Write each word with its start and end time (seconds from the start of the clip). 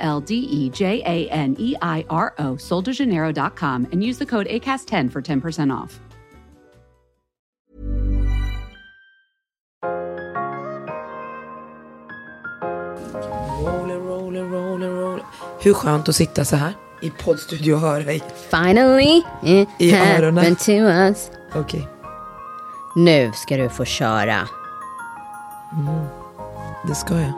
L 0.00 0.20
D 0.20 0.34
E 0.50 0.70
J 0.70 1.02
A 1.04 1.28
N 1.30 1.56
E 1.58 1.74
I 1.82 2.04
R 2.10 2.34
O, 2.38 2.56
soldejaneiro.com, 2.56 3.86
and 3.92 4.02
use 4.02 4.18
the 4.18 4.26
code 4.26 4.46
ACAST10 4.48 5.10
for 5.12 5.22
10% 5.22 5.72
off. 5.76 6.00
Rolling, 13.64 13.98
rolling, 14.06 14.50
rolling, 14.50 14.90
rolling. 14.90 15.24
Hur 15.60 15.74
skönt 15.74 16.08
att 16.08 16.16
sitta 16.16 16.44
så 16.44 16.56
här 16.56 16.72
i 17.02 17.10
poddstudio 17.10 17.72
och 17.74 17.80
höra 17.80 18.12
i. 18.12 18.22
Finally 18.50 19.22
it 19.42 19.68
I 19.78 19.94
öronen. 19.96 20.36
happened 20.38 20.58
to 20.58 20.72
us. 20.72 21.30
Okej, 21.54 21.88
Nu 22.96 23.32
ska 23.34 23.56
du 23.56 23.68
få 23.68 23.84
köra. 23.84 24.48
det 26.88 26.94
ska 26.94 27.14
jag. 27.20 27.32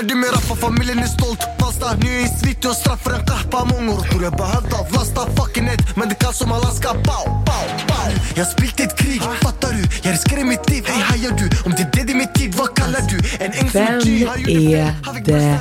Hörde 0.00 0.14
mig 0.14 0.30
rappa, 0.30 0.56
familjen 0.56 0.98
är 0.98 1.06
stolt 1.06 1.40
Fasta, 1.80 1.96
nu 2.02 2.20
är 2.20 2.24
i 2.24 2.28
svit, 2.28 2.58
jag 2.60 2.76
straffar 2.76 3.10
en 3.10 3.24
kahpa 3.26 3.64
Många 3.64 3.96
tror 4.00 4.22
jag 4.22 4.36
behövde 4.36 4.76
avlasta 4.76 5.20
fucking 5.36 5.64
it 5.68 5.96
Men 5.96 6.08
det 6.08 6.14
kallas 6.14 6.38
som 6.38 6.52
Alaska, 6.52 6.88
pow, 6.88 7.24
pow, 7.24 7.66
pow 7.86 8.12
Jag 8.34 8.46
spilt 8.46 8.80
ett 8.80 8.98
krig, 8.98 9.22
fattar 9.22 9.72
du? 9.72 9.82
Jag 10.02 10.12
riskerar 10.12 10.44
mitt 10.44 10.70
liv, 10.70 10.84
hej 10.86 11.02
hajar 11.02 11.30
du? 11.38 11.50
Om 11.64 11.70
det 11.72 11.82
är 11.82 11.90
det, 11.92 12.02
det 12.02 12.12
är 12.12 12.16
mitt 12.16 12.34
tid, 12.34 12.54
vad 12.54 12.74
kallar 12.76 13.00
du? 13.00 13.44
En 13.44 13.52
äng 13.52 13.70
som 13.70 13.80
Vem 13.80 14.00
är 14.48 14.94
det 15.24 15.58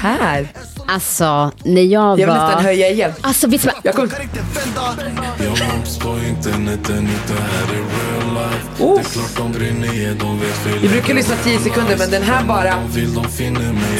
här? 0.00 0.48
Alltså, 0.86 1.52
när 1.64 1.82
jag 1.82 2.02
Jag 2.10 2.16
vill 2.16 2.26
var... 2.26 2.34
nästan 2.46 2.64
höja 2.64 2.88
igen. 2.88 3.12
Alltså, 3.20 3.46
vet 3.46 3.62
du? 3.62 3.70
Jag 3.82 3.94
kommer... 3.94 4.08
Vågar 4.08 4.22
inte 4.22 4.40
vända 4.54 4.96
Jag 5.38 5.76
mops 5.76 5.98
på 5.98 6.18
interneten, 6.28 6.98
inte 6.98 7.42
här 7.42 7.74
i 7.74 7.76
real 7.76 8.34
life 8.34 8.66
Det 8.78 8.84
Oh. 8.84 9.00
är 9.00 9.04
klart 9.04 9.36
de 9.36 9.52
brinner, 9.52 9.86
ja, 9.86 10.14
de 10.20 10.40
vet 10.40 10.54
fel 10.56 10.78
Vi 10.82 10.88
brukar 10.88 11.14
lyssna 11.14 11.34
10 11.44 11.58
sekunder, 11.58 11.96
men 11.98 12.10
den 12.10 12.22
här 12.22 12.44
bara... 12.44 12.74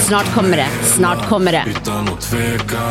Snart 0.00 0.34
kommer 0.34 0.56
det. 0.56 0.69
Snart 0.84 1.28
kommer 1.28 1.49
det. 1.52 1.64
Utan 1.70 2.08
att 2.08 2.20
tveka 2.20 2.82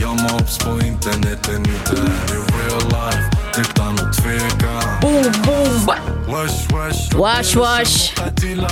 Jag 0.00 0.20
mops 0.22 0.58
på 0.58 0.70
interneten, 0.86 1.56
inte 1.56 2.02
här 2.02 2.34
i 2.34 2.38
real 2.38 2.82
life 2.82 3.30
Utan 3.60 3.94
att 3.94 4.16
tveka 4.16 4.80
Boom, 5.02 5.22
boom! 5.46 5.86
Wash, 5.86 6.72
wash 6.72 7.16
Wash, 7.18 7.56
wash. 7.56 8.14
Till 8.40 8.64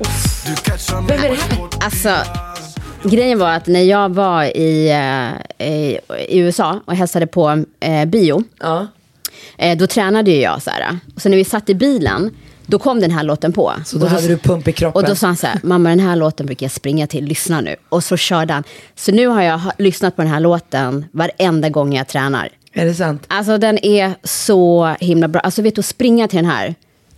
oss 0.00 0.44
Du 0.46 0.54
catchar 0.70 1.00
mig 1.00 1.16
Vem 1.16 1.24
är 1.24 1.28
det 1.36 1.42
här? 1.56 1.68
Alltså, 1.84 2.16
grejen 3.02 3.38
var 3.38 3.50
att 3.50 3.66
när 3.66 3.82
jag 3.82 4.08
var 4.14 4.44
i, 4.44 4.90
eh, 4.90 5.66
i, 5.68 5.98
i 6.28 6.38
USA 6.38 6.80
och 6.84 6.94
hälsade 6.96 7.26
på 7.26 7.64
eh, 7.80 8.04
bio, 8.04 8.42
Ja. 8.60 8.86
eh, 9.58 9.78
då 9.78 9.86
tränade 9.86 10.30
ju 10.30 10.40
jag 10.40 10.62
så 10.62 10.70
här. 10.70 10.98
Och 11.16 11.22
så 11.22 11.28
när 11.28 11.36
vi 11.36 11.44
satt 11.44 11.68
i 11.70 11.74
bilen, 11.74 12.30
då 12.68 12.78
kom 12.78 13.00
den 13.00 13.10
här 13.10 13.22
låten 13.22 13.52
på. 13.52 13.72
Så 13.84 13.98
då 13.98 14.04
och 14.04 14.10
hade 14.10 14.28
du 14.28 14.36
pump 14.36 14.68
i 14.68 14.72
kroppen. 14.72 15.02
Och 15.02 15.08
då 15.08 15.14
sa 15.14 15.26
han 15.26 15.36
så 15.36 15.46
här, 15.46 15.60
mamma 15.62 15.88
den 15.88 16.00
här 16.00 16.16
låten 16.16 16.46
brukar 16.46 16.64
jag 16.64 16.72
springa 16.72 17.06
till, 17.06 17.24
lyssna 17.24 17.60
nu. 17.60 17.76
Och 17.88 18.04
så 18.04 18.16
körde 18.16 18.54
han. 18.54 18.64
Så 18.96 19.12
nu 19.12 19.26
har 19.26 19.42
jag 19.42 19.60
lyssnat 19.78 20.16
på 20.16 20.22
den 20.22 20.30
här 20.30 20.40
låten 20.40 21.04
varenda 21.12 21.68
gång 21.68 21.94
jag 21.94 22.08
tränar. 22.08 22.48
Är 22.72 22.84
det 22.84 22.94
sant? 22.94 23.24
Alltså 23.28 23.58
den 23.58 23.84
är 23.84 24.14
så 24.22 24.94
himla 25.00 25.28
bra. 25.28 25.40
Alltså 25.40 25.62
vet 25.62 25.74
du, 25.74 25.80
att 25.80 25.86
springa 25.86 26.28
till 26.28 26.36
den 26.36 26.50
här. 26.50 26.74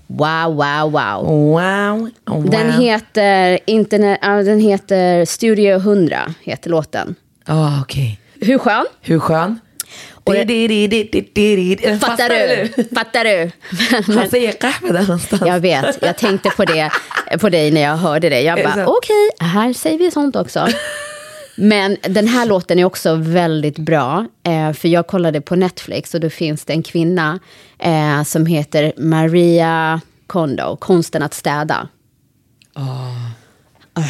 Wow, 0.07 0.55
wow, 0.55 0.93
wow. 0.93 1.27
Wow. 1.27 2.11
oh, 2.27 2.43
wow. 2.43 2.51
Den 2.51 2.73
heter, 2.73 3.59
internet, 3.67 4.19
den 4.23 4.61
heter 4.61 5.25
Studio 5.25 5.77
100, 5.77 6.35
heter 6.41 6.71
låten. 6.71 7.15
Ja, 7.47 7.81
okej. 7.83 8.21
Hur 8.41 8.59
skön? 8.59 8.87
Hur 9.01 9.19
skön? 9.19 9.61
Fattar 11.99 12.29
du? 12.29 12.85
Fattar 12.95 13.25
du? 13.25 13.51
Han 14.15 14.31
säger 14.31 14.53
kahva 14.53 14.93
där 14.93 15.01
någonstans. 15.01 15.43
Jag 15.47 15.61
vet, 15.61 15.99
jag 16.03 16.19
tänkte 16.19 16.51
på 16.51 16.65
det 16.65 16.91
på 17.41 17.49
dig 17.49 17.71
när 17.71 17.81
jag 17.81 17.97
hörde 17.97 18.29
det. 18.29 18.41
Jag 18.41 18.59
bara, 18.65 18.87
okej, 18.87 19.31
här 19.41 19.73
säger 19.73 19.99
vi 19.99 20.11
sånt 20.11 20.37
också. 20.37 20.69
Men 21.57 21.97
den 22.03 22.29
här 22.29 22.47
låten 22.47 22.79
är 22.79 22.85
också 22.85 23.15
väldigt 23.15 23.79
bra. 23.79 24.27
Eh, 24.47 24.73
för 24.73 24.89
jag 24.89 25.07
kollade 25.07 25.41
på 25.41 25.57
Netflix 25.57 26.15
och 26.15 26.21
då 26.21 26.31
finns 26.31 26.65
det 26.65 26.73
en 26.73 26.83
kvinna 26.83 27.39
eh, 27.79 28.23
som 28.23 28.47
heter 28.47 28.93
Maria 28.97 30.01
Kondo, 30.27 30.77
Konsten 30.77 31.23
att 31.23 31.35
städa. 31.35 31.89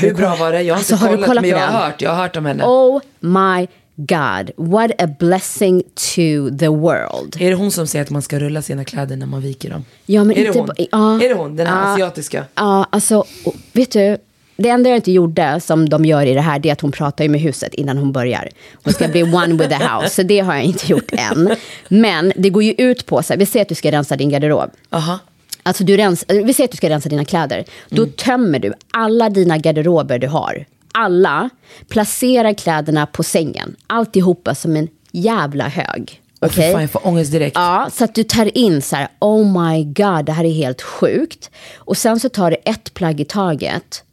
Hur 0.01 0.15
bra 0.15 0.37
var 0.37 0.53
det? 0.53 0.63
Jag 0.63 0.75
har 0.75 0.79
Alltså, 0.79 0.95
inte 0.95 1.05
har 1.07 1.13
kollat, 1.15 1.27
kollat 1.27 1.43
men 1.43 1.51
jag 1.51 1.59
har 1.59 1.81
hört. 1.85 2.03
Jag 2.03 2.11
har 2.11 2.17
hört 2.23 2.37
om 2.37 2.47
henne. 2.47 2.65
Oh 2.65 3.01
my 3.21 3.69
God, 4.09 4.51
what 4.57 4.91
a 4.99 5.07
blessing 5.19 5.83
to 5.83 6.57
the 6.59 6.69
world. 6.69 7.37
Är 7.41 7.51
det 7.51 7.57
hon 7.57 7.71
som 7.71 7.87
säger 7.87 8.03
att 8.05 8.11
man 8.11 8.23
ska 8.23 8.39
rulla 8.39 8.63
sina 8.63 8.85
kläder 8.85 9.17
när 9.17 9.27
man 9.27 9.41
viker 9.41 9.71
dem? 9.71 9.85
Ja, 10.07 10.25
men 10.25 10.37
är, 10.37 10.41
inte 10.47 10.53
det 10.53 10.59
hon? 10.59 10.71
ja. 10.91 11.25
är 11.25 11.29
det 11.29 11.35
hon? 11.35 11.57
Den 11.57 11.67
här 11.67 11.87
Ja. 11.87 11.93
asiatiska? 11.93 12.45
Ja, 12.55 12.87
alltså, 12.91 13.25
vet 13.73 13.91
du, 13.93 14.17
det 14.57 14.69
enda 14.69 14.91
jag 14.91 14.97
inte 14.99 15.13
gjorde 15.13 15.61
som 15.61 15.89
de 15.89 16.05
gör 16.05 16.27
i 16.27 16.35
det 16.35 16.41
här, 16.41 16.59
det 16.59 16.69
är 16.69 16.73
att 16.73 16.81
hon 16.81 16.93
pratar 16.93 17.29
med 17.29 17.41
huset 17.41 17.75
innan 17.75 17.99
hon 17.99 18.13
börjar. 18.13 18.49
Hon 18.85 18.93
ska 18.95 19.09
bli 19.09 19.23
one 19.23 19.55
with 19.55 19.69
the 19.69 19.85
house, 19.85 20.15
så 20.15 20.23
det 20.23 20.41
har 20.41 20.55
jag 20.55 20.65
inte 20.65 20.87
gjort 20.93 21.13
än. 21.13 21.55
Men 21.89 22.33
det 22.37 22.51
går 22.51 22.63
ju 22.63 22.73
ut 22.79 23.07
på, 23.07 23.23
så 23.23 23.33
här, 23.33 23.39
vi 23.39 23.47
säger 23.47 23.63
att 23.63 23.69
du 23.69 23.75
ska 23.75 23.93
rensa 23.93 24.17
din 24.17 24.29
garderob. 24.31 24.71
Aha. 24.91 25.19
Alltså 25.63 25.85
du 25.85 25.97
rens, 25.97 26.25
vi 26.29 26.55
säger 26.55 26.65
att 26.65 26.71
du 26.71 26.77
ska 26.77 26.89
rensa 26.89 27.09
dina 27.09 27.25
kläder. 27.25 27.65
Då 27.89 28.07
tömmer 28.07 28.59
du 28.59 28.73
alla 28.91 29.31
dina 29.31 29.59
garderober 29.59 30.19
du 30.19 30.27
har. 30.27 30.65
Alla. 30.93 31.51
Placerar 31.89 32.53
kläderna 32.53 33.07
på 33.07 33.23
sängen. 33.23 33.77
Alltihopa 33.87 34.55
som 34.55 34.77
en 34.77 34.89
jävla 35.13 35.69
hög. 35.69 36.23
Okej? 36.41 36.73
fan, 36.73 36.81
jag 36.81 36.91
får 36.91 37.07
ångest 37.07 37.33
direkt. 37.33 37.57
Ja, 37.57 37.89
så 37.93 38.05
att 38.05 38.15
du 38.15 38.23
tar 38.23 38.59
in 38.59 38.83
så 38.83 38.97
här, 38.97 39.09
oh 39.19 39.63
my 39.71 39.85
god, 39.85 40.25
det 40.25 40.33
här 40.33 40.45
är 40.45 40.53
helt 40.53 40.83
sjukt. 40.83 41.51
Och 41.77 41.97
sen 41.97 42.21
så 42.21 42.29
tar 42.29 42.51
du 42.51 42.57
ett 42.65 42.95
plagg 42.95 43.21
i 43.21 43.25
taget 43.25 44.05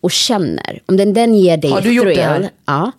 och 0.00 0.10
känner. 0.10 0.82
Om 0.86 0.96
den, 0.96 1.12
den 1.14 1.34
ger 1.34 1.56
dig 1.56 1.70
Har 1.70 1.80
du 1.80 1.88
en 1.88 1.94
gjort 1.94 2.06
det 2.06 2.14
thrill. 2.14 2.24
här? 2.26 2.50
Ja. 2.66 2.92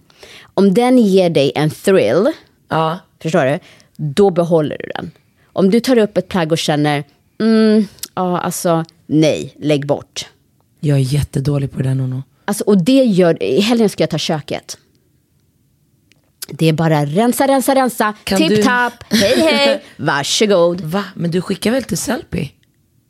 Om 0.54 0.74
den 0.74 0.98
ger 0.98 1.30
dig 1.30 1.52
en 1.56 1.70
thrill, 1.70 2.32
Ja. 2.70 3.00
förstår 3.22 3.46
du? 3.46 3.60
Då 3.98 4.30
behåller 4.30 4.78
du 4.84 4.90
den. 4.96 5.12
Om 5.46 5.70
du 5.70 5.80
tar 5.80 5.98
upp 5.98 6.18
ett 6.18 6.28
plagg 6.28 6.52
och 6.52 6.58
känner, 6.58 7.04
mm, 7.40 7.88
ja 8.16 8.40
alltså, 8.40 8.86
nej, 9.06 9.54
lägg 9.60 9.86
bort. 9.88 10.26
Jag 10.80 10.98
är 10.98 11.02
jättedålig 11.02 11.72
på 11.72 11.78
det 11.78 11.84
där, 11.90 11.96
Nono. 11.96 12.24
Alltså, 12.46 12.64
och 12.64 12.84
det 12.84 13.04
gör, 13.04 13.44
i 13.44 13.60
helgen 13.62 13.90
ska 13.90 14.04
jag 14.04 14.10
ta 14.10 14.18
köket. 14.18 14.78
Det 16.50 16.66
är 16.70 16.74
bara 16.74 17.06
rensa, 17.06 17.48
rensa, 17.48 17.76
rensa, 17.76 18.14
Kan 18.24 18.42
du- 18.42 18.48
tipp-tapp, 18.56 18.94
hej 19.10 19.40
hej, 19.40 19.84
varsågod. 19.98 20.82
Va? 20.82 21.04
Men 21.16 21.32
du 21.32 21.42
skickar 21.42 21.72
väl 21.72 21.84
till 21.84 21.98
Sellpy? 21.98 22.50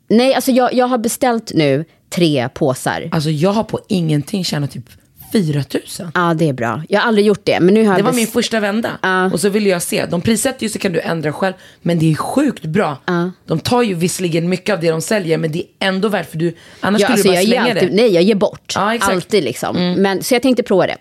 Nej, 0.08 0.34
alltså 0.34 0.50
jag, 0.50 0.74
jag 0.74 0.86
har 0.86 0.98
beställt 0.98 1.52
nu 1.54 1.84
tre 2.10 2.48
påsar. 2.54 3.08
Alltså 3.12 3.30
jag 3.30 3.50
har 3.50 3.64
på 3.64 3.80
ingenting 3.88 4.44
tjänat 4.44 4.70
typ 4.70 4.88
4 5.32 5.64
000. 6.00 6.10
Ja, 6.14 6.34
det 6.34 6.48
är 6.48 6.52
bra. 6.52 6.82
Jag 6.88 7.00
har 7.00 7.08
aldrig 7.08 7.26
gjort 7.26 7.40
det, 7.44 7.60
men 7.60 7.74
nu 7.74 7.86
har 7.86 7.96
Det 7.96 8.02
var 8.02 8.12
min 8.12 8.26
första 8.26 8.60
vända. 8.60 8.90
Ja. 9.02 9.24
Och 9.32 9.40
så 9.40 9.48
ville 9.48 9.68
jag 9.68 9.82
se. 9.82 10.06
De 10.06 10.20
prissätter 10.20 10.62
ju 10.62 10.68
så 10.68 10.78
kan 10.78 10.92
du 10.92 11.00
ändra 11.00 11.32
själv. 11.32 11.54
Men 11.82 11.98
det 11.98 12.10
är 12.12 12.14
sjukt 12.14 12.62
bra. 12.64 12.96
De 13.46 13.60
tar 13.60 13.82
ju 13.82 13.94
visserligen 13.94 14.48
mycket 14.48 14.72
av 14.72 14.80
det 14.80 14.90
de 14.90 15.00
säljer. 15.00 15.38
Men 15.38 15.52
det 15.52 15.58
är 15.58 15.88
ändå 15.88 16.08
värt 16.08 16.30
för 16.30 16.38
du. 16.38 16.54
Annars 16.80 17.00
Ja, 17.00 17.06
skulle 17.06 17.12
alltså 17.14 17.28
du 17.28 17.34
bara 17.34 17.62
slänga 17.64 17.74
alltid, 17.74 17.88
det. 17.90 17.96
Nej, 17.96 18.14
jag 18.14 18.22
ger 18.22 18.34
bort. 18.34 18.72
Ja. 18.76 18.94
Mm. 18.94 19.08
Alltid 19.08 19.44
liksom. 19.44 19.94
Men, 19.98 20.22
så 20.22 20.34
jag 20.34 20.42
tänkte 20.42 20.62
prova 20.62 20.86
det. 20.86 20.96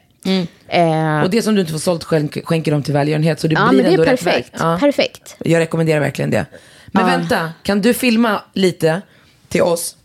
Eh, 0.68 1.22
Och 1.22 1.30
det 1.30 1.42
som 1.42 1.56
du 1.56 1.62
inte 1.62 1.74
får 1.74 1.80
sålt 1.80 2.04
skänk, 2.04 2.46
skänker 2.46 2.72
de 2.72 2.84
till 2.84 2.94
välgörenhet. 2.94 3.40
Så 3.40 3.48
det 3.48 3.54
ja, 3.54 3.68
blir 3.70 3.78
men 3.84 3.92
det 3.92 3.92
ändå 3.92 4.04
är 4.04 4.08
rätt 4.08 4.24
väg. 4.24 4.34
perfekt. 4.34 4.56
Ja. 4.60 4.78
Perfekt. 4.80 5.36
Jag 5.40 5.60
rekommenderar 5.60 6.00
verkligen 6.00 6.32
det. 6.32 6.46
Men 6.88 7.08
Ja. 7.08 7.18
vänta, 7.18 7.50
kan 7.64 7.82
du 7.82 7.94
filma 7.94 8.42
lite 8.54 9.02
till 9.50 9.62
oss? 9.62 9.96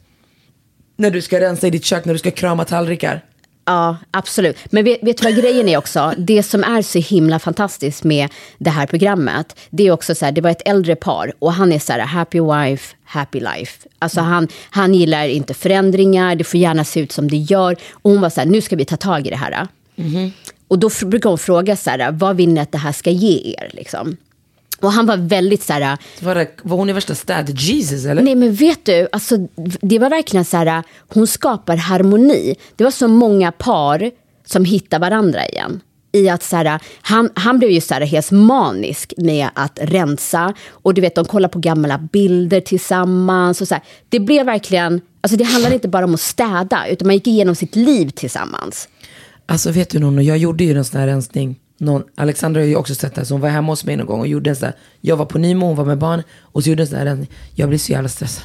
När 0.97 1.11
du 1.11 1.23
ska 1.23 1.41
rensa 1.41 1.67
i 1.67 1.71
ditt 1.71 1.85
kök, 1.85 2.05
när 2.05 2.13
du 2.13 2.19
ska 2.19 2.31
krama 2.31 2.65
tallrikar. 2.65 3.25
Ja, 3.71 3.97
absolut. 4.11 4.57
Men 4.65 4.85
vet, 4.85 5.03
vet 5.03 5.19
du 5.19 5.25
vad 5.25 5.37
grejen 5.37 5.69
är 5.69 5.77
också? 5.77 6.13
Det 6.19 6.43
som 6.43 6.65
är 6.65 6.83
så 6.83 6.99
himla 6.99 7.39
fantastiskt 7.39 8.05
med 8.05 8.29
det 8.59 8.71
här 8.71 8.87
programmet, 8.87 9.57
det 9.71 9.87
är 9.87 9.91
också 9.91 10.15
så 10.15 10.25
här, 10.25 10.33
det 10.33 10.41
var 10.41 10.51
ett 10.51 10.69
äldre 10.69 10.97
par 10.97 11.33
och 11.39 11.53
han 11.53 11.73
är 11.73 11.79
så 11.79 11.93
här, 11.93 12.01
happy 12.01 12.41
wife, 12.41 12.97
happy 13.05 13.41
life. 13.41 13.89
Alltså 13.99 14.21
han, 14.21 14.49
han 14.71 14.95
gillar 14.95 15.29
inte 15.29 15.55
förändringar, 15.55 16.37
det 16.37 16.45
får 16.45 16.61
gärna 16.61 16.85
se 16.85 17.01
ut 17.01 17.13
som 17.13 17.31
det 17.31 17.37
gör. 17.37 17.77
Och 17.93 18.11
hon 18.11 18.21
var 18.21 18.31
så 18.31 18.41
här, 18.41 18.47
nu 18.49 18.61
ska 18.61 18.77
vi 18.77 18.85
ta 18.85 18.97
tag 18.97 19.27
i 19.27 19.31
det 19.31 19.37
här. 19.37 19.69
Och 20.69 20.79
då 20.79 20.91
brukar 21.07 21.31
hon 21.31 21.39
fråga 21.39 21.77
så 21.77 21.91
här, 21.91 22.13
vad 22.13 22.37
vill 22.37 22.49
ni 22.49 22.61
att 22.61 22.73
det 22.73 22.79
här 22.79 22.93
ska 22.93 23.11
ge 23.11 23.55
er? 23.59 23.71
Liksom. 23.73 24.17
Och 24.81 24.93
han 24.93 25.07
var 25.07 25.17
väldigt 25.17 25.63
så 25.63 25.73
här, 25.73 25.99
Var, 26.21 26.35
det, 26.35 26.49
var 26.63 26.77
hon 26.77 26.91
i 26.91 26.93
värsta 26.93 27.15
städ-Jesus 27.15 28.07
eller? 28.07 28.23
Nej 28.23 28.35
men 28.35 28.55
vet 28.55 28.85
du, 28.85 29.09
alltså, 29.13 29.37
det 29.81 29.99
var 29.99 30.11
verkligen 30.11 30.45
så 30.45 30.57
här, 30.57 30.83
hon 31.09 31.27
skapar 31.27 31.77
harmoni. 31.77 32.55
Det 32.77 32.85
var 32.85 32.91
så 32.91 33.09
många 33.09 33.53
par 33.53 34.11
som 34.47 34.65
hittar 34.65 34.99
varandra 34.99 35.49
igen. 35.49 35.81
I 36.13 36.29
att 36.29 36.43
så 36.43 36.57
här, 36.57 36.81
han, 37.03 37.31
han 37.35 37.59
blev 37.59 37.71
ju 37.71 37.81
så 37.81 37.95
här 37.95 38.01
helt 38.01 38.31
manisk 38.31 39.15
med 39.17 39.49
att 39.55 39.79
rensa. 39.83 40.55
Och 40.71 40.95
du 40.95 41.01
vet, 41.01 41.15
de 41.15 41.25
kollar 41.25 41.49
på 41.49 41.59
gamla 41.59 41.99
bilder 41.99 42.61
tillsammans. 42.61 43.61
Och 43.61 43.69
så 43.69 43.75
här. 43.75 43.85
Det 44.09 44.21
blev 44.21 44.47
verkligen, 44.47 45.01
alltså 45.21 45.37
det 45.37 45.45
handlade 45.45 45.75
inte 45.75 45.89
bara 45.89 46.05
om 46.05 46.15
att 46.15 46.21
städa, 46.21 46.87
utan 46.89 47.07
man 47.07 47.15
gick 47.15 47.27
igenom 47.27 47.55
sitt 47.55 47.77
liv 47.77 48.11
tillsammans. 48.11 48.89
Alltså 49.47 49.71
vet 49.71 49.91
du 49.91 49.99
Nono, 49.99 50.23
jag 50.23 50.39
gjorde 50.39 50.65
ju 50.65 50.79
en 50.79 50.85
sån 50.85 51.01
här 51.01 51.07
rensning. 51.07 51.57
Någon, 51.81 52.03
Alexandra 52.15 52.61
har 52.61 52.67
ju 52.67 52.77
också 52.77 52.95
sett 52.95 53.15
det 53.15 53.21
här, 53.21 53.27
så 53.27 53.35
hon 53.35 53.41
var 53.41 53.49
hemma 53.49 53.73
hos 53.73 53.85
mig 53.85 53.97
någon 53.97 54.07
gång 54.07 54.21
och 54.21 54.27
gjorde 54.27 54.51
en 54.51 54.57
sån 54.57 54.67
här. 54.67 54.77
Jag 55.01 55.17
var 55.17 55.27
på 55.27 55.39
Nimo, 55.39 55.67
hon 55.67 55.77
var 55.77 55.85
med 55.85 55.99
barn 55.99 56.23
och 56.41 56.65
så 56.65 56.71
gjorde 56.71 56.83
en 56.83 56.87
sån 56.87 56.99
här. 56.99 57.27
Jag 57.55 57.69
blev 57.69 57.79
så 57.79 57.93
jävla 57.93 58.09
stressad. 58.09 58.45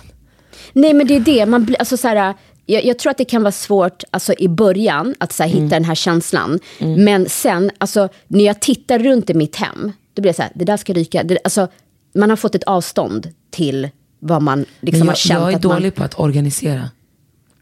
Nej 0.73 0.93
men 0.93 1.07
det 1.07 1.15
är 1.15 1.19
det, 1.19 1.45
man 1.45 1.65
blir, 1.65 1.77
alltså 1.79 1.97
så 1.97 2.07
här, 2.07 2.33
jag, 2.65 2.85
jag 2.85 2.99
tror 2.99 3.11
att 3.11 3.17
det 3.17 3.25
kan 3.25 3.43
vara 3.43 3.51
svårt 3.51 4.03
alltså, 4.11 4.33
i 4.37 4.47
början 4.47 5.15
att 5.19 5.33
så 5.33 5.43
här, 5.43 5.49
hitta 5.49 5.75
den 5.75 5.85
här 5.85 5.95
känslan. 5.95 6.59
Men 6.79 7.29
sen, 7.29 7.71
alltså, 7.77 8.09
när 8.27 8.43
jag 8.43 8.59
tittar 8.59 8.99
runt 8.99 9.29
i 9.29 9.33
mitt 9.33 9.55
hem, 9.55 9.91
då 10.13 10.21
blir 10.21 10.31
det 10.31 10.35
så 10.35 10.41
här, 10.41 10.51
det 10.55 10.65
där 10.65 10.77
ska 10.77 10.93
ryka. 10.93 11.23
Det, 11.23 11.37
alltså, 11.43 11.67
man 12.15 12.29
har 12.29 12.37
fått 12.37 12.55
ett 12.55 12.63
avstånd 12.63 13.29
till 13.51 13.89
vad 14.19 14.41
man 14.41 14.65
liksom 14.79 14.99
Men 14.99 15.07
har 15.07 15.11
jag, 15.11 15.17
känt. 15.17 15.41
jag 15.41 15.51
är 15.51 15.55
att 15.55 15.63
man, 15.63 15.75
dålig 15.75 15.95
på 15.95 16.03
att 16.03 16.19
organisera. 16.19 16.89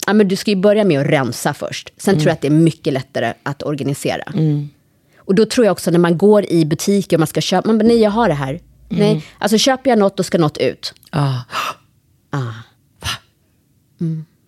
ja, 0.07 0.13
men 0.13 0.27
du 0.27 0.35
ska 0.35 0.51
ju 0.51 0.57
börja 0.57 0.83
med 0.83 1.01
att 1.01 1.07
rensa 1.07 1.53
först. 1.53 1.89
Sen 1.97 2.15
tror 2.15 2.27
jag 2.27 2.33
att 2.33 2.41
det 2.41 2.47
är 2.47 2.51
mycket 2.51 2.93
lättare 2.93 3.33
att 3.43 3.63
organisera. 3.63 4.23
Och 5.25 5.35
då 5.35 5.45
tror 5.45 5.65
jag 5.65 5.71
också 5.71 5.91
när 5.91 5.99
man 5.99 6.17
går 6.17 6.45
i 6.51 6.65
butiker 6.65 7.17
och 7.17 7.19
man 7.19 7.27
ska 7.27 7.41
köpa, 7.41 7.67
man 7.67 7.77
bara, 7.77 7.87
nej 7.87 7.99
jag 7.99 8.11
har 8.11 8.27
det 8.27 8.33
här. 8.33 8.59
Nej, 8.89 9.25
alltså 9.37 9.57
köper 9.57 9.89
jag 9.89 9.99
något, 9.99 10.17
då 10.17 10.23
ska 10.23 10.37
något 10.37 10.57
ut. 10.57 10.93
Ah. 11.09 11.39
Ah. 12.29 12.53
Va? 12.99 13.09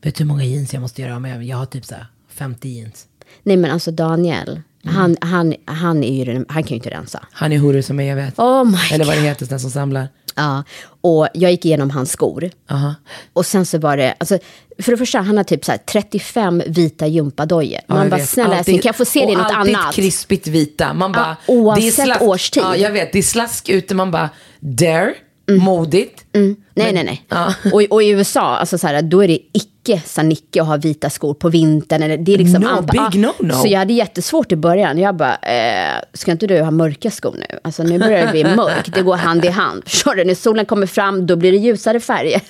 Vet 0.04 0.16
du 0.16 0.24
hur 0.24 0.26
många 0.26 0.44
jeans 0.44 0.74
jag 0.74 0.82
måste 0.82 1.02
göra 1.02 1.16
av 1.16 1.22
med? 1.22 1.44
Jag 1.44 1.58
har 1.58 1.66
typ 1.66 1.86
så 1.86 1.96
här 1.96 2.06
50 2.30 2.70
jeans. 2.70 3.08
Nej 3.44 3.58
men 3.58 3.72
alltså 3.72 3.92
Daniel, 3.92 4.62
han, 4.84 5.18
han, 5.22 5.56
han, 5.66 6.04
är 6.04 6.26
ju, 6.26 6.46
han 6.50 6.64
kan 6.64 6.70
ju 6.70 6.76
inte 6.76 6.90
rensa. 6.90 7.26
Han 7.32 7.52
är 7.52 7.58
hurra 7.58 7.82
som 7.82 7.96
mig, 7.96 8.08
jag 8.08 8.16
vet. 8.16 8.40
Oh 8.40 8.64
my 8.64 8.78
Eller 8.92 9.06
vad 9.06 9.16
det 9.16 9.22
heter, 9.22 9.46
den 9.46 9.60
som 9.60 9.72
samlar. 9.72 10.08
Ja, 10.36 10.64
och 11.02 11.28
jag 11.34 11.52
gick 11.52 11.66
igenom 11.66 11.90
hans 11.90 12.12
skor. 12.12 12.50
Aha. 12.70 12.96
Och 13.34 13.46
sen 13.46 13.66
så 13.66 13.78
var 13.78 13.98
det, 13.98 14.16
alltså, 14.18 14.40
för 14.80 14.92
det 14.92 14.98
första, 14.98 15.20
han 15.20 15.38
har 15.38 15.44
typ 15.44 15.66
så 15.66 15.72
här 15.72 15.78
35 15.78 16.62
vita 16.68 17.08
gympadojor. 17.08 17.80
Ja, 17.88 17.94
Man 17.94 17.98
jag 17.98 18.10
bara, 18.10 18.18
vet. 18.18 18.30
snälla 18.30 18.58
älskling, 18.58 18.80
kan 18.80 18.90
jag 18.90 18.96
få 18.96 19.06
se 19.06 19.26
det 19.26 19.32
i 19.32 19.36
något 19.36 19.52
alltid 19.52 19.76
annat? 19.76 19.96
krispigt 19.96 20.48
vita. 20.48 20.94
Man 20.94 21.12
bara, 21.12 21.38
oavsett 21.48 22.22
årstid. 22.22 22.64
Ja, 22.64 22.76
jag 22.76 22.92
vet. 22.92 23.12
Det 23.14 23.18
är 23.20 23.24
slask 23.24 23.70
ute. 23.70 23.96
Man 23.96 24.12
bara, 24.12 24.30
there, 24.78 25.14
Mm. 25.50 25.64
modigt. 25.64 26.26
Nej, 26.34 26.56
nej, 26.94 27.04
nej. 27.04 27.26
Ja. 27.30 27.54
Och, 27.74 27.82
och 27.90 28.04
i 28.04 28.10
USA, 28.10 28.42
alltså 28.42 28.78
så 28.78 28.88
här, 28.88 29.02
då 29.02 29.24
är 29.24 29.28
det 29.28 29.40
icke 29.54 30.02
sanicke 30.06 30.62
att 30.62 30.68
ha 30.68 30.78
vita 30.78 31.10
skor 31.10 31.34
på 31.34 31.50
vintern. 31.50 32.04
Eller, 32.04 32.18
det 32.18 32.34
är 32.34 32.38
liksom 32.38 32.62
No, 32.62 32.68
anpa- 32.68 33.12
big 33.12 33.26
no-no. 33.26 33.52
Så 33.54 33.68
jag 33.68 33.80
hade 33.80 33.94
jättesvårt 33.94 34.52
i 34.52 34.56
början. 34.56 34.98
Jag 34.98 35.16
bara, 35.16 35.36
eh, 35.36 36.02
ska 36.14 36.32
inte 36.32 36.48
du 36.48 36.62
ha 36.62 36.72
mörka 36.72 37.12
skor 37.12 37.36
nu? 37.40 37.60
Alltså 37.64 37.84
nu 37.84 38.00
börjar 38.00 38.26
det 38.26 38.32
bli 38.32 38.44
mörkt, 38.56 38.94
det 38.94 39.02
går 39.02 39.16
hand 39.16 39.46
i 39.46 39.50
hand. 39.50 39.84
Förstår 39.86 40.16
du? 40.16 40.24
När 40.26 40.36
solen 40.36 40.66
kommer 40.66 40.88
fram, 40.88 41.26
då 41.28 41.36
blir 41.36 41.52
det 41.52 41.58
ljusare 41.58 42.00
färger. 42.00 42.42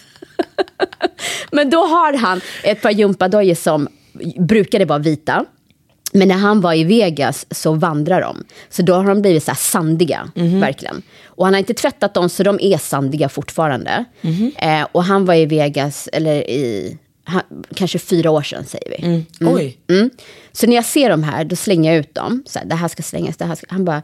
Men 1.52 1.70
då 1.70 1.78
har 1.78 2.14
han 2.18 2.42
ett 2.64 2.82
par 2.82 2.92
gympadojor 2.92 3.56
som 3.56 3.88
brukade 4.40 4.86
vara 4.86 5.00
vita. 5.00 5.46
Men 6.16 6.28
när 6.28 6.36
han 6.36 6.62
var 6.62 6.74
i 6.74 6.84
Vegas 6.84 7.46
så 7.52 7.74
vandrar 7.74 8.22
de. 8.22 8.44
Så 8.70 8.82
då 8.82 8.94
har 8.94 9.04
de 9.04 9.22
blivit 9.22 9.44
så 9.44 9.56
sandiga, 9.56 10.32
verkligen. 10.60 11.02
Och 11.26 11.46
han 11.46 11.54
har 11.54 11.60
inte 11.60 11.74
tvättat 11.74 12.14
dem 12.14 12.30
så 12.30 12.44
de 12.44 12.60
är 12.62 12.78
sandiga 12.78 13.30
fortfarande. 13.30 14.06
Eh, 14.56 14.88
och 14.92 15.04
han 15.04 15.26
var 15.26 15.34
i 15.34 15.46
Vegas, 15.46 16.10
eller 16.14 16.36
i, 16.50 16.98
han, 17.24 17.42
kanske 17.76 18.00
fyra 18.00 18.32
år 18.32 18.42
sedan 18.42 18.66
säger 18.66 18.90
vi. 18.90 19.08
Oj. 19.56 19.78
Mm. 19.90 20.10
Så 20.52 20.68
när 20.68 20.76
jag 20.76 20.86
ser 20.86 21.10
de 21.10 21.24
här, 21.24 21.46
då 21.46 21.56
slänger 21.56 21.92
jag 21.92 22.00
ut 22.00 22.16
dem. 22.16 22.44
Så 22.48 22.60
här, 22.60 22.66
det 22.66 22.76
här 22.76 22.88
ska 22.88 23.04
slängas, 23.04 23.38
det 23.38 23.46
här 23.46 23.56
ska... 23.56 23.66
Han 23.70 23.86
bara, 23.86 24.02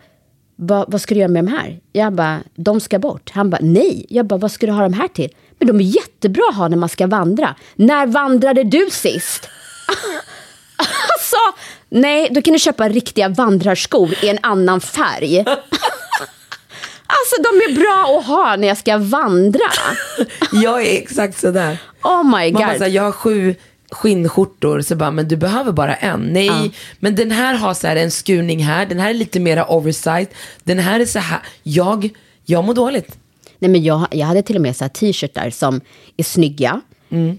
"Va- 0.56 0.86
vad 0.88 1.02
ska 1.02 1.14
du 1.16 1.20
göra 1.22 1.32
med 1.32 1.44
de 1.46 1.52
här? 1.52 1.80
Jag 1.92 2.14
bara, 2.14 2.40
de 2.56 2.80
ska 2.80 3.00
bort. 3.00 3.30
Han 3.34 3.50
bara, 3.50 3.60
nej. 3.62 4.06
Jag 4.10 4.26
bara, 4.26 4.38
vad 4.40 4.52
ska 4.52 4.66
du 4.66 4.72
ha 4.72 4.82
de 4.84 4.94
här 4.94 5.08
till? 5.08 5.30
Men 5.60 5.68
de 5.68 5.80
är 5.80 5.84
jättebra 5.84 6.44
att 6.50 6.56
ha 6.58 6.68
när 6.68 6.78
man 6.78 6.90
ska 6.90 7.08
vandra. 7.08 7.56
När 7.76 8.08
vandrade 8.08 8.64
du 8.64 8.88
sist? 8.92 9.48
Alltså, 10.82 11.38
nej, 11.90 12.28
då 12.32 12.42
kan 12.42 12.54
du 12.54 12.60
köpa 12.60 12.90
riktiga 12.90 13.30
vandrarskor 13.30 14.14
i 14.24 14.30
en 14.30 14.40
annan 14.42 14.82
färg. 14.82 15.46
Alltså, 17.14 17.42
de 17.44 17.72
är 17.72 17.76
bra 17.76 18.20
att 18.20 18.26
ha 18.26 18.56
när 18.56 18.68
jag 18.68 18.78
ska 18.78 18.98
vandra. 18.98 19.72
Jag 20.52 20.82
är 20.88 20.98
exakt 20.98 21.40
sådär. 21.40 21.78
Oh 22.04 22.24
my 22.24 22.52
Man 22.52 22.62
bara, 22.62 22.68
god. 22.68 22.78
så 22.78 22.84
här, 22.84 22.92
jag 22.92 23.04
har 23.04 23.12
sju 23.12 23.56
skinnskjortor, 23.92 24.82
så 24.82 24.96
bara, 24.96 25.12
men 25.12 25.28
du 25.28 25.38
behöver 25.38 25.72
bara 25.72 25.96
en. 25.96 26.20
Nej, 26.22 26.72
men 27.00 27.16
den 27.16 27.32
här 27.32 27.54
har 27.54 27.74
så 27.74 27.88
här 27.88 27.96
en 27.96 28.12
skurning 28.12 28.64
här, 28.64 28.86
den 28.86 29.00
här 29.00 29.10
är 29.10 29.14
lite 29.14 29.40
mera 29.40 29.66
oversized, 29.72 30.28
den 30.64 30.80
här 30.80 31.00
är 31.00 31.06
så 31.06 31.20
här, 31.20 31.40
jag, 31.64 32.10
jag 32.46 32.64
mår 32.64 32.74
dåligt. 32.74 33.18
Nej, 33.60 33.72
men 33.72 33.84
jag, 33.84 34.08
jag 34.12 34.28
hade 34.28 34.42
till 34.44 34.56
och 34.56 34.62
med 34.62 34.76
så 34.76 34.84
här 34.84 34.90
t-shirtar 34.90 35.50
som 35.50 35.82
är 36.18 36.24
snygga, 36.24 36.82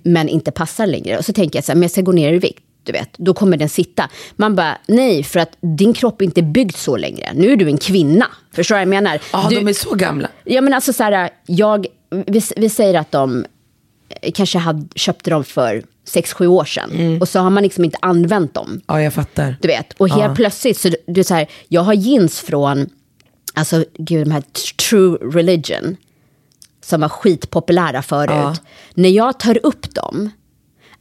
men 0.02 0.28
inte 0.28 0.50
passar 0.50 0.86
längre. 0.86 1.18
Och 1.18 1.24
så 1.24 1.32
tänker 1.32 1.56
jag 1.56 1.64
så 1.64 1.72
här, 1.72 1.76
men 1.76 1.82
jag 1.82 1.90
ska 1.90 2.00
gå 2.00 2.12
ner 2.12 2.32
i 2.32 2.38
vikt. 2.38 2.62
Du 2.84 2.92
vet, 2.92 3.18
då 3.18 3.34
kommer 3.34 3.56
den 3.56 3.68
sitta. 3.68 4.08
Man 4.36 4.54
bara, 4.54 4.78
nej, 4.86 5.22
för 5.22 5.40
att 5.40 5.56
din 5.60 5.92
kropp 5.94 6.20
är 6.20 6.24
inte 6.24 6.42
byggd 6.42 6.76
så 6.76 6.96
längre. 6.96 7.30
Nu 7.34 7.52
är 7.52 7.56
du 7.56 7.66
en 7.66 7.78
kvinna. 7.78 8.26
Förstår 8.52 8.74
du 8.74 8.76
vad 8.76 8.82
jag 8.82 8.88
menar? 8.88 9.20
Ja, 9.32 9.46
du, 9.50 9.56
de 9.56 9.68
är 9.68 9.72
så 9.72 9.94
gamla. 9.94 10.28
Ja, 10.44 10.60
men 10.60 10.74
alltså 10.74 10.92
så 10.92 11.02
här, 11.02 11.30
jag, 11.46 11.86
vi, 12.26 12.42
vi 12.56 12.68
säger 12.68 12.94
att 13.00 13.12
de 13.12 13.44
eh, 14.08 14.32
kanske 14.32 14.58
hade, 14.58 14.88
köpte 14.94 15.30
dem 15.30 15.44
för 15.44 15.82
sex 16.04 16.32
sju 16.32 16.46
år 16.46 16.64
sedan. 16.64 17.18
Och 17.20 17.28
så 17.28 17.38
har 17.38 17.50
man 17.50 17.62
liksom 17.62 17.84
inte 17.84 17.98
använt 18.02 18.54
dem. 18.54 18.80
Ja, 18.86 19.02
jag 19.02 19.14
fattar. 19.14 19.56
Du 19.60 19.68
vet, 19.68 19.92
och 19.92 20.08
helt 20.08 20.36
plötsligt, 20.36 20.78
så 20.78 20.90
du 21.06 21.20
är 21.20 21.24
så 21.24 21.34
här, 21.34 21.46
jag 21.68 21.80
har 21.80 21.94
jeans 21.94 22.40
från, 22.40 22.88
alltså 23.54 23.84
gud, 23.98 24.26
de 24.26 24.30
här 24.30 24.42
True 24.88 25.18
Religion, 25.22 25.96
som 26.84 27.00
var 27.00 27.08
skitpopulära 27.08 28.02
förut. 28.02 28.30
Ja. 28.30 28.56
När 28.94 29.08
jag 29.08 29.40
tar 29.40 29.58
upp 29.66 29.94
dem, 29.94 30.30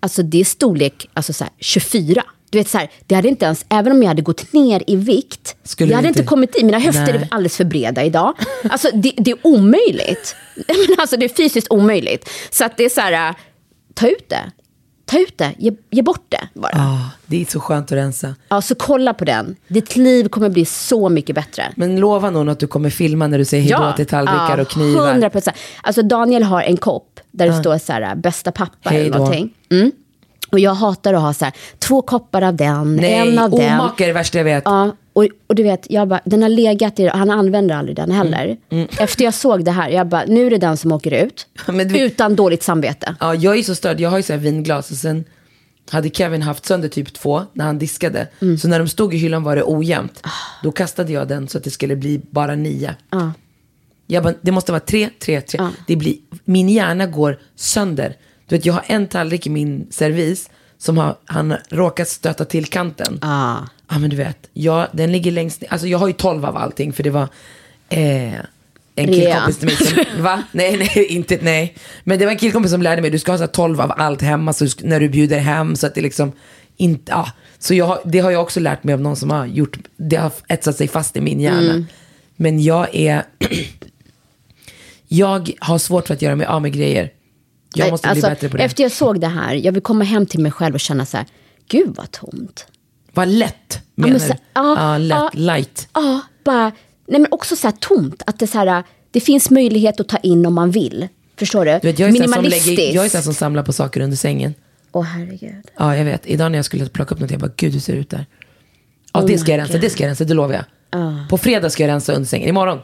alltså 0.01 0.23
det 0.23 0.39
är 0.39 0.45
storlek 0.45 1.09
alltså 1.13 1.33
så 1.33 1.43
här, 1.43 1.53
24. 1.59 2.23
Du 2.49 2.57
vet 2.57 2.69
så 2.69 2.77
här, 2.77 2.89
det 3.07 3.15
hade 3.15 3.27
inte 3.27 3.45
ens, 3.45 3.65
även 3.69 3.91
om 3.91 4.01
jag 4.03 4.07
hade 4.07 4.21
gått 4.21 4.53
ner 4.53 4.83
i 4.87 4.95
vikt, 4.95 5.55
Skulle 5.63 5.91
jag 5.91 5.95
hade 5.97 6.07
inte- 6.07 6.19
inte 6.19 6.29
kommit 6.29 6.55
i, 6.55 6.63
mina 6.63 6.79
höfter 6.79 7.13
Nej. 7.13 7.15
är 7.15 7.27
alldeles 7.31 7.57
för 7.57 7.63
breda 7.63 8.03
idag. 8.03 8.33
Alltså 8.69 8.89
det, 8.93 9.13
det 9.17 9.31
är 9.31 9.37
omöjligt. 9.43 10.35
Men 10.67 10.95
alltså 10.97 11.17
det 11.17 11.25
är 11.25 11.29
fysiskt 11.35 11.67
omöjligt. 11.69 12.29
Så 12.51 12.65
att 12.65 12.77
det 12.77 12.83
är 12.85 12.89
så 12.89 13.01
här, 13.01 13.35
ta 13.93 14.07
ut 14.07 14.29
det. 14.29 14.51
Ta 15.05 15.19
ut 15.19 15.37
det, 15.37 15.53
ge, 15.57 15.71
ge 15.89 16.01
bort 16.01 16.25
det 16.29 16.47
bara. 16.53 16.71
Ja, 16.73 17.09
det 17.25 17.41
är 17.41 17.45
så 17.45 17.59
skönt 17.59 17.85
att 17.91 17.97
rensa. 17.97 18.35
Ja, 18.49 18.61
så 18.61 18.75
kolla 18.75 19.13
på 19.13 19.25
den. 19.25 19.55
Ditt 19.67 19.95
liv 19.95 20.27
kommer 20.29 20.49
bli 20.49 20.65
så 20.65 21.09
mycket 21.09 21.35
bättre. 21.35 21.73
Men 21.75 21.99
lova 21.99 22.29
någon 22.29 22.49
att 22.49 22.59
du 22.59 22.67
kommer 22.67 22.89
filma 22.89 23.27
när 23.27 23.37
du 23.37 23.45
säger 23.45 23.63
hejdå 23.63 23.93
till 23.95 24.05
tallrikar 24.05 24.57
och 24.57 24.67
knivar. 24.67 25.09
100 25.11 25.29
procent. 25.29 25.57
Alltså 25.83 26.01
Daniel 26.01 26.43
har 26.43 26.61
en 26.61 26.77
kopp 26.77 27.19
där 27.31 27.47
det 27.47 27.59
står 27.59 27.77
så 27.77 27.93
här, 27.93 28.15
bästa 28.15 28.51
pappa 28.51 28.89
Hej 28.89 29.01
eller 29.01 29.17
någonting. 29.17 29.53
Mm. 29.71 29.91
Och 30.51 30.59
jag 30.59 30.73
hatar 30.73 31.13
att 31.13 31.21
ha 31.21 31.33
så 31.33 31.45
här, 31.45 31.53
två 31.79 32.01
koppar 32.01 32.41
av 32.41 32.55
den, 32.55 32.95
Nej, 32.95 33.13
en 33.13 33.39
av 33.39 33.51
den. 33.51 33.73
omaka 33.79 34.03
är 34.03 34.07
det 34.07 34.13
värsta 34.13 34.37
jag 34.37 34.45
vet. 34.45 34.63
Ja, 34.65 34.95
och, 35.13 35.27
och 35.47 35.55
du 35.55 35.63
vet, 35.63 35.87
jag 35.89 36.07
bara, 36.07 36.19
den 36.25 36.41
har 36.41 36.49
legat 36.49 36.99
i, 36.99 37.07
han 37.07 37.29
använder 37.29 37.75
aldrig 37.75 37.95
den 37.95 38.11
heller. 38.11 38.57
Mm, 38.69 38.87
Efter 38.99 39.23
jag 39.23 39.33
såg 39.33 39.65
det 39.65 39.71
här, 39.71 39.89
jag 39.89 40.07
bara, 40.07 40.23
nu 40.27 40.45
är 40.45 40.49
det 40.49 40.57
den 40.57 40.77
som 40.77 40.91
åker 40.91 41.11
ut. 41.25 41.47
Du- 41.67 41.99
Utan 41.99 42.35
dåligt 42.35 42.63
samvete. 42.63 43.15
Ja, 43.19 43.35
jag 43.35 43.57
är 43.57 43.63
så 43.63 43.75
störd. 43.75 43.99
Jag 43.99 44.09
har 44.09 44.17
ju 44.17 44.23
så 44.23 44.33
här 44.33 44.39
vinglas 44.39 44.91
och 44.91 44.97
sen 44.97 45.23
hade 45.89 46.09
Kevin 46.09 46.41
haft 46.41 46.65
sönder 46.65 46.89
typ 46.89 47.13
två 47.13 47.41
när 47.53 47.65
han 47.65 47.79
diskade. 47.79 48.27
Mm. 48.41 48.57
Så 48.57 48.67
när 48.67 48.79
de 48.79 48.87
stod 48.87 49.13
i 49.13 49.17
hyllan 49.17 49.43
var 49.43 49.55
det 49.55 49.63
ojämnt. 49.65 50.23
Då 50.63 50.71
kastade 50.71 51.11
jag 51.13 51.27
den 51.27 51.47
så 51.47 51.57
att 51.57 51.63
det 51.63 51.71
skulle 51.71 51.95
bli 51.95 52.21
bara 52.29 52.55
nio. 52.55 52.95
Ja. 53.09 53.31
Jag 54.07 54.23
bara, 54.23 54.33
det 54.41 54.51
måste 54.51 54.71
vara 54.71 54.79
tre, 54.79 55.09
tre, 55.19 55.41
tre. 55.41 55.59
Det 55.87 55.95
blir, 55.95 56.15
min 56.45 56.69
hjärna 56.69 57.05
går 57.07 57.39
sönder. 57.55 58.15
Du 58.51 58.57
vet, 58.57 58.65
jag 58.65 58.73
har 58.73 58.83
en 58.87 59.07
tallrik 59.07 59.47
i 59.47 59.49
min 59.49 59.87
servis 59.89 60.49
som 60.77 60.97
har, 60.97 61.15
han 61.25 61.55
råkat 61.69 62.07
stöta 62.07 62.45
till 62.45 62.65
kanten. 62.65 63.19
Ah. 63.21 63.57
Ja, 63.89 63.99
men 63.99 64.09
du 64.09 64.15
vet, 64.15 64.49
jag, 64.53 64.87
den 64.91 65.11
ligger 65.11 65.31
längst 65.31 65.61
ner. 65.61 65.73
Alltså 65.73 65.87
jag 65.87 65.97
har 65.97 66.07
ju 66.07 66.13
tolv 66.13 66.45
av 66.45 66.57
allting 66.57 66.93
för 66.93 67.03
det 67.03 67.09
var 67.09 67.27
eh, 67.89 68.33
en 68.95 69.07
killkompis 69.07 69.57
till 69.57 69.67
mig 69.67 69.75
som, 69.75 69.97
va? 70.23 70.43
Nej, 70.51 70.77
nej, 70.77 71.05
inte, 71.09 71.39
nej. 71.41 71.75
Men 72.03 72.19
det 72.19 72.25
var 72.25 72.31
en 72.31 72.37
killkompis 72.37 72.71
som 72.71 72.81
lärde 72.81 73.01
mig, 73.01 73.11
du 73.11 73.19
ska 73.19 73.31
ha 73.31 73.37
så 73.37 73.43
här 73.43 73.51
12 73.51 73.81
av 73.81 73.93
allt 73.97 74.21
hemma 74.21 74.53
så 74.53 74.67
när 74.81 74.99
du 74.99 75.09
bjuder 75.09 75.39
hem 75.39 75.75
så 75.75 75.87
att 75.87 75.95
det 75.95 76.01
liksom 76.01 76.31
inte, 76.77 77.11
ja. 77.11 77.31
Så 77.59 77.73
jag, 77.73 77.99
det 78.05 78.19
har 78.19 78.31
jag 78.31 78.41
också 78.41 78.59
lärt 78.59 78.83
mig 78.83 78.93
av 78.93 79.01
någon 79.01 79.15
som 79.15 79.29
har 79.29 79.45
gjort, 79.45 79.77
det 79.97 80.15
har 80.15 80.31
etsat 80.47 80.77
sig 80.77 80.87
fast 80.87 81.17
i 81.17 81.21
min 81.21 81.39
hjärna. 81.39 81.85
Men 82.35 82.63
jag 82.63 82.95
är, 82.95 83.23
jag 85.07 85.51
har 85.59 85.77
svårt 85.77 86.07
för 86.07 86.13
att 86.13 86.21
göra 86.21 86.35
mig 86.35 86.47
av 86.47 86.61
med 86.61 86.73
grejer. 86.73 87.11
Jag 87.75 87.91
måste 87.91 88.07
Alltså, 88.09 88.27
bli 88.27 88.35
bättre 88.35 88.49
på 88.49 88.57
det. 88.57 88.63
Efter 88.63 88.83
jag 88.83 88.91
såg 88.91 89.19
det 89.21 89.27
här, 89.27 89.53
jag 89.53 89.71
vill 89.71 89.81
komma 89.81 90.03
hem 90.03 90.25
till 90.25 90.39
mig 90.39 90.51
själv 90.51 90.73
och 90.75 90.79
känna 90.79 91.05
så 91.05 91.17
här, 91.17 91.25
gud 91.67 91.93
vad 91.97 92.11
tomt. 92.11 92.65
Vad 93.13 93.27
lätt, 93.27 93.81
men 93.95 94.09
menar 94.09 94.19
så- 94.19 94.33
du? 94.33 94.39
ja, 94.53 94.75
ja, 94.93 94.97
lätt, 94.97 95.17
ja. 95.17 95.29
light. 95.33 95.87
Ja, 95.93 96.21
bara, 96.43 96.71
nej 97.07 97.19
men 97.21 97.27
också 97.31 97.55
så 97.55 97.67
här 97.67 97.75
tomt. 97.79 98.23
Att 98.25 98.39
det, 98.39 98.47
så 98.47 98.57
här, 98.57 98.83
Det 99.11 99.19
finns 99.19 99.49
möjlighet 99.49 99.99
att 99.99 100.07
ta 100.07 100.17
in 100.17 100.45
om 100.45 100.53
man 100.53 100.71
vill. 100.71 101.07
Förstår 101.39 101.65
du? 101.65 101.71
Du 101.81 101.87
vet, 101.87 101.99
jag 101.99 102.09
är 102.09 102.13
Minimalistiskt. 102.13 102.67
lägger, 102.67 102.93
jag 102.95 103.05
är 103.05 103.09
sån 103.09 103.23
som 103.23 103.33
samlar 103.33 103.63
på 103.63 103.73
saker 103.73 104.01
under 104.01 104.17
sängen. 104.17 104.53
Åh 104.91 105.03
herregud. 105.03 105.65
Ja, 105.77 105.97
jag 105.97 106.05
vet. 106.05 106.27
Idag 106.27 106.51
när 106.51 106.57
jag 106.57 106.65
skulle 106.65 106.85
plocka 106.89 107.15
upp 107.15 107.21
något, 107.21 107.31
jag 107.31 107.39
bara, 107.39 107.51
gud 107.55 107.73
hur 107.73 107.79
ser 107.79 107.93
det 107.93 107.99
ut 107.99 108.09
där? 108.09 108.25
Ja, 109.13 109.21
det 109.21 109.37
ska 109.37 109.51
jag 109.51 109.57
rensa, 109.57 109.77
det 109.77 109.89
ska 109.89 110.03
jag 110.03 110.07
rensa, 110.09 110.23
det 110.23 110.33
lovar 110.33 110.53
jag. 110.53 110.63
På 111.29 111.37
fredag 111.37 111.69
ska 111.69 111.83
jag 111.83 111.89
rensa 111.89 112.13
under 112.13 112.27
sängen, 112.27 112.49
imorgon. 112.49 112.79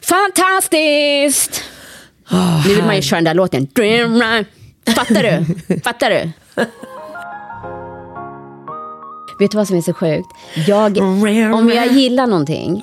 Fantastiskt! 0.00 1.62
Nu 2.66 2.74
vill 2.74 2.84
man 2.84 2.96
ju 2.96 3.02
köra 3.02 3.16
den 3.16 3.24
där 3.24 3.34
låten. 3.34 3.66
Fattar 4.96 5.22
du? 5.22 5.44
Fattar 5.84 6.10
du? 6.10 6.30
Vet 9.38 9.50
du 9.50 9.56
vad 9.56 9.68
som 9.68 9.76
är 9.76 9.80
så 9.82 9.92
sjukt? 9.94 10.28
Jag, 10.66 10.98
om 11.54 11.70
jag 11.74 11.92
gillar 11.92 12.26
någonting, 12.26 12.80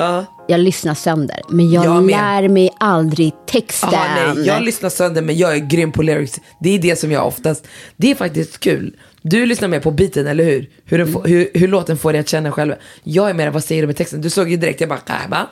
jag 0.48 0.60
lyssnar 0.60 0.94
sönder. 0.94 1.42
Men 1.50 1.72
jag, 1.72 1.86
Jag 1.86 2.12
lär 2.12 2.48
mig 2.50 2.70
aldrig 2.80 3.34
texten. 3.46 3.90
Aha, 3.94 4.34
nej, 4.34 4.48
jag 4.48 4.62
lyssnar 4.62 4.90
sönder 4.90 5.22
men 5.22 5.38
jag 5.38 5.54
är 5.56 5.60
grym 5.60 5.92
på 5.92 6.02
lyrics. 6.02 6.40
Det 6.60 6.70
är 6.76 6.80
det 6.80 6.96
som 6.96 7.12
jag 7.12 7.28
oftast, 7.28 7.68
det 7.98 8.12
är 8.12 8.16
faktiskt 8.16 8.60
kul. 8.60 8.96
Du 9.22 9.46
lyssnar 9.46 9.68
mer 9.68 9.80
på 9.80 9.92
beaten, 9.92 10.28
eller 10.28 10.44
hur? 10.44 10.70
Hur, 10.86 10.98
den 10.98 11.14
får, 11.14 11.24
hur, 11.24 11.50
hur 11.54 11.68
låten 11.68 11.98
får 11.98 12.12
dig 12.12 12.20
att 12.22 12.30
känna 12.30 12.52
själv. 12.52 12.74
Jag 13.04 13.30
är 13.30 13.34
mer, 13.34 13.50
vad 13.50 13.64
säger 13.64 13.82
du 13.82 13.88
med 13.88 13.98
texten? 13.98 14.22
Du 14.22 14.30
såg 14.30 14.50
ju 14.50 14.58
direkt, 14.58 14.82
jag 14.82 14.90
bara, 14.90 15.00
äh, 15.08 15.30
va? 15.30 15.48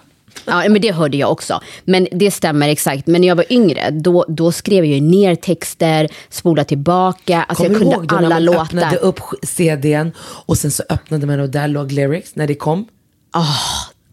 Ja, 0.45 0.63
men 0.69 0.81
det 0.81 0.91
hörde 0.91 1.17
jag 1.17 1.31
också. 1.31 1.61
Men 1.85 2.07
det 2.11 2.31
stämmer 2.31 2.69
exakt. 2.69 3.07
Men 3.07 3.21
när 3.21 3.27
jag 3.27 3.35
var 3.35 3.45
yngre, 3.53 3.89
då, 3.91 4.25
då 4.27 4.51
skrev 4.51 4.85
jag 4.85 5.01
ner 5.01 5.35
texter, 5.35 6.07
spola 6.29 6.63
tillbaka. 6.63 7.43
Alltså 7.43 7.63
Kommer 7.63 7.75
jag 7.75 7.81
kunde 7.81 7.95
ihåg 7.95 8.07
då 8.07 8.15
alla 8.15 8.27
när 8.29 8.35
man 8.35 8.45
låtar. 8.45 8.61
öppnade 8.63 8.97
upp 8.97 9.19
CDn 9.43 10.11
och 10.19 10.57
sen 10.57 10.71
så 10.71 10.83
öppnade 10.89 11.25
man 11.27 11.39
och 11.39 11.49
där 11.49 11.67
låg 11.67 11.91
lyrics 11.91 12.35
när 12.35 12.47
det 12.47 12.55
kom? 12.55 12.85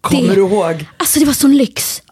Kommer 0.00 0.28
det- 0.28 0.34
du 0.34 0.40
ihåg? 0.40 0.84
Alltså 0.96 1.20
det 1.20 1.26
var 1.26 1.32
sån 1.32 1.56
lyx. 1.56 2.02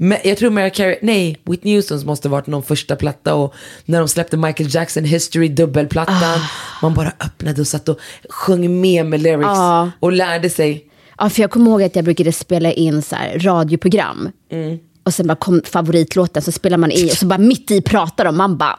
Men 0.00 0.18
jag 0.24 0.38
tror 0.38 0.50
Mariah 0.50 0.72
Carey, 0.72 0.98
nej, 1.02 1.36
Whitney 1.44 1.74
Houstons 1.76 2.04
måste 2.04 2.28
varit 2.28 2.46
någon 2.46 2.62
första 2.62 2.96
platta 2.96 3.34
och 3.34 3.54
när 3.84 3.98
de 3.98 4.08
släppte 4.08 4.36
Michael 4.36 4.74
Jackson 4.74 5.04
History 5.04 5.48
dubbelplattan, 5.48 6.40
man 6.82 6.94
bara 6.94 7.12
öppnade 7.20 7.60
och 7.60 7.66
satt 7.66 7.88
och 7.88 7.98
sjöng 8.28 8.80
med 8.80 9.06
med 9.06 9.22
lyrics 9.22 9.48
Ah. 9.48 9.90
och 10.00 10.12
lärde 10.12 10.50
sig. 10.50 10.84
Ja, 11.18 11.30
för 11.30 11.40
jag 11.42 11.50
kommer 11.50 11.70
ihåg 11.70 11.82
att 11.82 11.96
jag 11.96 12.04
brukade 12.04 12.32
spela 12.32 12.72
in 12.72 13.02
så 13.02 13.16
här 13.16 13.38
radioprogram. 13.38 14.30
Mm. 14.50 14.78
Och 15.02 15.14
sen 15.14 15.26
bara 15.26 15.34
kom 15.36 15.62
favoritlåten, 15.64 16.42
så 16.42 16.52
spelar 16.52 16.78
man 16.78 16.92
i 16.92 17.10
och 17.10 17.16
så 17.16 17.26
bara 17.26 17.38
mitt 17.38 17.70
i 17.70 17.80
pratar 17.80 18.24
de. 18.24 18.36
Man 18.36 18.56
bara, 18.56 18.78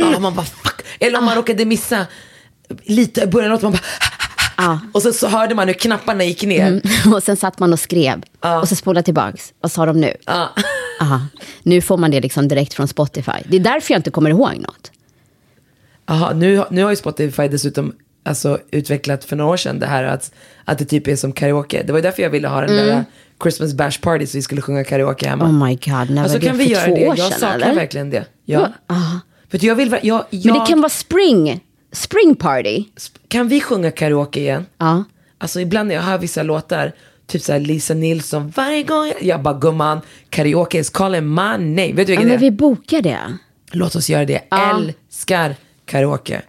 Ja, 0.00 0.18
man 0.18 0.34
bara 0.34 0.46
fuck. 0.46 0.82
Eller 1.00 1.18
om 1.18 1.24
man 1.24 1.36
råkade 1.36 1.64
missa 1.64 2.06
lite 2.84 3.22
i 3.22 3.26
början 3.26 3.52
av 3.52 3.62
man 3.62 3.72
bara 3.72 3.80
och 4.92 5.02
så, 5.02 5.12
så 5.12 5.28
hörde 5.28 5.54
man 5.54 5.68
hur 5.68 5.74
knapparna 5.74 6.24
gick 6.24 6.42
ner. 6.42 6.82
och 7.14 7.22
sen 7.22 7.36
satt 7.36 7.58
man 7.58 7.72
och 7.72 7.80
skrev. 7.80 8.22
Och 8.62 8.68
så 8.68 8.76
spolade 8.76 9.04
tillbaks. 9.04 9.52
Vad 9.60 9.72
sa 9.72 9.86
de 9.86 10.00
nu? 10.00 10.14
Ja. 10.26 10.48
Aha. 11.00 11.20
Nu 11.62 11.80
får 11.80 11.96
man 11.96 12.10
det 12.10 12.20
liksom 12.20 12.48
direkt 12.48 12.74
från 12.74 12.88
Spotify. 12.88 13.32
Det 13.48 13.56
är 13.56 13.60
därför 13.60 13.94
jag 13.94 13.98
inte 13.98 14.10
kommer 14.10 14.30
ihåg 14.30 14.56
något. 14.56 14.90
Aha, 16.06 16.32
nu, 16.32 16.64
nu 16.70 16.82
har 16.82 16.90
ju 16.90 16.96
Spotify 16.96 17.48
dessutom 17.48 17.92
alltså, 18.28 18.58
utvecklat 18.70 19.24
för 19.24 19.36
några 19.36 19.50
år 19.52 19.56
sedan 19.56 19.78
det 19.78 19.86
här 19.86 20.04
att, 20.04 20.32
att 20.64 20.78
det 20.78 20.84
typ 20.84 21.08
är 21.08 21.16
som 21.16 21.32
karaoke. 21.32 21.82
Det 21.86 21.92
var 21.92 22.00
därför 22.00 22.22
jag 22.22 22.30
ville 22.30 22.48
ha 22.48 22.60
den 22.60 22.76
där 22.76 23.04
Christmas 23.42 23.74
bash 23.74 24.00
party 24.00 24.26
så 24.26 24.38
vi 24.38 24.42
skulle 24.42 24.62
sjunga 24.62 24.84
karaoke 24.84 25.28
hemma. 25.28 25.44
Mm. 25.44 25.62
Oh 25.62 25.66
my 25.68 25.74
god, 25.74 26.10
när 26.10 26.22
alltså 26.22 26.36
var 26.36 26.40
det? 26.40 26.46
kan 26.46 26.56
vi 26.58 26.64
För 26.64 26.70
göra 26.72 26.84
två 26.86 26.94
det? 26.96 27.08
år 27.08 27.18
Jag 27.18 27.28
sedan, 27.28 27.40
saknar 27.40 27.66
eller? 27.66 27.74
verkligen 27.74 28.10
det. 28.10 28.24
Ja. 28.44 28.68
För 29.50 29.56
att 29.56 29.62
jag 29.62 29.74
vill, 29.74 29.96
jag, 30.02 30.24
jag, 30.30 30.52
Men 30.52 30.60
det 30.60 30.66
kan 30.68 30.80
vara 30.80 30.88
spring. 30.88 31.60
Spring 31.92 32.34
party. 32.34 32.84
kan 33.28 33.48
vi 33.48 33.60
sjunga 33.60 33.90
karaoke 33.90 34.40
igen? 34.40 34.66
Ja. 34.78 35.04
Alltså 35.38 35.60
ibland 35.60 35.88
när 35.88 35.94
jag 35.94 36.02
hör 36.02 36.18
vissa 36.18 36.42
låtar, 36.42 36.92
typ 37.26 37.42
såhär 37.42 37.60
Lisa 37.60 37.94
Nilsson, 37.94 38.52
varje 38.56 38.82
gång 38.82 39.06
jag, 39.06 39.22
jag 39.22 39.42
bara 39.42 39.54
gumman, 39.58 40.00
karaoke 40.30 40.78
is 40.78 40.90
calling 40.90 41.28
my 41.28 41.34
name. 41.58 41.92
Vet 41.92 41.96
du 41.96 42.00
ja 42.00 42.06
vilken 42.06 42.22
det 42.22 42.24
men 42.28 42.34
är? 42.34 42.38
vi 42.38 42.50
bokar 42.50 43.02
det. 43.02 43.18
Låt 43.72 43.96
oss 43.96 44.10
göra 44.10 44.24
det. 44.24 44.40
Ja. 44.50 44.78
Älskar 44.78 45.56
karaoke. 45.86 46.42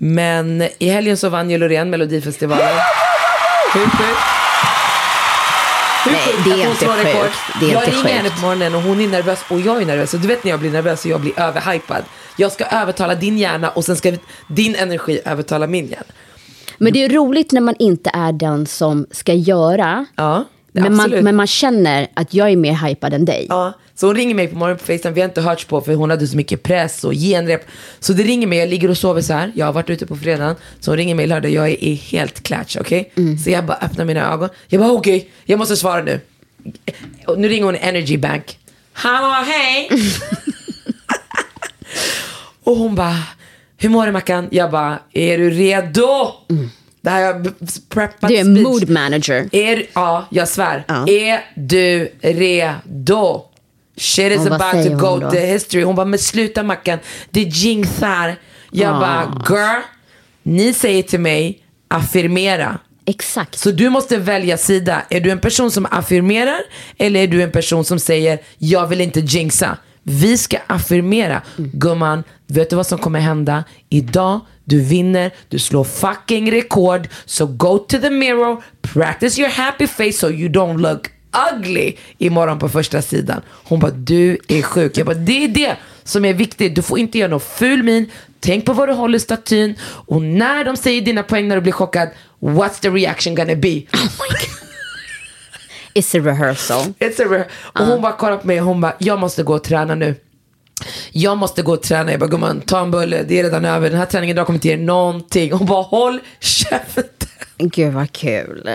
Men 0.00 0.62
i 0.78 0.88
helgen 0.88 1.16
så 1.16 1.28
vann 1.28 1.50
ju 1.50 1.58
Loreen 1.58 1.90
Melodifestivalen. 1.90 2.78
Hur 3.74 3.80
sjukt? 3.80 4.18
Nej, 6.06 6.34
det 6.44 6.62
är 6.62 6.70
inte 6.70 6.86
sjukt. 6.86 7.38
Det 7.60 7.66
är 7.66 7.72
jag 7.72 7.82
inte 7.82 7.90
ringer 7.90 8.02
sjukt. 8.02 8.14
henne 8.14 8.30
på 8.30 8.40
morgonen 8.40 8.74
och 8.74 8.82
hon 8.82 9.00
är 9.00 9.08
nervös 9.08 9.44
och 9.50 9.60
jag 9.60 9.82
är 9.82 9.86
nervös. 9.86 10.14
Och 10.14 10.20
du 10.20 10.28
vet 10.28 10.44
när 10.44 10.50
jag 10.50 10.60
blir 10.60 10.70
nervös 10.70 11.04
och 11.04 11.10
jag 11.10 11.20
blir 11.20 11.40
överhypad. 11.40 12.02
Jag 12.36 12.52
ska 12.52 12.64
övertala 12.64 13.14
din 13.14 13.38
hjärna 13.38 13.70
och 13.70 13.84
sen 13.84 13.96
ska 13.96 14.12
din 14.48 14.74
energi 14.74 15.20
övertala 15.24 15.66
min 15.66 15.86
hjärna. 15.86 16.04
Men 16.78 16.92
det 16.92 17.04
är 17.04 17.08
roligt 17.08 17.52
när 17.52 17.60
man 17.60 17.74
inte 17.78 18.10
är 18.14 18.32
den 18.32 18.66
som 18.66 19.06
ska 19.10 19.32
göra. 19.32 20.06
Ja, 20.16 20.44
Men 20.72 20.96
man, 20.96 21.10
men 21.10 21.36
man 21.36 21.46
känner 21.46 22.08
att 22.14 22.34
jag 22.34 22.50
är 22.50 22.56
mer 22.56 22.86
hypad 22.86 23.14
än 23.14 23.24
dig. 23.24 23.46
Ja, 23.48 23.72
så 24.00 24.06
hon 24.06 24.16
ringer 24.16 24.34
mig 24.34 24.48
på 24.48 24.56
morgonen 24.58 24.78
på 24.78 24.84
Facetime, 24.84 25.14
vi 25.14 25.20
har 25.20 25.28
inte 25.28 25.40
hörts 25.40 25.64
på 25.64 25.80
för 25.80 25.94
hon 25.94 26.10
hade 26.10 26.26
så 26.26 26.36
mycket 26.36 26.62
press 26.62 27.04
och 27.04 27.12
genrep. 27.14 27.66
Så 28.00 28.12
det 28.12 28.22
ringer 28.22 28.46
mig, 28.46 28.58
jag 28.58 28.68
ligger 28.68 28.90
och 28.90 28.98
sover 28.98 29.22
så 29.22 29.32
här. 29.32 29.52
jag 29.54 29.66
har 29.66 29.72
varit 29.72 29.90
ute 29.90 30.06
på 30.06 30.16
fredagen. 30.16 30.56
Så 30.80 30.90
hon 30.90 30.96
ringer 30.98 31.14
mig 31.14 31.26
lördag, 31.26 31.50
jag 31.50 31.68
är, 31.68 31.84
är 31.84 31.94
helt 31.94 32.42
klatsch, 32.42 32.76
okej? 32.80 33.12
Så 33.44 33.50
jag 33.50 33.64
bara 33.66 33.76
öppnar 33.78 34.04
mina 34.04 34.32
ögon, 34.32 34.48
jag 34.68 34.80
bara 34.80 34.92
okej, 34.92 35.30
jag 35.44 35.58
måste 35.58 35.76
svara 35.76 36.02
nu. 36.02 36.20
Och 37.26 37.38
nu 37.38 37.48
ringer 37.48 37.64
hon 37.64 37.76
Energy 37.76 38.16
Bank. 38.18 38.58
Hallå, 38.92 39.44
hej! 39.46 39.88
och 42.64 42.76
hon 42.76 42.94
bara, 42.94 43.16
hur 43.76 43.88
mår 43.88 44.06
du 44.06 44.12
Mackan? 44.12 44.48
Jag 44.50 44.70
bara, 44.70 44.98
är 45.12 45.38
du 45.38 45.50
redo? 45.50 46.08
Det 47.00 47.10
här 47.10 47.20
jag 47.20 47.52
preppat 47.88 48.28
Du 48.30 48.36
är 48.36 48.44
speech. 48.44 48.58
mood 48.66 48.88
manager. 48.88 49.48
Är, 49.52 49.82
ja, 49.92 50.26
jag 50.30 50.48
svär. 50.48 50.84
Ja. 50.88 51.08
Är 51.08 51.40
du 51.54 52.12
redo? 52.20 53.44
Shit 53.98 54.32
is 54.32 54.46
about 54.46 54.84
to 54.84 54.96
go 54.96 55.20
to 55.30 55.36
history. 55.36 55.82
Hon 55.82 55.94
bara, 55.96 56.06
men 56.06 56.18
sluta 56.18 56.62
Mackan, 56.62 56.98
det 57.30 57.40
jinxar. 57.40 58.36
Jag 58.70 58.94
Ah. 58.96 59.00
bara, 59.00 59.44
girl, 59.48 59.80
ni 60.42 60.72
säger 60.72 61.02
till 61.02 61.20
mig, 61.20 61.58
affirmera. 61.88 62.78
Exakt. 63.06 63.58
Så 63.58 63.70
du 63.70 63.90
måste 63.90 64.16
välja 64.16 64.56
sida. 64.58 65.02
Är 65.10 65.20
du 65.20 65.30
en 65.30 65.38
person 65.40 65.70
som 65.70 65.86
affirmerar 65.90 66.60
eller 66.98 67.20
är 67.20 67.26
du 67.26 67.42
en 67.42 67.52
person 67.52 67.84
som 67.84 67.98
säger, 67.98 68.38
jag 68.58 68.86
vill 68.86 69.00
inte 69.00 69.20
jinxa. 69.20 69.76
Vi 70.02 70.38
ska 70.38 70.58
affirmera. 70.66 71.42
Gumman, 71.56 72.24
vet 72.46 72.70
du 72.70 72.76
vad 72.76 72.86
som 72.86 72.98
kommer 72.98 73.20
hända? 73.20 73.64
Idag, 73.90 74.40
du 74.64 74.80
vinner, 74.82 75.30
du 75.48 75.58
slår 75.58 75.84
fucking 75.84 76.50
rekord. 76.52 77.08
So 77.24 77.46
go 77.46 77.78
to 77.78 77.98
the 77.98 78.10
mirror, 78.10 78.62
practice 78.82 79.38
your 79.38 79.50
happy 79.50 79.86
face 79.86 80.12
so 80.12 80.30
you 80.30 80.48
don't 80.48 80.78
look 80.78 81.10
ugly 81.52 81.96
imorgon 82.18 82.58
på 82.58 82.68
första 82.68 83.02
sidan. 83.02 83.42
Hon 83.48 83.80
bara, 83.80 83.90
du 83.90 84.38
är 84.48 84.62
sjuk. 84.62 84.96
Jag 84.96 85.06
bara, 85.06 85.14
det 85.14 85.44
är 85.44 85.48
det 85.48 85.76
som 86.04 86.24
är 86.24 86.34
viktigt. 86.34 86.74
Du 86.74 86.82
får 86.82 86.98
inte 86.98 87.18
göra 87.18 87.30
någon 87.30 87.40
ful 87.40 87.82
min. 87.82 88.10
Tänk 88.40 88.64
på 88.64 88.72
vad 88.72 88.88
du 88.88 88.92
håller 88.92 89.18
statyn. 89.18 89.74
Och 89.82 90.22
när 90.22 90.64
de 90.64 90.76
säger 90.76 91.00
dina 91.00 91.22
poäng 91.22 91.48
när 91.48 91.56
du 91.56 91.62
blir 91.62 91.72
chockad, 91.72 92.08
what's 92.40 92.80
the 92.80 92.90
reaction 92.90 93.34
gonna 93.34 93.54
be? 93.54 93.82
It's 95.94 96.18
a 96.18 96.22
rehearsal. 96.24 96.94
It's 96.98 97.22
a 97.22 97.24
rare. 97.30 97.46
Och 97.60 97.86
hon 97.86 98.02
bara 98.02 98.12
kollar 98.12 98.36
på 98.36 98.46
mig 98.46 98.58
hon 98.58 98.80
bara, 98.80 98.94
jag 98.98 99.18
måste 99.18 99.42
gå 99.42 99.54
och 99.54 99.64
träna 99.64 99.94
nu. 99.94 100.14
Jag 101.12 101.38
måste 101.38 101.62
gå 101.62 101.72
och 101.72 101.82
träna. 101.82 102.10
Jag 102.10 102.20
bara, 102.20 102.30
gumman, 102.30 102.60
ta 102.60 102.80
en 102.80 102.90
bulle, 102.90 103.22
det 103.22 103.38
är 103.38 103.42
redan 103.42 103.64
över. 103.64 103.90
Den 103.90 103.98
här 103.98 104.06
träningen 104.06 104.36
idag 104.36 104.46
kommer 104.46 104.56
inte 104.56 104.68
ge 104.68 104.74
er 104.74 104.78
någonting. 104.78 105.52
Hon 105.52 105.66
bara, 105.66 105.82
håll 105.82 106.20
käften. 106.40 107.04
Gud 107.58 107.92
vad 107.92 108.12
kul. 108.12 108.70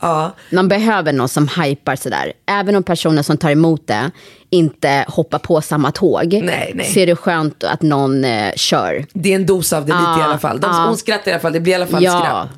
Ja. 0.00 0.34
Man 0.52 0.68
behöver 0.68 1.12
någon 1.12 1.28
som 1.28 1.48
hypar 1.48 1.96
sådär. 1.96 2.32
Även 2.46 2.76
om 2.76 2.82
personen 2.82 3.24
som 3.24 3.36
tar 3.36 3.50
emot 3.50 3.86
det 3.86 4.10
inte 4.50 5.04
hoppar 5.08 5.38
på 5.38 5.60
samma 5.60 5.92
tåg. 5.92 6.32
Nej, 6.32 6.72
nej. 6.74 6.86
Så 6.86 7.00
är 7.00 7.06
det 7.06 7.16
skönt 7.16 7.64
att 7.64 7.82
någon 7.82 8.24
eh, 8.24 8.52
kör. 8.56 9.06
Det 9.12 9.30
är 9.32 9.34
en 9.36 9.46
dos 9.46 9.72
av 9.72 9.86
det 9.86 9.92
lite 9.92 9.98
i 10.02 10.20
Ja, 10.20 10.24
alla 10.24 10.38
fall. 10.38 10.60
De, 10.60 10.70
ja. 10.70 10.84
Hon 10.86 10.96
skrattar 10.96 11.30
i 11.30 11.34
alla 11.34 11.40
fall, 11.40 11.52
det 11.52 11.60
blir 11.60 11.72
i 11.72 11.76
alla 11.76 11.86
fall 11.86 12.04
Ja. 12.04 12.20
skratt. 12.20 12.48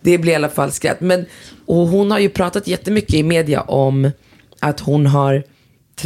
Det 0.00 0.18
blir 0.18 0.32
i 0.32 0.36
alla 0.36 0.48
fall 0.48 0.72
skratt. 0.72 1.00
Men, 1.00 1.26
och 1.66 1.76
hon 1.88 2.10
har 2.10 2.18
ju 2.18 2.28
pratat 2.28 2.66
jättemycket 2.66 3.14
i 3.14 3.22
media 3.22 3.60
om 3.60 4.10
att 4.60 4.80
hon 4.80 5.06
har, 5.06 5.42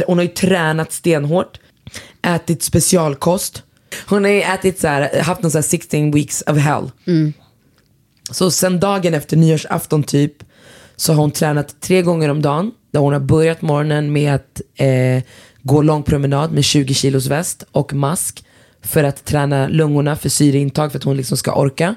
hon 0.07 0.17
har 0.17 0.23
ju 0.23 0.29
tränat 0.31 0.91
stenhårt, 0.91 1.59
ätit 2.21 2.63
specialkost. 2.63 3.63
Hon 4.05 4.23
har 4.23 4.31
ju 4.31 4.41
ätit 4.41 4.79
så 4.79 4.87
här, 4.87 5.21
haft 5.21 5.41
någon 5.41 5.51
så 5.51 5.57
här 5.57 5.63
16 5.63 6.11
weeks 6.11 6.43
of 6.47 6.57
hell. 6.57 6.91
Så 8.31 8.51
sen 8.51 8.79
dagen 8.79 9.13
efter 9.13 9.37
nyårsafton 9.37 10.03
typ 10.03 10.43
så 10.95 11.13
har 11.13 11.21
hon 11.21 11.31
tränat 11.31 11.81
tre 11.81 12.01
gånger 12.01 12.29
om 12.29 12.41
dagen. 12.41 12.71
Där 12.91 12.99
hon 12.99 13.13
har 13.13 13.19
börjat 13.19 13.61
morgonen 13.61 14.13
med 14.13 14.35
att 14.35 14.61
eh, 14.75 15.23
gå 15.61 15.81
lång 15.81 16.03
promenad 16.03 16.51
med 16.51 16.63
20 16.63 16.93
kilos 16.93 17.27
väst 17.27 17.63
och 17.71 17.93
mask. 17.93 18.45
För 18.81 19.03
att 19.03 19.25
träna 19.25 19.67
lungorna 19.67 20.15
för 20.15 20.29
syreintag 20.29 20.91
för 20.91 20.99
att 20.99 21.03
hon 21.03 21.17
liksom 21.17 21.37
ska 21.37 21.53
orka. 21.53 21.95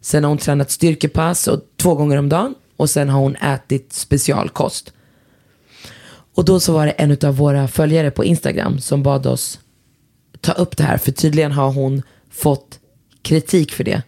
Sen 0.00 0.24
har 0.24 0.28
hon 0.28 0.38
tränat 0.38 0.70
styrkepass 0.70 1.48
och, 1.48 1.60
två 1.76 1.94
gånger 1.94 2.16
om 2.16 2.28
dagen. 2.28 2.54
Och 2.76 2.90
sen 2.90 3.08
har 3.08 3.20
hon 3.20 3.36
ätit 3.36 3.92
specialkost. 3.92 4.92
Och 6.34 6.44
då 6.44 6.60
så 6.60 6.72
var 6.72 6.86
det 6.86 6.92
en 6.92 7.18
av 7.24 7.36
våra 7.36 7.68
följare 7.68 8.10
på 8.10 8.24
Instagram 8.24 8.80
som 8.80 9.02
bad 9.02 9.26
oss 9.26 9.58
ta 10.40 10.52
upp 10.52 10.76
det 10.76 10.84
här. 10.84 10.98
För 10.98 11.12
tydligen 11.12 11.52
har 11.52 11.72
hon 11.72 12.02
fått 12.30 12.78
kritik 13.22 13.72
för 13.72 13.84
det. 13.84 14.02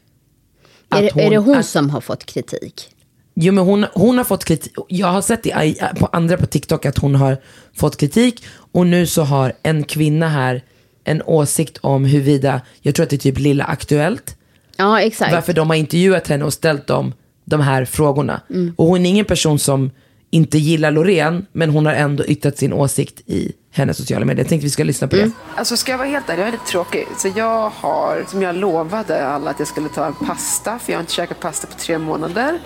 Är, 0.90 1.02
det- 1.02 1.22
är 1.26 1.30
det 1.30 1.38
hon 1.38 1.56
att- 1.58 1.66
som 1.66 1.90
har 1.90 2.00
fått 2.00 2.24
kritik? 2.24 2.88
Jo 3.34 3.52
men 3.52 3.64
hon, 3.64 3.86
hon 3.94 4.16
har 4.18 4.24
fått 4.24 4.44
kritik, 4.44 4.72
jag 4.88 5.06
har 5.06 5.22
sett 5.22 5.46
i, 5.46 5.76
på 5.98 6.06
andra 6.06 6.36
på 6.36 6.46
TikTok 6.46 6.86
att 6.86 6.98
hon 6.98 7.14
har 7.14 7.36
fått 7.76 7.96
kritik 7.96 8.44
och 8.72 8.86
nu 8.86 9.06
så 9.06 9.22
har 9.22 9.52
en 9.62 9.84
kvinna 9.84 10.28
här 10.28 10.62
en 11.04 11.22
åsikt 11.22 11.78
om 11.80 12.04
huruvida, 12.04 12.60
jag 12.80 12.94
tror 12.94 13.04
att 13.04 13.10
det 13.10 13.16
är 13.16 13.18
typ 13.18 13.38
Lilla 13.38 13.64
Aktuellt, 13.64 14.36
Ja, 14.76 15.00
exakt. 15.00 15.32
varför 15.32 15.52
de 15.52 15.70
har 15.70 15.76
intervjuat 15.76 16.28
henne 16.28 16.44
och 16.44 16.52
ställt 16.52 16.86
dem 16.86 17.14
de 17.44 17.60
här 17.60 17.84
frågorna. 17.84 18.40
Mm. 18.50 18.74
Och 18.76 18.86
hon 18.86 19.06
är 19.06 19.10
ingen 19.10 19.24
person 19.24 19.58
som 19.58 19.90
inte 20.30 20.58
gillar 20.58 20.90
Loreen, 20.90 21.46
men 21.52 21.70
hon 21.70 21.86
har 21.86 21.92
ändå 21.92 22.24
yttrat 22.24 22.58
sin 22.58 22.72
åsikt 22.72 23.20
i 23.26 23.52
hennes 23.70 23.96
sociala 23.96 24.24
medier. 24.24 24.44
Jag 24.44 24.48
tänkte 24.48 24.64
vi 24.66 24.70
ska 24.70 24.84
lyssna 24.84 25.08
på 25.08 25.16
Mm. 25.16 25.28
det. 25.28 25.58
Alltså 25.58 25.76
ska 25.76 25.90
jag 25.92 25.98
vara 25.98 26.08
helt 26.08 26.28
ärlig, 26.28 26.40
jag 26.42 26.48
är 26.48 26.52
lite 26.52 26.66
tråkig. 26.66 27.06
Så 27.18 27.28
jag 27.36 27.70
har, 27.70 28.24
som 28.28 28.42
jag 28.42 28.56
lovade 28.56 29.26
alla 29.26 29.50
att 29.50 29.58
jag 29.58 29.68
skulle 29.68 29.88
ta 29.88 30.06
en 30.06 30.14
pasta, 30.26 30.78
för 30.78 30.92
jag 30.92 30.98
har 30.98 31.00
inte 31.02 31.12
käkat 31.12 31.40
pasta 31.40 31.66
på 31.66 31.74
tre 31.74 31.98
månader. 31.98 32.58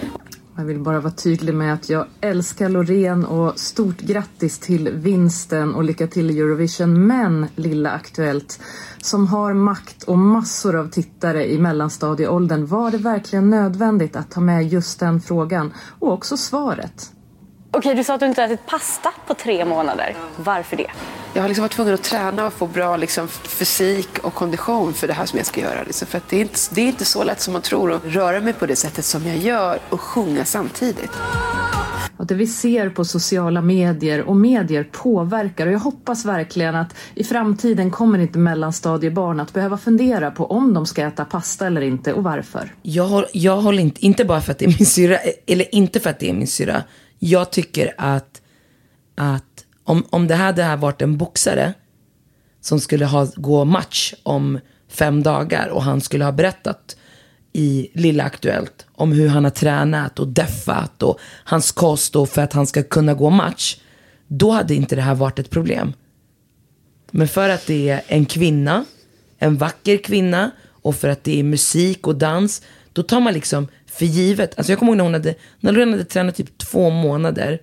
Jag 0.57 0.65
vill 0.65 0.79
bara 0.79 1.01
vara 1.01 1.13
tydlig 1.13 1.55
med 1.55 1.75
att 1.75 1.89
jag 1.89 2.07
älskar 2.21 2.69
Loreen 2.69 3.25
och 3.25 3.59
stort 3.59 4.01
grattis 4.01 4.59
till 4.59 4.89
vinsten 4.93 5.75
och 5.75 5.85
lycka 5.85 6.07
till 6.07 6.31
i 6.31 6.39
Eurovision. 6.41 7.07
Men 7.07 7.47
Lilla 7.57 7.91
Aktuellt, 7.91 8.61
som 9.03 9.27
har 9.27 9.53
makt 9.55 10.03
och 10.03 10.19
massor 10.19 10.77
av 10.77 10.91
tittare 10.91 11.53
i 11.53 11.59
mellanstadieåldern, 11.59 12.67
var 12.67 12.91
det 12.91 12.99
verkligen 12.99 13.51
nödvändigt 13.51 14.17
att 14.17 14.31
ta 14.31 14.41
med 14.41 14.69
just 14.69 15.01
den 15.01 15.21
frågan? 15.21 15.73
Och 15.99 16.13
också 16.13 16.37
svaret. 16.37 17.11
Okej, 17.75 17.95
du 17.95 18.05
sa 18.05 18.15
att 18.15 18.21
du 18.21 18.27
inte 18.27 18.43
ätit 18.43 18.67
pasta 18.67 19.13
på 19.27 19.35
tre 19.35 19.65
månader. 19.65 20.17
Varför 20.37 20.77
det? 20.77 20.87
Jag 21.35 21.43
har 21.43 21.49
liksom 21.49 21.63
varit 21.63 21.73
tvungen 21.73 21.95
att 21.95 22.03
träna 22.03 22.47
och 22.47 22.53
få 22.53 22.67
bra 22.67 22.97
liksom, 22.97 23.29
fysik 23.29 24.19
och 24.19 24.35
kondition 24.35 24.95
för 24.95 25.07
det 25.07 25.13
här 25.13 25.27
som 25.27 25.37
jag 25.37 25.47
ska 25.47 25.61
göra. 25.61 25.83
Liksom. 25.83 26.09
För 26.09 26.19
att 26.19 26.29
det, 26.29 26.37
är 26.37 26.41
inte, 26.41 26.59
det 26.75 26.81
är 26.81 26.87
inte 26.87 27.05
så 27.05 27.25
lätt 27.25 27.41
som 27.41 27.53
man 27.53 27.63
tror 27.63 27.93
att 27.93 28.05
röra 28.05 28.41
mig 28.41 28.53
på 28.53 28.67
det 28.67 28.77
sättet 28.77 29.05
som 29.05 29.27
jag 29.27 29.37
gör 29.37 29.79
och 29.89 30.01
sjunga 30.01 30.45
samtidigt. 30.45 31.11
Att 32.17 32.29
det 32.29 32.35
vi 32.35 32.47
ser 32.47 32.89
på 32.89 33.05
sociala 33.05 33.61
medier 33.61 34.23
och 34.23 34.37
medier 34.37 34.85
påverkar 34.93 35.67
och 35.67 35.73
jag 35.73 35.79
hoppas 35.79 36.25
verkligen 36.25 36.75
att 36.75 36.95
i 37.15 37.25
framtiden 37.25 37.91
kommer 37.91 38.19
inte 38.19 38.39
mellanstadiebarn 38.39 39.41
att 39.41 39.53
behöva 39.53 39.79
fundera 39.79 40.31
på 40.31 40.47
om 40.47 40.75
de 40.75 40.87
ska 40.87 41.07
äta 41.07 41.25
pasta 41.25 41.67
eller 41.67 41.81
inte 41.81 42.13
och 42.13 42.25
varför. 42.25 42.75
Jag, 42.83 43.25
jag 43.33 43.57
håller 43.57 43.83
inte, 43.83 44.07
inte 44.07 44.25
bara 44.25 44.41
för 44.41 44.53
att 44.53 44.59
det 44.59 44.65
är 44.65 44.77
min 44.79 44.87
syra, 44.87 45.19
eller 45.47 45.75
inte 45.75 46.01
för 46.01 46.11
att 46.11 46.19
det 46.19 46.31
är 46.31 46.35
min 46.35 46.47
syra. 46.47 46.83
Jag 47.25 47.51
tycker 47.51 47.95
att, 47.99 48.43
att 49.15 49.65
om, 49.85 50.07
om 50.11 50.27
det 50.27 50.35
hade 50.35 50.63
här 50.63 50.77
varit 50.77 51.03
en 51.03 51.17
boxare 51.17 51.75
som 52.61 52.81
skulle 52.81 53.07
ha, 53.07 53.29
gå 53.37 53.65
match 53.65 54.15
om 54.23 54.59
fem 54.89 55.23
dagar 55.23 55.69
och 55.69 55.83
han 55.83 56.01
skulle 56.01 56.25
ha 56.25 56.33
berättat 56.33 56.97
i 57.53 57.89
Lilla 57.95 58.25
Aktuellt 58.25 58.87
om 58.93 59.13
hur 59.13 59.29
han 59.29 59.45
har 59.45 59.51
tränat 59.51 60.19
och 60.19 60.29
deffat 60.29 61.03
och 61.03 61.19
hans 61.45 61.73
kost 61.73 62.17
och 62.17 62.29
för 62.29 62.43
att 62.43 62.53
han 62.53 62.67
ska 62.67 62.83
kunna 62.83 63.15
gå 63.15 63.31
match. 63.31 63.77
Då 64.27 64.51
hade 64.51 64.75
inte 64.75 64.97
det 64.97 65.03
här 65.03 65.15
varit 65.15 65.39
ett 65.39 65.51
problem. 65.51 65.93
Men 67.11 67.29
för 67.29 67.49
att 67.49 67.67
det 67.67 67.89
är 67.89 68.03
en 68.07 68.27
kvinna, 68.27 68.85
en 69.39 69.57
vacker 69.57 69.97
kvinna 69.97 70.51
och 70.69 70.95
för 70.95 71.09
att 71.09 71.25
det 71.25 71.41
är 71.41 71.43
musik 71.43 72.07
och 72.07 72.17
dans, 72.17 72.63
då 72.93 73.03
tar 73.03 73.21
man 73.21 73.33
liksom 73.33 73.69
för 73.93 74.05
givet. 74.05 74.59
Alltså 74.59 74.73
jag 74.73 74.79
kommer 74.79 74.93
ihåg 74.93 74.97
när 74.97 75.05
hon 75.05 75.15
hade, 75.15 75.35
när 75.61 75.73
Loreen 75.73 75.91
hade 75.91 76.05
tränat 76.05 76.37
typ 76.37 76.59
två 76.59 76.91
månader 76.91 77.61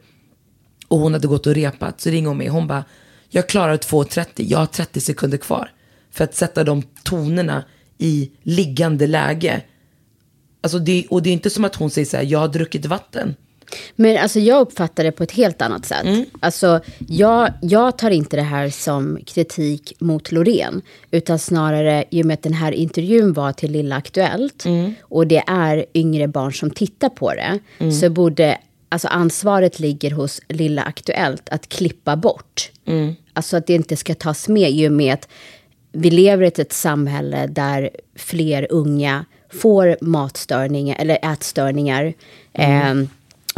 och 0.87 0.99
hon 0.99 1.13
hade 1.13 1.27
gått 1.27 1.47
och 1.47 1.55
repat, 1.55 2.01
så 2.01 2.09
ringer 2.09 2.27
hon 2.27 2.37
mig. 2.37 2.47
Hon 2.47 2.67
bara, 2.67 2.83
jag 3.29 3.49
klarar 3.49 3.77
2.30, 3.77 4.25
jag 4.35 4.59
har 4.59 4.65
30 4.65 5.01
sekunder 5.01 5.37
kvar. 5.37 5.71
För 6.11 6.23
att 6.23 6.35
sätta 6.35 6.63
de 6.63 6.83
tonerna 7.03 7.63
i 7.97 8.31
liggande 8.43 9.07
läge. 9.07 9.61
Alltså 10.61 10.79
det, 10.79 11.05
och 11.09 11.23
det 11.23 11.29
är 11.29 11.33
inte 11.33 11.49
som 11.49 11.65
att 11.65 11.75
hon 11.75 11.89
säger 11.89 12.05
så 12.05 12.17
här, 12.17 12.23
jag 12.23 12.39
har 12.39 12.47
druckit 12.47 12.85
vatten. 12.85 13.35
Men 13.95 14.17
alltså 14.17 14.39
jag 14.39 14.61
uppfattar 14.61 15.03
det 15.03 15.11
på 15.11 15.23
ett 15.23 15.31
helt 15.31 15.61
annat 15.61 15.85
sätt. 15.85 16.03
Mm. 16.05 16.25
Alltså 16.39 16.79
jag, 17.07 17.53
jag 17.61 17.97
tar 17.97 18.09
inte 18.11 18.35
det 18.35 18.41
här 18.41 18.69
som 18.69 19.19
kritik 19.25 19.93
mot 19.99 20.31
Loreen. 20.31 20.81
Utan 21.11 21.39
snarare, 21.39 22.03
i 22.09 22.21
och 22.21 22.25
med 22.25 22.33
att 22.33 22.43
den 22.43 22.53
här 22.53 22.71
intervjun 22.71 23.33
var 23.33 23.51
till 23.51 23.71
Lilla 23.71 23.95
Aktuellt. 23.95 24.65
Mm. 24.65 24.93
Och 25.01 25.27
det 25.27 25.43
är 25.47 25.85
yngre 25.93 26.27
barn 26.27 26.53
som 26.53 26.71
tittar 26.71 27.09
på 27.09 27.33
det. 27.33 27.59
Mm. 27.77 27.91
Så 27.91 28.09
borde, 28.09 28.57
alltså 28.89 29.07
ansvaret 29.07 29.79
ligger 29.79 30.11
hos 30.11 30.41
Lilla 30.47 30.81
Aktuellt 30.81 31.49
att 31.49 31.69
klippa 31.69 32.15
bort. 32.15 32.71
Mm. 32.85 33.15
Alltså 33.33 33.57
att 33.57 33.67
det 33.67 33.73
inte 33.73 33.95
ska 33.95 34.15
tas 34.15 34.47
med 34.47 34.71
i 34.71 34.87
och 34.87 34.91
med 34.91 35.13
att 35.13 35.27
vi 35.91 36.11
lever 36.11 36.43
i 36.43 36.61
ett 36.61 36.73
samhälle 36.73 37.47
där 37.47 37.89
fler 38.15 38.67
unga 38.69 39.25
får 39.49 39.97
matstörningar 40.01 40.95
eller 40.99 41.33
ätstörningar. 41.33 42.13
Mm. 42.53 43.01
Eh, 43.01 43.07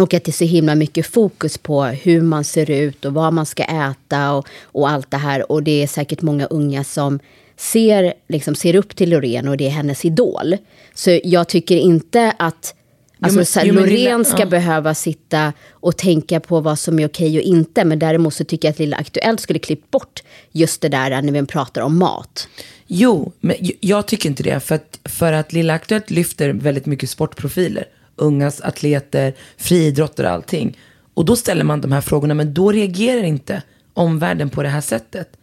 och 0.02 0.14
att 0.14 0.24
det 0.24 0.30
är 0.32 0.34
så 0.34 0.46
himla 0.46 0.76
mycket 0.76 1.06
fokus 1.06 1.58
på 1.58 1.84
hur 1.84 2.22
man 2.22 2.44
ser 2.44 2.72
ut 2.72 3.06
och 3.06 3.14
vad 3.14 3.34
man 3.34 3.46
ska 3.46 3.64
äta 3.64 4.32
och, 4.34 4.48
och 4.64 4.90
allt 4.90 5.12
det 5.12 5.18
här. 5.18 5.52
Och 5.52 5.64
det 5.64 5.84
är 5.84 5.88
säkert 5.88 6.22
många 6.22 6.46
unga 6.46 6.84
som 6.84 7.20
ser, 7.58 8.14
liksom, 8.30 8.56
ser 8.56 8.76
upp 8.76 8.96
till 8.96 9.10
Loreen 9.10 9.48
och 9.48 9.58
det 9.58 9.66
är 9.66 9.70
hennes 9.70 10.06
idol. 10.06 10.58
Så 10.94 11.20
jag 11.24 11.48
tycker 11.50 11.76
inte 11.78 12.34
att 12.40 12.76
Alltså, 13.24 13.60
men- 13.60 13.68
jo, 13.68 13.74
men 13.74 13.84
Loreen 13.84 13.96
lilla- 14.18 14.24
ska 14.24 14.40
ja. 14.40 14.46
behöva 14.46 14.94
sitta 14.96 15.54
och 15.72 15.98
tänka 15.98 16.40
på 16.40 16.60
vad 16.60 16.80
som 16.80 17.00
är 17.00 17.08
okej 17.08 17.38
och 17.38 17.44
inte. 17.44 17.86
Men 17.86 18.00
däremot 18.00 18.34
så 18.34 18.44
tycker 18.44 18.68
jag 18.68 18.74
att 18.74 18.80
Lilla 18.80 18.98
Aktuellt 18.98 19.40
skulle 19.40 19.60
klippt 19.60 19.92
bort 19.92 20.24
just 20.52 20.82
det 20.82 20.90
där 20.90 21.22
när 21.22 21.32
vi 21.42 21.46
pratar 21.46 21.82
om 21.82 22.00
mat. 22.00 22.48
Jo, 22.88 23.32
men 23.40 23.56
jag 23.80 24.06
tycker 24.08 24.30
inte 24.30 24.44
det. 24.44 24.60
För 24.60 24.76
att, 24.76 25.00
för 25.04 25.34
att 25.34 25.54
Lilla 25.54 25.74
Aktuellt 25.74 26.10
lyfter 26.10 26.50
väldigt 26.50 26.86
mycket 26.86 27.10
sportprofiler. 27.10 27.86
Ungas 28.16 28.62
atleter, 28.62 29.34
friidrottare 29.58 30.28
och 30.28 30.34
allting. 30.34 30.78
Och 31.14 31.26
då 31.26 31.36
ställer 31.36 31.64
man 31.64 31.82
de 31.82 31.92
här 31.92 32.02
frågorna, 32.02 32.34
men 32.34 32.54
då 32.54 32.72
reagerar 32.72 33.24
inte 33.24 33.62
omvärlden 33.94 34.50
på 34.50 34.64
det 34.64 34.70
här 34.70 34.82
sättet. 34.82 35.38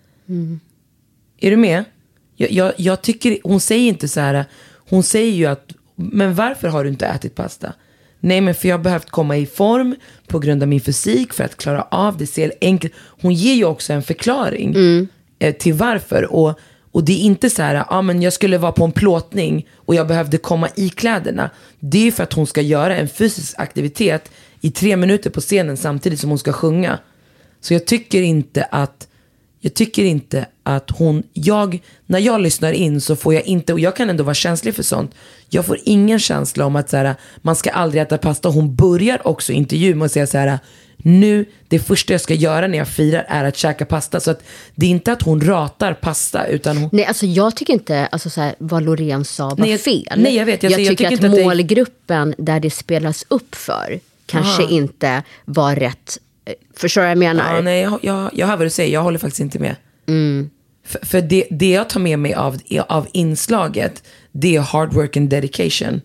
Är 1.41 1.51
du 1.51 1.57
med? 1.57 1.85
Jag, 2.37 2.51
jag, 2.51 2.73
jag 2.77 3.03
tycker, 3.03 3.39
hon 3.45 3.61
säger 3.61 3.89
inte 3.89 4.09
så 4.09 4.21
här, 4.21 4.45
hon 4.89 5.03
säger 5.03 5.33
ju 5.33 5.47
att, 5.47 5.73
men 5.95 6.35
varför 6.35 6.69
har 6.69 6.85
du 6.85 6.91
inte 6.91 7.07
ätit 7.07 7.35
pasta? 7.35 7.73
Nej 8.21 8.41
men 8.41 8.55
för 8.55 8.69
jag 8.69 8.79
har 8.79 8.85
behövt 8.85 9.11
komma 9.11 9.37
i 9.37 9.47
form 9.47 9.97
på 10.27 10.39
grund 10.39 10.63
av 10.63 10.69
min 10.69 10.81
fysik 10.81 11.33
för 11.33 11.45
att 11.45 11.57
klara 11.57 11.83
av 11.83 12.17
det. 12.17 12.27
Ser 12.27 12.53
enkelt. 12.61 12.95
Hon 12.99 13.35
ger 13.35 13.55
ju 13.55 13.65
också 13.65 13.93
en 13.93 14.03
förklaring 14.03 14.77
eh, 15.39 15.55
till 15.55 15.75
varför. 15.75 16.33
Och, 16.33 16.59
och 16.93 17.05
det 17.05 17.13
är 17.13 17.21
inte 17.21 17.51
så 17.51 17.63
här, 17.63 17.75
ja 17.75 17.87
ah, 17.89 18.03
men 18.03 18.23
jag 18.23 18.33
skulle 18.33 18.59
vara 18.59 18.73
på 18.73 18.85
en 18.85 18.93
plåtning 18.93 19.67
och 19.77 19.95
jag 19.95 20.07
behövde 20.07 20.39
komma 20.39 20.69
i 20.77 20.89
kläderna. 20.89 21.51
Det 21.81 21.99
är 21.99 22.03
ju 22.03 22.13
för 22.13 22.23
att 22.23 22.33
hon 22.33 22.47
ska 22.47 22.61
göra 22.61 22.97
en 22.97 23.09
fysisk 23.09 23.55
aktivitet 23.59 24.31
i 24.61 24.71
tre 24.71 24.97
minuter 24.97 25.31
på 25.31 25.41
scenen 25.41 25.77
samtidigt 25.77 26.21
som 26.21 26.31
hon 26.31 26.39
ska 26.39 26.53
sjunga. 26.53 26.99
Så 27.61 27.75
jag 27.75 27.87
tycker 27.87 28.23
inte 28.23 28.65
att 28.65 29.09
jag 29.61 29.75
tycker 29.75 30.05
inte 30.05 30.47
att 30.63 30.91
hon, 30.91 31.23
jag, 31.33 31.83
när 32.07 32.19
jag 32.19 32.41
lyssnar 32.41 32.73
in 32.73 33.01
så 33.01 33.17
får 33.17 33.35
jag 33.35 33.43
inte, 33.43 33.73
och 33.73 33.81
jag 33.81 33.97
kan 33.97 34.11
ändå 34.11 34.25
vara 34.25 34.35
känslig 34.35 34.75
för 34.75 34.83
sånt, 34.83 35.15
jag 35.49 35.67
får 35.67 35.79
ingen 35.85 36.19
känsla 36.19 36.67
om 36.67 36.77
att 36.77 36.91
så 36.91 36.97
här, 36.97 37.15
man 37.43 37.57
ska 37.57 37.71
aldrig 37.71 38.03
äta 38.03 38.19
pasta. 38.19 38.49
Hon 38.49 38.75
börjar 38.77 39.27
också 39.27 39.53
intervjun 39.53 39.99
med 39.99 40.07
att 40.07 40.13
säga 40.13 40.27
så 40.27 40.39
här, 40.39 40.59
nu, 41.03 41.45
det 41.69 41.79
första 41.79 42.13
jag 42.15 42.21
ska 42.21 42.35
göra 42.35 42.67
när 42.67 42.79
jag 42.79 42.89
firar 42.89 43.27
är 43.29 43.45
att 43.45 43.57
käka 43.57 43.85
pasta. 43.87 44.21
Så 44.21 44.31
att 44.31 44.43
det 44.75 44.87
är 44.87 44.91
inte 44.91 45.13
att 45.13 45.23
hon 45.23 45.41
ratar 45.41 45.95
pasta, 45.95 46.47
utan 46.47 46.77
hon, 46.77 46.91
Nej, 46.93 47.05
alltså 47.05 47.27
jag 47.27 47.57
tycker 47.57 47.73
inte 47.73 48.07
alltså 48.07 48.31
så 48.31 48.41
här, 48.41 48.55
vad 48.59 48.83
Loreen 48.83 49.25
sa 49.25 49.49
var 49.49 49.57
Nej, 49.57 49.79
fel. 49.79 50.13
nej, 50.17 50.37
jag 50.37 50.47
vet. 50.47 50.63
Jag- 50.63 50.73
jag 50.73 50.81
jag 50.81 50.89
tycker 50.89 50.97
tycker 50.97 51.07
att 51.07 51.13
inte 51.13 51.27
att 51.27 51.37
det- 51.37 51.45
målgruppen 51.45 52.35
där 52.39 52.61
det 52.61 52.71
spelas 52.71 53.25
upp 53.29 53.55
för 53.55 54.01
kanske 54.27 54.63
Aha. 54.63 54.71
inte 54.73 55.23
var 55.45 55.77
rätt. 55.77 56.19
Förstår 56.77 57.01
du 57.01 57.05
vad 57.05 57.11
jag 57.11 57.19
menar? 57.19 57.55
Ja, 57.55 57.61
nej, 57.61 57.83
jag, 57.83 57.99
jag, 58.03 58.31
jag 58.33 58.47
hör 58.47 58.57
vad 58.57 58.67
du 58.67 58.71
säger, 58.71 58.93
jag 58.95 59.03
håller 59.03 59.19
faktiskt 59.19 59.41
inte 59.41 59.59
med. 59.59 59.77
För, 60.87 61.07
för 61.07 61.21
det, 61.21 61.45
det 61.51 61.71
jag 61.71 61.89
tar 61.89 62.01
med 62.01 62.19
mig 62.19 62.35
av, 62.35 62.59
av 62.89 63.07
inslaget, 63.13 64.03
det 64.33 64.57
är 64.57 64.61
hard 64.61 64.93
work 64.95 65.17
and 65.17 65.29
dedication. 65.31 66.01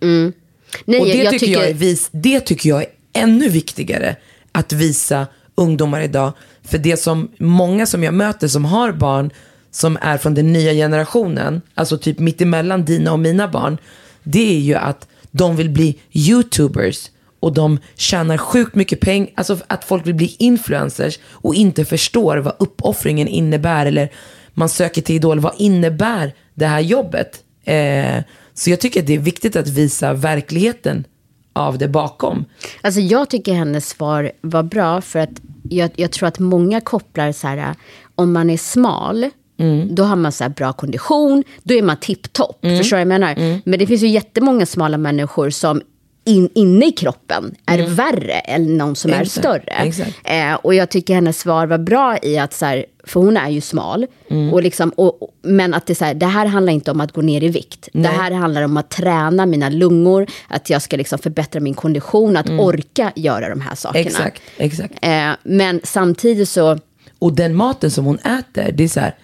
Nej, 0.85 0.99
och 0.99 1.05
det, 1.05 1.13
jag 1.23 1.31
tycker 1.31 1.47
jag 1.47 1.67
är 1.69 1.73
vis, 1.73 2.09
det 2.11 2.39
tycker 2.39 2.69
jag 2.69 2.81
är 2.81 2.87
ännu 3.13 3.49
viktigare 3.49 4.15
att 4.53 4.73
visa 4.73 5.27
ungdomar 5.55 6.01
idag. 6.01 6.33
För 6.63 6.77
det 6.77 6.97
som 6.97 7.31
många 7.37 7.85
som 7.85 8.03
jag 8.03 8.13
möter 8.13 8.47
som 8.47 8.65
har 8.65 8.91
barn 8.91 9.31
som 9.71 9.97
är 10.01 10.17
från 10.17 10.33
den 10.33 10.53
nya 10.53 10.73
generationen, 10.73 11.61
alltså 11.73 11.97
typ 11.97 12.19
mittemellan 12.19 12.85
dina 12.85 13.11
och 13.11 13.19
mina 13.19 13.47
barn, 13.47 13.77
det 14.23 14.55
är 14.55 14.59
ju 14.59 14.75
att 14.75 15.07
de 15.31 15.55
vill 15.55 15.69
bli 15.69 15.99
YouTubers 16.11 17.09
och 17.39 17.53
de 17.53 17.79
tjänar 17.95 18.37
sjukt 18.37 18.75
mycket 18.75 18.99
pengar, 18.99 19.29
alltså 19.35 19.57
att 19.67 19.83
folk 19.83 20.07
vill 20.07 20.15
bli 20.15 20.35
influencers 20.39 21.19
och 21.25 21.55
inte 21.55 21.85
förstår 21.85 22.37
vad 22.37 22.55
uppoffringen 22.59 23.27
innebär 23.27 23.85
eller 23.85 24.11
man 24.53 24.69
söker 24.69 25.01
till 25.01 25.15
Idol, 25.15 25.39
vad 25.39 25.53
innebär 25.57 26.33
det 26.53 26.65
här 26.65 26.79
jobbet? 26.79 27.43
Eh, 27.63 28.23
så 28.53 28.69
jag 28.69 28.79
tycker 28.79 28.99
att 28.99 29.07
det 29.07 29.13
är 29.13 29.19
viktigt 29.19 29.55
att 29.55 29.67
visa 29.67 30.13
verkligheten 30.13 31.05
av 31.53 31.77
det 31.77 31.87
bakom. 31.87 32.45
Alltså 32.81 32.99
jag 32.99 33.29
tycker 33.29 33.53
hennes 33.53 33.89
svar 33.89 34.31
var 34.41 34.63
bra 34.63 35.01
för 35.01 35.19
att 35.19 35.41
jag, 35.69 35.91
jag 35.95 36.11
tror 36.11 36.27
att 36.27 36.39
många 36.39 36.81
kopplar 36.81 37.31
så 37.31 37.47
här, 37.47 37.75
om 38.15 38.33
man 38.33 38.49
är 38.49 38.57
smal, 38.57 39.29
Mm. 39.57 39.95
då 39.95 40.03
har 40.03 40.15
man 40.15 40.31
så 40.31 40.49
bra 40.49 40.73
kondition, 40.73 41.43
då 41.63 41.73
är 41.73 41.81
man 41.81 41.97
tipptopp. 41.97 42.59
Förstår 42.61 42.83
du 42.83 42.89
vad 42.91 43.01
jag 43.01 43.07
menar? 43.07 43.33
Mm. 43.37 43.61
Men 43.65 43.79
det 43.79 43.87
finns 43.87 44.01
ju 44.03 44.07
jättemånga 44.07 44.65
smala 44.65 44.97
människor 44.97 45.49
som 45.49 45.81
in, 46.25 46.49
inne 46.55 46.85
i 46.87 46.91
kroppen 46.91 47.55
är 47.65 47.87
värre 47.87 48.33
än 48.39 48.77
någon 48.77 48.95
som 48.95 49.11
är 49.11 49.15
Mm. 49.15 49.23
Exakt, 49.23 49.45
större. 49.45 49.87
exakt. 49.87 50.19
Eh, 50.23 50.53
och 50.53 50.75
jag 50.75 50.89
tycker 50.89 51.15
hennes 51.15 51.39
svar 51.39 51.67
var 51.67 51.77
bra 51.77 52.17
i 52.21 52.37
att 52.37 52.53
så 52.53 52.65
här, 52.65 52.85
för 53.03 53.19
hon 53.19 53.37
är 53.37 53.49
ju 53.49 53.61
smal. 53.61 54.05
Mm. 54.29 54.53
Och 54.53 54.63
liksom, 54.63 54.89
och, 54.89 55.19
men 55.41 55.73
att 55.73 55.85
det, 55.85 55.93
är 55.93 55.95
så 55.95 56.05
här, 56.05 56.13
det 56.13 56.25
här 56.25 56.45
handlar 56.45 56.73
inte 56.73 56.91
om 56.91 57.01
att 57.01 57.11
gå 57.11 57.21
ner 57.21 57.43
i 57.43 57.49
vikt. 57.49 57.89
Det 57.93 58.07
här 58.07 58.31
handlar 58.31 58.61
om 58.61 58.77
att 58.77 58.89
träna 58.89 59.45
mina 59.45 59.69
lungor, 59.69 60.27
att 60.47 60.69
jag 60.69 60.81
ska 60.81 60.97
liksom 60.97 61.19
förbättra 61.19 61.61
min 61.61 61.73
kondition, 61.73 62.37
att 62.37 62.49
orka 62.49 63.11
göra 63.15 63.49
de 63.49 63.61
här 63.61 63.75
sakerna. 63.75 64.01
Mm. 64.01 64.11
Exakt, 64.11 64.41
exakt. 64.57 64.93
Eh, 65.01 65.31
men 65.43 65.81
samtidigt 65.83 66.49
så, 66.49 66.79
Och 67.19 67.33
den 67.33 67.55
maten 67.55 67.91
som 67.91 68.05
hon 68.05 68.17
äter, 68.19 68.71
det 68.71 68.83
är 68.83 68.87
så 68.87 68.99
här 68.99 69.15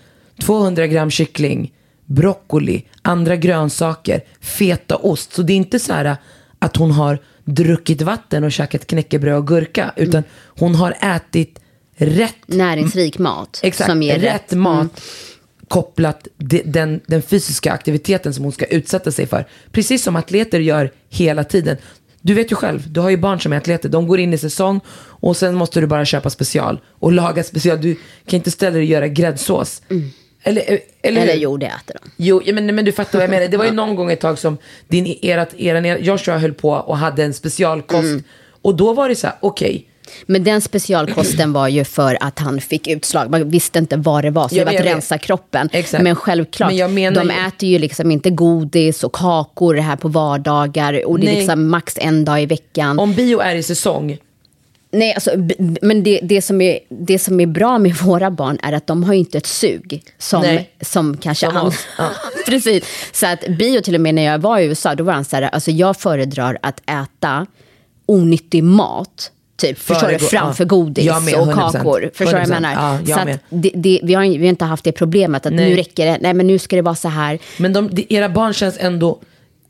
200 0.42 0.88
gram 0.88 1.12
kyckling, 1.12 1.74
broccoli, 2.06 2.84
andra 3.02 3.36
grönsaker, 3.36 4.22
fetaost. 4.42 5.34
Så 5.34 5.42
det 5.42 5.54
är 5.54 5.58
inte 5.58 5.80
så 5.80 5.94
här 5.94 6.18
att 6.60 6.76
hon 6.76 6.92
har 6.92 7.20
druckit 7.46 8.02
vatten 8.02 8.44
och 8.44 8.52
käkat 8.52 8.88
knäckebröd 8.88 9.38
och 9.38 9.48
gurka, 9.48 9.94
utan 9.96 10.24
hon 10.46 10.76
har 10.76 10.96
ätit 11.16 11.60
rätt 11.96 12.36
näringsrik 12.46 13.18
mat. 13.20 13.60
Exakt, 13.64 13.90
som 13.90 14.04
ger 14.04 14.20
rätt, 14.20 14.24
rätt. 14.24 14.52
Mm. 14.52 14.64
mat 14.64 15.02
kopplat 15.70 16.28
de, 16.38 16.62
den, 16.66 17.00
den 17.06 17.22
fysiska 17.22 17.72
aktiviteten 17.72 18.34
som 18.34 18.44
hon 18.44 18.54
ska 18.54 18.66
utsätta 18.66 19.12
sig 19.12 19.28
för. 19.28 19.48
Precis 19.72 20.04
som 20.04 20.16
atleter 20.16 20.60
gör 20.60 20.92
hela 21.10 21.44
tiden. 21.44 21.78
Du 22.22 22.34
vet 22.34 22.52
ju 22.52 22.56
själv, 22.56 22.92
du 22.92 23.00
har 23.00 23.10
ju 23.10 23.18
barn 23.18 23.40
som 23.40 23.54
är 23.54 23.58
atleter. 23.58 23.90
De 23.90 24.08
går 24.08 24.20
in 24.20 24.34
i 24.34 24.38
säsong 24.38 24.80
och 25.00 25.38
sen 25.38 25.56
måste 25.56 25.82
du 25.82 25.88
bara 25.88 26.06
köpa 26.06 26.30
special 26.30 26.80
och 26.88 27.12
laga 27.12 27.44
special. 27.44 27.82
Du 27.82 27.96
kan 28.26 28.38
inte 28.38 28.52
ställa 28.52 28.72
dig 28.72 28.80
och 28.80 28.86
göra 28.86 29.08
gräddsås. 29.08 29.82
Eller, 30.44 30.62
eller. 30.62 30.82
Eller 31.02 31.34
hur? 31.34 31.40
jo, 31.42 31.58
det 31.58 31.66
äter 31.66 31.98
de. 32.04 32.10
Jo, 32.18 32.42
ja, 32.46 32.54
men, 32.54 32.76
men 32.76 32.86
du 32.86 32.92
fattar 32.92 33.20
vad 33.20 33.24
jag 33.24 33.30
menar. 33.30 33.48
Det 33.48 33.58
var 33.58 33.66
ju 33.66 33.72
någon 33.72 33.96
gång 33.96 34.12
ett 34.12 34.20
tag 34.20 34.40
som 34.40 34.58
din, 34.88 35.18
erat, 35.22 35.54
eran, 35.58 36.04
Joshua 36.04 36.38
höll 36.38 36.54
på 36.54 36.70
och 36.70 36.98
hade 36.98 37.24
en 37.24 37.34
specialkost. 37.34 38.04
Mm. 38.04 38.24
Och 38.62 38.76
då 38.76 38.94
var 38.94 39.10
det 39.10 39.16
så 39.16 39.28
här, 39.28 39.36
okej. 39.40 39.86
Men 40.26 40.44
den 40.44 40.62
specialkosten 40.62 41.54
var 41.54 41.68
ju 41.68 41.84
för 41.84 42.18
att 42.22 42.40
han 42.40 42.62
fick 42.62 42.88
utslag. 42.88 43.32
Man 43.32 43.50
visste 43.50 43.80
inte 43.80 43.98
vad 43.98 44.24
det 44.24 44.32
var, 44.32 44.48
så 44.48 44.56
Ja, 44.56 44.60
det 44.60 44.66
var 44.66 44.74
att 44.80 44.86
vet. 44.86 44.94
rensa 44.94 45.18
kroppen. 45.18 45.70
Exakt. 45.74 46.04
Men 46.04 46.16
självklart, 46.16 46.74
Men 46.74 47.14
de 47.14 47.24
ju- 47.24 47.48
äter 47.48 47.70
ju 47.70 47.80
liksom 47.80 48.12
inte 48.12 48.30
godis 48.30 49.04
och 49.04 49.14
kakor 49.14 49.76
här 49.76 49.96
på 49.96 50.08
vardagar. 50.08 51.06
Och 51.06 51.20
det 51.20 51.26
är 51.26 51.32
Nej. 51.32 51.36
liksom 51.40 51.70
max 51.70 51.94
en 51.98 52.26
dag 52.26 52.42
i 52.44 52.46
veckan. 52.46 53.00
Om 53.00 53.14
bio 53.14 53.40
är 53.40 53.56
i 53.56 53.64
säsong, 53.64 54.18
Nej, 54.92 55.14
alltså, 55.14 55.32
men 55.82 56.04
det, 56.04 56.20
det, 56.24 56.42
som 56.42 56.62
är, 56.62 56.80
det 56.90 57.20
som 57.20 57.40
är 57.40 57.46
bra 57.46 57.80
med 57.80 57.96
våra 58.04 58.32
barn 58.32 58.60
är 58.64 58.74
att 58.74 58.88
de 58.88 59.04
har 59.04 59.14
inte 59.14 59.38
ett 59.38 59.48
sug 59.48 60.04
som, 60.18 60.42
Nej. 60.42 60.70
som 60.82 61.18
kanske 61.18 61.48
oss, 61.48 61.88
ja. 61.98 62.10
Precis. 62.46 62.84
Så 63.12 63.28
att 63.28 63.48
bio 63.48 63.82
till 63.82 63.96
och 63.96 64.02
med 64.02 64.16
när 64.16 64.24
jag 64.24 64.40
var 64.40 64.60
i 64.60 64.66
USA, 64.66 64.96
då 64.96 65.04
var 65.04 65.14
han 65.14 65.26
så 65.26 65.36
här, 65.36 65.44
alltså 65.44 65.72
jag 65.72 65.98
föredrar 65.98 66.58
att 66.62 66.82
äta 66.90 67.46
onyttig 68.06 68.64
mat. 68.64 69.32
Typ, 69.58 69.80
förstår 69.80 70.08
du? 70.08 70.20
Framför 70.20 70.64
ja. 70.64 70.68
godis 70.68 71.06
med, 71.06 71.36
och 71.36 71.48
100%. 71.48 71.72
kakor. 71.72 72.12
Förstår 72.14 72.26
du 72.26 72.32
vad 72.32 72.42
jag 72.42 72.48
100%. 72.48 72.50
menar? 72.50 72.74
Ja, 72.74 73.00
jag 73.06 73.20
så 73.20 73.26
med. 73.26 73.36
att 73.36 73.42
det, 73.50 73.72
det, 73.76 74.00
vi, 74.04 74.14
har, 74.14 74.24
vi 74.24 74.38
har 74.38 74.50
inte 74.50 74.66
haft 74.66 74.84
det 74.84 74.92
problemet 74.92 75.46
att 75.46 75.54
Nej. 75.54 75.70
nu 75.70 75.76
räcker 75.76 76.06
det, 76.06 76.18
nej 76.22 76.34
men 76.34 76.48
nu 76.48 76.60
ska 76.60 76.76
det 76.76 76.82
vara 76.82 76.96
så 76.96 77.08
här. 77.08 77.40
Men 77.58 77.74
de, 77.74 77.90
de, 77.96 78.06
era 78.10 78.30
barn 78.30 78.54
känns 78.54 78.78
ändå, 78.80 79.20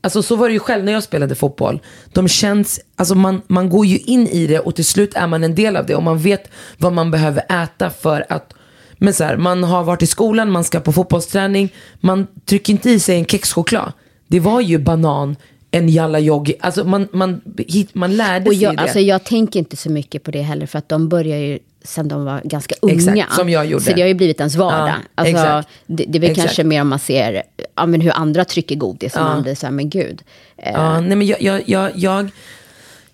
alltså 0.00 0.22
så 0.22 0.36
var 0.36 0.48
det 0.48 0.52
ju 0.52 0.58
själv 0.58 0.84
när 0.84 0.92
jag 0.92 1.02
spelade 1.02 1.34
fotboll. 1.34 1.80
De 2.12 2.28
känns, 2.28 2.80
alltså 2.96 3.14
man, 3.14 3.42
man 3.46 3.70
går 3.70 3.86
ju 3.86 3.98
in 3.98 4.26
i 4.26 4.46
det 4.46 4.58
och 4.58 4.74
till 4.74 4.84
slut 4.84 5.14
är 5.14 5.26
man 5.26 5.44
en 5.44 5.54
del 5.54 5.76
av 5.76 5.86
det 5.86 5.94
och 5.94 6.02
man 6.02 6.18
vet 6.18 6.50
vad 6.78 6.92
man 6.92 7.10
behöver 7.10 7.62
äta 7.62 7.90
för 7.90 8.26
att 8.28 8.52
men 9.02 9.14
så 9.14 9.24
här, 9.24 9.36
man 9.36 9.64
har 9.64 9.84
varit 9.84 10.02
i 10.02 10.06
skolan, 10.06 10.50
man 10.50 10.64
ska 10.64 10.80
på 10.80 10.92
fotbollsträning, 10.92 11.72
man 12.00 12.26
trycker 12.44 12.72
inte 12.72 12.90
i 12.90 13.00
sig 13.00 13.16
en 13.16 13.24
kexchoklad. 13.24 13.92
Det 14.28 14.40
var 14.40 14.60
ju 14.60 14.78
banan, 14.78 15.36
en 15.70 15.88
jalla 15.88 16.20
yogi, 16.20 16.54
alltså 16.60 16.84
man, 16.84 17.08
man, 17.12 17.40
hit, 17.58 17.94
man 17.94 18.16
lärde 18.16 18.46
Och 18.46 18.54
sig 18.54 18.62
jag, 18.62 18.76
det. 18.76 18.82
alltså, 18.82 18.98
jag 19.00 19.24
tänker 19.24 19.58
inte 19.58 19.76
så 19.76 19.90
mycket 19.90 20.22
på 20.22 20.30
det 20.30 20.42
heller, 20.42 20.66
för 20.66 20.78
att 20.78 20.88
de 20.88 21.08
börjar 21.08 21.38
ju 21.38 21.58
sen 21.84 22.08
de 22.08 22.24
var 22.24 22.40
ganska 22.44 22.74
unga. 22.82 22.94
Exakt, 22.94 23.34
som 23.34 23.48
jag 23.48 23.66
gjorde. 23.66 23.84
Så 23.84 23.92
det 23.92 24.00
har 24.00 24.08
ju 24.08 24.14
blivit 24.14 24.40
ens 24.40 24.56
vardag. 24.56 24.88
Ja, 24.88 24.94
alltså, 25.14 25.36
exakt. 25.36 25.68
det, 25.86 26.04
det 26.08 26.18
är 26.18 26.20
väl 26.20 26.30
Exakt. 26.30 26.46
kanske 26.46 26.64
mer 26.64 26.80
om 26.80 26.88
man 26.88 26.98
ser 26.98 27.42
ja, 27.76 27.86
men 27.86 28.00
hur 28.00 28.12
andra 28.12 28.44
trycker 28.44 28.76
godis, 28.76 29.12
som 29.12 29.22
Ja. 29.22 29.28
man 29.28 29.42
blir 29.42 29.54
så 29.54 29.66
här, 29.66 29.72
men 29.72 29.90
gud. 29.90 30.22
Ja, 30.64 31.00
nej 31.00 31.16
men 31.16 31.26
jag, 31.26 31.42
jag, 31.42 31.62
jag, 31.66 31.90
jag, 31.94 32.30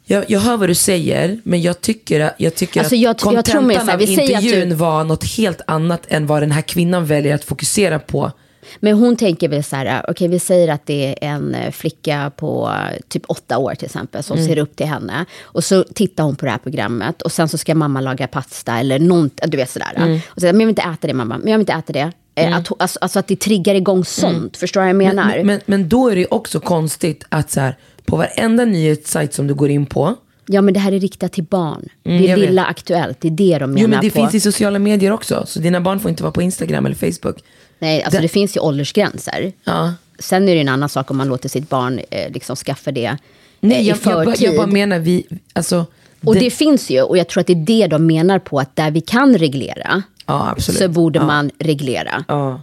jag, 0.04 0.24
jag 0.28 0.40
hör 0.40 0.56
vad 0.56 0.68
du 0.68 0.74
säger, 0.74 1.40
men 1.44 1.62
jag 1.62 1.80
tycker, 1.80 2.20
att- 2.20 2.34
jag 2.38 2.54
tycker 2.54 2.80
Alltså, 2.80 2.94
att 2.94 3.00
jag- 3.00 3.10
jag 3.10 3.44
tror 3.44 3.62
mer 3.62 3.74
kontentan 3.74 3.84
så 3.86 3.90
här, 3.90 3.96
av 3.98 4.02
att 4.02 4.06
du- 4.42 4.48
intervjun 4.52 4.76
var 4.76 5.04
något 5.04 5.24
helt 5.24 5.60
annat 5.66 6.02
än 6.08 6.26
vad 6.26 6.42
den 6.42 6.50
här 6.50 6.62
kvinnan 6.62 7.06
väljer 7.06 7.34
att 7.34 7.44
fokusera 7.44 7.98
på. 7.98 8.32
Men 8.80 8.94
hon 8.94 9.16
tänker 9.16 9.48
väl 9.48 9.64
så 9.64 9.76
här, 9.76 10.04
okej 10.08 10.28
vi 10.28 10.38
säger 10.38 10.68
att 10.68 10.86
det 10.86 11.24
är 11.24 11.28
en 11.28 11.54
eh, 11.54 11.70
flicka 11.70 12.32
på 12.36 12.70
eh, 12.92 13.00
typ 13.08 13.22
åtta 13.28 13.58
år 13.58 13.74
till 13.74 13.84
exempel 13.86 14.22
som 14.22 14.36
Mm. 14.36 14.48
ser 14.48 14.58
upp 14.58 14.76
till 14.76 14.86
henne. 14.86 15.24
Och 15.42 15.64
så 15.64 15.84
tittar 15.84 16.24
hon 16.24 16.36
på 16.36 16.44
det 16.44 16.50
här 16.50 16.58
programmet 16.58 17.22
och 17.22 17.32
sen 17.32 17.48
så 17.48 17.58
ska 17.58 17.74
mamma 17.74 18.00
laga 18.00 18.26
pasta 18.26 18.78
eller 18.78 18.98
något, 18.98 19.40
du 19.46 19.56
vet 19.56 19.70
sådär. 19.70 19.92
Mm. 19.96 20.20
Och 20.26 20.40
så, 20.40 20.46
men 20.46 20.54
jag 20.60 20.66
vill 20.66 20.68
inte 20.68 20.82
äta 20.82 21.06
det 21.06 21.14
mamma, 21.14 21.38
men 21.38 21.48
jag 21.50 21.58
vill 21.58 21.62
inte 21.62 21.72
äta 21.72 21.92
det. 21.92 22.12
Eh, 22.34 22.56
Att, 22.56 22.68
hon- 22.68 22.76
alltså, 22.80 22.98
alltså 23.02 23.18
att 23.18 23.26
det 23.26 23.36
triggar 23.40 23.74
igång 23.74 24.04
sånt, 24.04 24.56
förstår 24.56 24.80
du 24.80 24.84
vad 24.84 24.88
jag 24.88 24.96
menar? 24.96 25.22
Mm. 25.34 25.36
Men, 25.36 25.46
men, 25.46 25.60
men 25.80 25.88
då 25.88 26.08
är 26.08 26.16
det 26.16 26.26
också 26.26 26.60
konstigt 26.60 27.24
att 27.28 27.50
så 27.50 27.60
här, 27.60 27.76
på 28.04 28.16
varenda 28.16 28.64
nyhetssajt 28.64 29.34
som 29.34 29.46
du 29.46 29.54
går 29.54 29.70
in 29.70 29.86
på, 29.86 30.14
Ja, 30.48 30.60
men 30.62 30.74
det 30.74 30.80
här 30.80 30.92
är 30.92 31.00
riktat 31.00 31.32
till 31.32 31.44
barn. 31.44 31.88
Mm, 32.04 32.18
det 32.22 32.26
är 32.26 32.30
jag 32.30 32.36
vet. 32.38 32.48
Lilla 32.48 32.64
Aktuellt, 32.64 33.20
det 33.20 33.28
är 33.28 33.30
det 33.30 33.58
de 33.58 33.70
menar 33.70 33.82
jo 33.82 33.88
men 33.88 34.00
det 34.00 34.10
på. 34.10 34.14
finns 34.14 34.34
i 34.34 34.40
sociala 34.40 34.78
medier 34.78 35.10
också, 35.12 35.44
så 35.46 35.58
dina 35.60 35.80
barn 35.80 36.00
får 36.00 36.08
inte 36.10 36.22
vara 36.22 36.32
på 36.32 36.42
Instagram 36.42 36.86
eller 36.86 36.96
Facebook. 36.96 37.36
Nej, 37.78 38.02
alltså 38.02 38.18
Det- 38.18 38.22
det 38.24 38.28
finns 38.28 38.56
ju 38.56 38.60
åldersgränser. 38.60 39.52
Ja. 39.64 39.94
Sen 40.18 40.48
är 40.48 40.54
det 40.54 40.60
en 40.60 40.68
annan 40.68 40.88
sak 40.88 41.10
om 41.10 41.16
man 41.16 41.28
låter 41.28 41.48
sitt 41.48 41.68
barn 41.68 42.00
eh, 42.10 42.32
liksom 42.32 42.56
skaffa 42.56 42.92
det 42.92 43.04
eh, 43.04 43.14
Nej, 43.60 43.82
i 43.84 43.88
jag, 43.88 43.98
jag, 44.04 44.14
bara- 44.14 44.24
förtid. 44.24 44.46
jag 44.48 44.56
bara 44.56 44.66
menar 44.66 44.98
vi, 44.98 45.26
alltså. 45.52 45.86
Och 46.24 46.34
det- 46.34 46.40
det 46.40 46.50
finns 46.50 46.90
ju, 46.90 47.02
och 47.02 47.18
jag 47.18 47.28
tror 47.28 47.40
att 47.40 47.46
det 47.46 47.52
är 47.52 47.56
det 47.66 47.86
de 47.86 48.06
menar 48.06 48.38
på, 48.38 48.58
att 48.60 48.76
där 48.76 48.90
vi 48.90 49.00
kan 49.00 49.38
reglera, 49.38 50.02
ja, 50.26 50.54
så 50.58 50.88
borde 50.88 51.18
ja. 51.18 51.26
man 51.26 51.50
reglera. 51.58 52.24
Ja, 52.28 52.62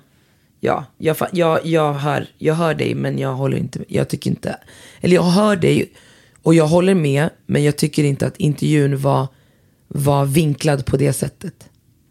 ja 0.59 0.85
jag, 0.97 1.15
jag, 1.31 1.65
jag, 1.65 1.93
hör, 1.93 2.27
jag 2.37 2.53
hör 2.53 2.73
dig 2.73 2.95
men 2.95 3.19
jag 3.19 3.33
håller 3.33 3.57
inte, 3.57 3.79
jag 3.87 4.07
tycker 4.09 4.29
inte, 4.29 4.57
eller 5.01 5.15
jag 5.15 5.23
hör 5.23 5.55
dig 5.55 5.91
och 6.43 6.55
jag 6.55 6.67
håller 6.67 6.93
med 6.95 7.29
men 7.45 7.63
jag 7.63 7.77
tycker 7.77 8.03
inte 8.03 8.27
att 8.27 8.37
intervjun 8.37 8.97
var, 8.97 9.27
var 9.87 10.25
vinklad 10.25 10.85
på 10.85 10.97
det 10.97 11.13
sättet. 11.13 11.53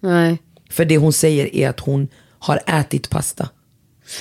Nej. 0.00 0.38
För 0.70 0.84
det 0.84 0.96
hon 0.98 1.12
säger 1.12 1.54
är 1.56 1.68
att 1.68 1.80
hon 1.80 2.08
har 2.42 2.60
ätit 2.66 3.10
pasta. 3.10 3.48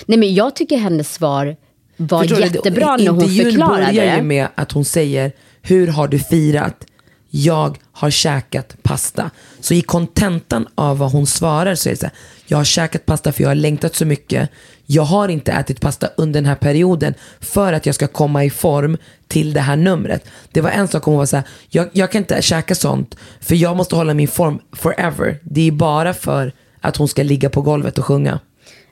Nej, 0.05 0.17
men 0.17 0.33
jag 0.33 0.55
tycker 0.55 0.77
hennes 0.77 1.13
svar 1.13 1.55
var 1.97 2.21
Förstår 2.21 2.35
du? 2.35 2.41
jättebra 2.41 2.97
när 2.97 3.07
hon 3.07 3.21
Intervjun 3.21 3.45
förklarade 3.45 3.85
börjar 3.85 4.15
ju 4.17 4.21
med 4.21 4.47
att 4.55 4.71
hon 4.71 4.85
säger, 4.85 5.31
hur 5.61 5.87
har 5.87 6.07
du 6.07 6.19
firat? 6.19 6.85
Jag 7.29 7.77
har 7.91 8.09
käkat 8.09 8.75
pasta. 8.83 9.31
Så 9.59 9.73
i 9.73 9.81
kontentan 9.81 10.67
av 10.75 10.97
vad 10.97 11.11
hon 11.11 11.27
svarar 11.27 11.75
så 11.75 11.89
är 11.89 11.93
det 11.93 11.97
så 11.97 12.05
här, 12.05 12.15
jag 12.45 12.57
har 12.57 12.63
käkat 12.63 13.05
pasta 13.05 13.31
för 13.31 13.43
jag 13.43 13.49
har 13.49 13.55
längtat 13.55 13.95
så 13.95 14.05
mycket. 14.05 14.49
Jag 14.85 15.03
har 15.03 15.29
inte 15.29 15.51
ätit 15.51 15.81
pasta 15.81 16.07
under 16.17 16.41
den 16.41 16.45
här 16.45 16.55
perioden 16.55 17.13
för 17.39 17.73
att 17.73 17.85
jag 17.85 17.95
ska 17.95 18.07
komma 18.07 18.45
i 18.45 18.49
form 18.49 18.97
till 19.27 19.53
det 19.53 19.61
här 19.61 19.75
numret. 19.75 20.25
Det 20.51 20.61
var 20.61 20.69
en 20.69 20.87
sak 20.87 21.03
hon 21.03 21.17
var 21.17 21.25
så 21.25 21.35
här, 21.35 21.45
jag, 21.69 21.89
jag 21.93 22.11
kan 22.11 22.21
inte 22.21 22.41
käka 22.41 22.75
sånt 22.75 23.15
för 23.39 23.55
jag 23.55 23.77
måste 23.77 23.95
hålla 23.95 24.13
min 24.13 24.27
form 24.27 24.59
forever. 24.73 25.39
Det 25.43 25.67
är 25.67 25.71
bara 25.71 26.13
för 26.13 26.53
att 26.81 26.97
hon 26.97 27.07
ska 27.07 27.23
ligga 27.23 27.49
på 27.49 27.61
golvet 27.61 27.97
och 27.97 28.05
sjunga. 28.05 28.39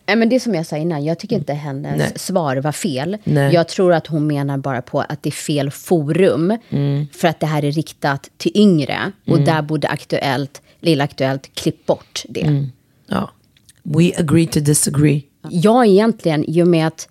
Nej, 0.07 0.15
men 0.15 0.29
det 0.29 0.39
som 0.39 0.55
jag 0.55 0.65
sa 0.65 0.77
innan, 0.77 1.03
jag 1.05 1.19
tycker 1.19 1.35
inte 1.35 1.53
hennes 1.53 1.97
Nej. 1.97 2.11
svar 2.15 2.57
var 2.57 2.71
fel. 2.71 3.17
Nej. 3.23 3.53
Jag 3.53 3.67
tror 3.67 3.93
att 3.93 4.07
hon 4.07 4.27
menar 4.27 4.57
bara 4.57 4.81
på 4.81 5.01
att 5.01 5.23
det 5.23 5.29
är 5.29 5.31
fel 5.31 5.71
forum. 5.71 6.57
Mm. 6.69 7.07
För 7.13 7.27
att 7.27 7.39
det 7.39 7.45
här 7.45 7.65
är 7.65 7.71
riktat 7.71 8.29
till 8.37 8.51
yngre. 8.55 9.11
Och 9.27 9.39
där 9.39 9.61
borde 9.61 9.87
Aktuellt, 9.87 10.61
Lilla 10.79 11.03
Aktuellt, 11.03 11.55
klipp 11.55 11.85
bort 11.85 12.23
det. 12.29 12.41
Mm. 12.41 12.67
Ja. 13.07 13.29
We 13.83 14.11
agree 14.17 14.47
to 14.47 14.59
disagree. 14.59 15.23
Jag 15.49 15.85
egentligen, 15.87 16.45
i 16.49 16.63
och 16.63 16.67
med 16.67 16.87
att 16.87 17.07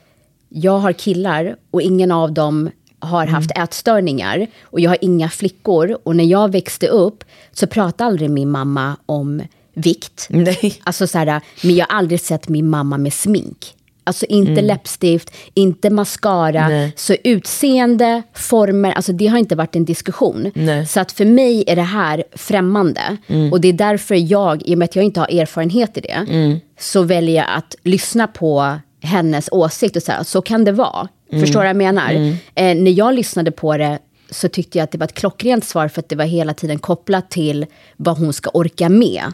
jag 0.48 0.78
har 0.78 0.92
killar 0.92 1.56
och 1.70 1.82
ingen 1.82 2.12
av 2.12 2.32
dem 2.32 2.70
har 2.98 3.22
Mm. 3.22 3.34
haft 3.34 3.50
ätstörningar 3.58 4.46
och 4.62 4.80
jag 4.80 4.90
har 4.90 4.98
inga 5.00 5.28
flickor. 5.28 5.98
Och 6.02 6.16
när 6.16 6.24
jag 6.24 6.52
växte 6.52 6.88
upp 6.88 7.24
så 7.52 7.66
pratade 7.66 8.08
aldrig 8.08 8.30
min 8.30 8.50
mamma 8.50 8.96
om 9.06 9.42
vikt. 9.78 10.26
Nej. 10.30 10.74
Alltså 10.84 11.06
så 11.06 11.18
här, 11.18 11.40
men 11.62 11.76
jag 11.76 11.86
har 11.88 11.98
aldrig 11.98 12.20
sett 12.20 12.48
min 12.48 12.68
mamma 12.70 12.98
med 12.98 13.12
smink. 13.12 13.74
Alltså 14.04 14.26
inte 14.26 14.62
läppstift, 14.62 15.30
inte 15.54 15.90
mascara. 15.90 16.60
Mm. 16.64 16.70
Nej. 16.78 16.92
Så 16.96 17.16
utseende, 17.24 18.22
former, 18.34 18.92
alltså 18.92 19.12
det 19.12 19.26
har 19.26 19.38
inte 19.38 19.56
varit 19.56 19.76
en 19.76 19.84
diskussion. 19.84 20.50
Nej. 20.54 20.74
Mm. 20.74 20.86
Så 20.86 21.00
att 21.00 21.12
för 21.12 21.24
mig 21.24 21.64
är 21.66 21.76
det 21.76 21.82
här 21.82 22.24
främmande. 22.32 23.16
Och 23.52 23.60
det 23.60 23.68
är 23.68 23.72
därför 23.72 24.14
jag, 24.32 24.62
i 24.68 24.74
och 24.74 24.78
med 24.78 24.84
att 24.84 24.96
jag 24.96 25.04
inte 25.04 25.20
har 25.20 25.28
erfarenhet 25.40 25.96
i 25.96 26.00
det, 26.00 26.26
Mm. 26.28 26.58
så 26.80 27.02
väljer 27.02 27.34
jag 27.36 27.46
att 27.56 27.74
lyssna 27.82 28.26
på 28.26 28.76
hennes 29.02 29.48
åsikt 29.52 29.96
och 29.96 30.02
säga, 30.02 30.24
så 30.24 30.42
kan 30.42 30.64
det 30.64 30.72
vara. 30.72 31.08
Mm. 31.32 31.40
Förstår 31.44 31.60
du 31.60 31.64
vad 31.64 31.68
jag 31.68 31.76
menar? 31.76 32.12
Eh, 32.54 32.74
när 32.76 32.90
jag 32.90 33.14
lyssnade 33.14 33.50
på 33.50 33.76
det 33.76 33.98
så 34.30 34.48
tyckte 34.48 34.78
jag 34.78 34.84
att 34.84 34.90
det 34.90 34.98
var 34.98 35.04
ett 35.04 35.14
klockrent 35.14 35.64
svar 35.64 35.88
för 35.88 36.00
att 36.00 36.08
det 36.08 36.16
var 36.16 36.24
hela 36.24 36.54
tiden 36.54 36.78
kopplat 36.78 37.30
till 37.30 37.66
vad 37.96 38.18
hon 38.18 38.32
ska 38.32 38.50
orka 38.50 38.88
med. 38.88 39.24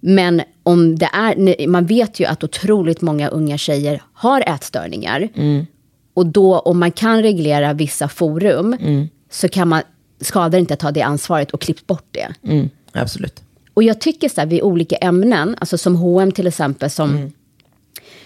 Men 0.00 0.42
om 0.62 0.98
det 0.98 1.08
är, 1.12 1.66
man 1.68 1.86
vet 1.86 2.20
ju 2.20 2.24
att 2.24 2.44
otroligt 2.44 3.00
många 3.00 3.28
unga 3.28 3.58
tjejer 3.58 4.02
har 4.12 4.40
ätstörningar. 4.54 5.28
Och 6.14 6.26
då 6.26 6.58
om 6.58 6.78
man 6.78 6.92
kan 6.92 7.22
reglera 7.22 7.72
vissa 7.72 8.08
forum 8.08 8.76
Mm. 8.80 9.08
så 9.30 9.48
kan 9.48 9.68
man, 9.68 9.82
skadar 10.20 10.58
inte 10.58 10.74
att 10.74 10.80
ta 10.80 10.90
det 10.90 11.02
ansvaret 11.02 11.50
och 11.50 11.60
klippt 11.60 11.86
bort 11.86 12.06
det. 12.10 12.28
Mm, 12.42 12.70
absolut. 12.92 13.42
Och 13.74 13.82
jag 13.82 14.00
tycker 14.00 14.28
så 14.28 14.40
här, 14.40 14.48
vid 14.48 14.62
olika 14.62 14.96
ämnen, 14.96 15.56
alltså 15.58 15.78
som 15.78 15.96
H&M 15.96 16.32
till 16.32 16.46
exempel, 16.46 16.90
som 16.90 17.10
Mm. 17.10 17.32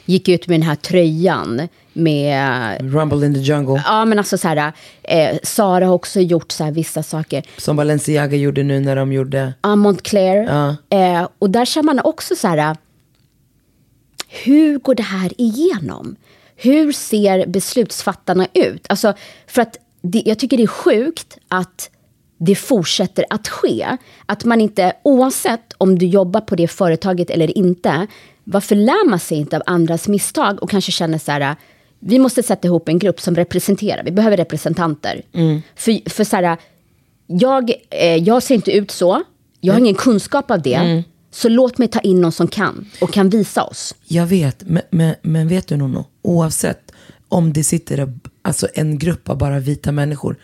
gick 0.05 0.29
ut 0.29 0.49
med 0.49 0.61
den 0.61 0.67
här 0.69 0.75
tröjan 0.77 1.69
med... 1.93 2.77
Rumble 2.95 3.27
in 3.27 3.35
the 3.35 3.41
jungle. 3.41 3.83
Ja, 3.87 4.05
men 4.05 4.19
alltså 4.19 4.39
så 4.39 4.49
här, 4.49 4.73
eh, 5.03 5.39
Sara 5.43 5.87
har 5.87 5.95
också 5.95 6.21
gjort 6.21 6.53
så 6.53 6.65
här 6.65 6.71
vissa 6.71 7.03
saker. 7.03 7.43
Som 7.57 7.77
Balenciaga 7.77 8.37
gjorde 8.37 8.63
nu 8.63 8.81
när 8.81 8.97
de 8.97 9.13
gjorde... 9.13 9.55
Ja, 9.63 9.77
Montclair. 9.77 10.43
Ja. 10.43 10.77
Eh, 10.99 11.29
och 11.39 11.51
där 11.51 11.65
känner 11.65 11.87
man 11.87 12.01
också 12.05 12.37
så 12.37 12.49
här, 12.49 12.77
hur 14.29 14.79
går 14.79 14.95
det 14.95 15.03
här 15.03 15.33
igenom? 15.39 16.17
Hur 16.57 16.93
ser 16.93 17.47
beslutsfattarna 17.47 18.47
ut? 18.55 18.87
Alltså, 18.89 19.15
för 19.47 19.63
att 19.63 19.77
det, 20.03 20.23
jag 20.27 20.39
tycker 20.39 20.57
det 20.57 20.63
är 20.63 20.67
sjukt 20.67 21.39
att 21.49 21.91
det 22.39 22.55
fortsätter 22.55 23.25
att 23.31 23.49
ske. 23.49 23.97
Att 24.27 24.45
man 24.45 24.61
inte, 24.61 24.93
oavsett 25.03 25.73
om 25.79 25.99
du 25.99 26.07
jobbar 26.07 26.41
på 26.41 26.57
det 26.57 26.69
företaget 26.69 27.31
eller 27.31 27.59
inte, 27.59 28.07
varför 28.45 28.75
lär 28.77 29.09
man 29.09 29.19
sig 29.19 29.39
inte 29.39 29.57
av 29.57 29.63
andras 29.67 30.09
misstag 30.09 30.63
och 30.63 30.71
kanske 30.71 30.93
känner 30.93 31.19
så 31.19 31.33
här, 31.33 31.57
vi 32.01 32.19
måste 32.19 32.43
sätta 32.43 32.69
ihop 32.69 32.89
en 32.89 32.99
grupp 32.99 33.21
som 33.21 33.35
representerar, 33.35 34.05
vi 34.05 34.11
behöver 34.11 34.37
representanter. 34.37 35.23
För, 35.77 36.11
för 36.11 36.25
så 36.25 36.37
här, 36.37 36.57
jag, 37.27 37.71
eh, 37.91 38.17
jag 38.17 38.43
ser 38.43 38.55
inte 38.55 38.73
ut 38.73 38.91
så, 38.91 39.23
jag 39.61 39.75
har 39.75 39.81
ingen 39.81 39.95
kunskap 39.95 40.51
av 40.51 40.63
det, 40.63 41.03
så 41.31 41.49
låt 41.49 41.79
mig 41.79 41.89
ta 41.89 42.01
in 42.01 42.21
någon 42.21 42.33
som 42.33 42.49
kan 42.49 42.87
och 43.01 43.13
kan 43.13 43.31
visa 43.31 43.63
oss. 43.63 43.95
Jag 44.05 44.27
vet, 44.27 44.63
men, 44.67 44.83
men, 44.91 45.15
men 45.23 45.49
vet 45.49 45.69
du 45.69 45.77
Nono? 45.77 46.05
Oavsett 46.23 46.93
om 47.29 47.53
det 47.53 47.65
sitter 47.65 48.13
alltså 48.43 48.69
en 48.75 48.99
grupp 48.99 49.29
av 49.29 49.39
bara 49.39 49.59
vita 49.59 49.93
människor. 49.93 50.37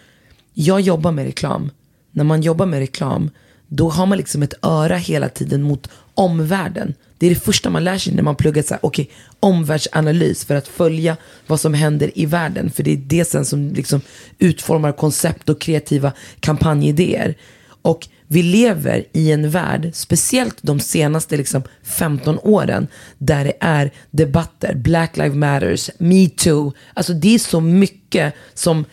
Jag 0.54 0.80
jobbar 0.80 1.12
med 1.12 1.24
reklam. 1.24 1.70
När 2.10 2.24
man 2.24 2.42
jobbar 2.42 2.66
med 2.66 2.78
reklam, 2.78 3.30
då 3.66 3.88
har 3.88 4.06
man 4.06 4.18
liksom 4.18 4.42
ett 4.42 4.54
öra 4.62 4.96
hela 4.96 5.28
tiden 5.28 5.62
mot 5.62 5.88
omvärlden. 6.16 6.94
Det 7.18 7.26
är 7.26 7.30
det 7.30 7.40
första 7.40 7.70
man 7.70 7.84
lär 7.84 7.98
sig 7.98 8.14
när 8.14 8.22
man 8.22 8.36
pluggar 8.36 8.62
så 8.62 8.74
här, 8.74 8.78
okej, 8.82 9.10
omvärldsanalys 9.40 10.44
för 10.44 10.54
att 10.54 10.68
följa 10.68 11.16
vad 11.46 11.60
som 11.60 11.74
händer 11.74 12.10
i 12.14 12.26
världen. 12.26 12.70
För 12.70 12.82
det 12.82 12.92
är 12.92 12.96
det 12.96 13.24
sen 13.24 13.44
som 13.44 13.68
liksom 13.68 14.00
utformar 14.38 14.92
koncept 14.92 15.48
och 15.48 15.60
kreativa 15.60 16.12
kampanjidéer. 16.40 17.34
Och 17.82 18.08
vi 18.28 18.42
lever 18.42 19.04
i 19.12 19.32
en 19.32 19.50
värld, 19.50 19.90
speciellt 19.94 20.56
de 20.62 20.80
senaste 20.80 21.36
liksom 21.36 21.62
15 21.82 22.38
åren, 22.42 22.86
där 23.18 23.44
det 23.44 23.56
är 23.60 23.90
debatter, 24.10 24.74
Black 24.74 25.16
Lives 25.16 25.34
Matters, 25.34 25.90
metoo. 25.98 26.72
Alltså 26.94 27.12
det 27.12 27.34
är 27.34 27.38
så 27.38 27.60
mycket 27.60 28.34
som, 28.54 28.84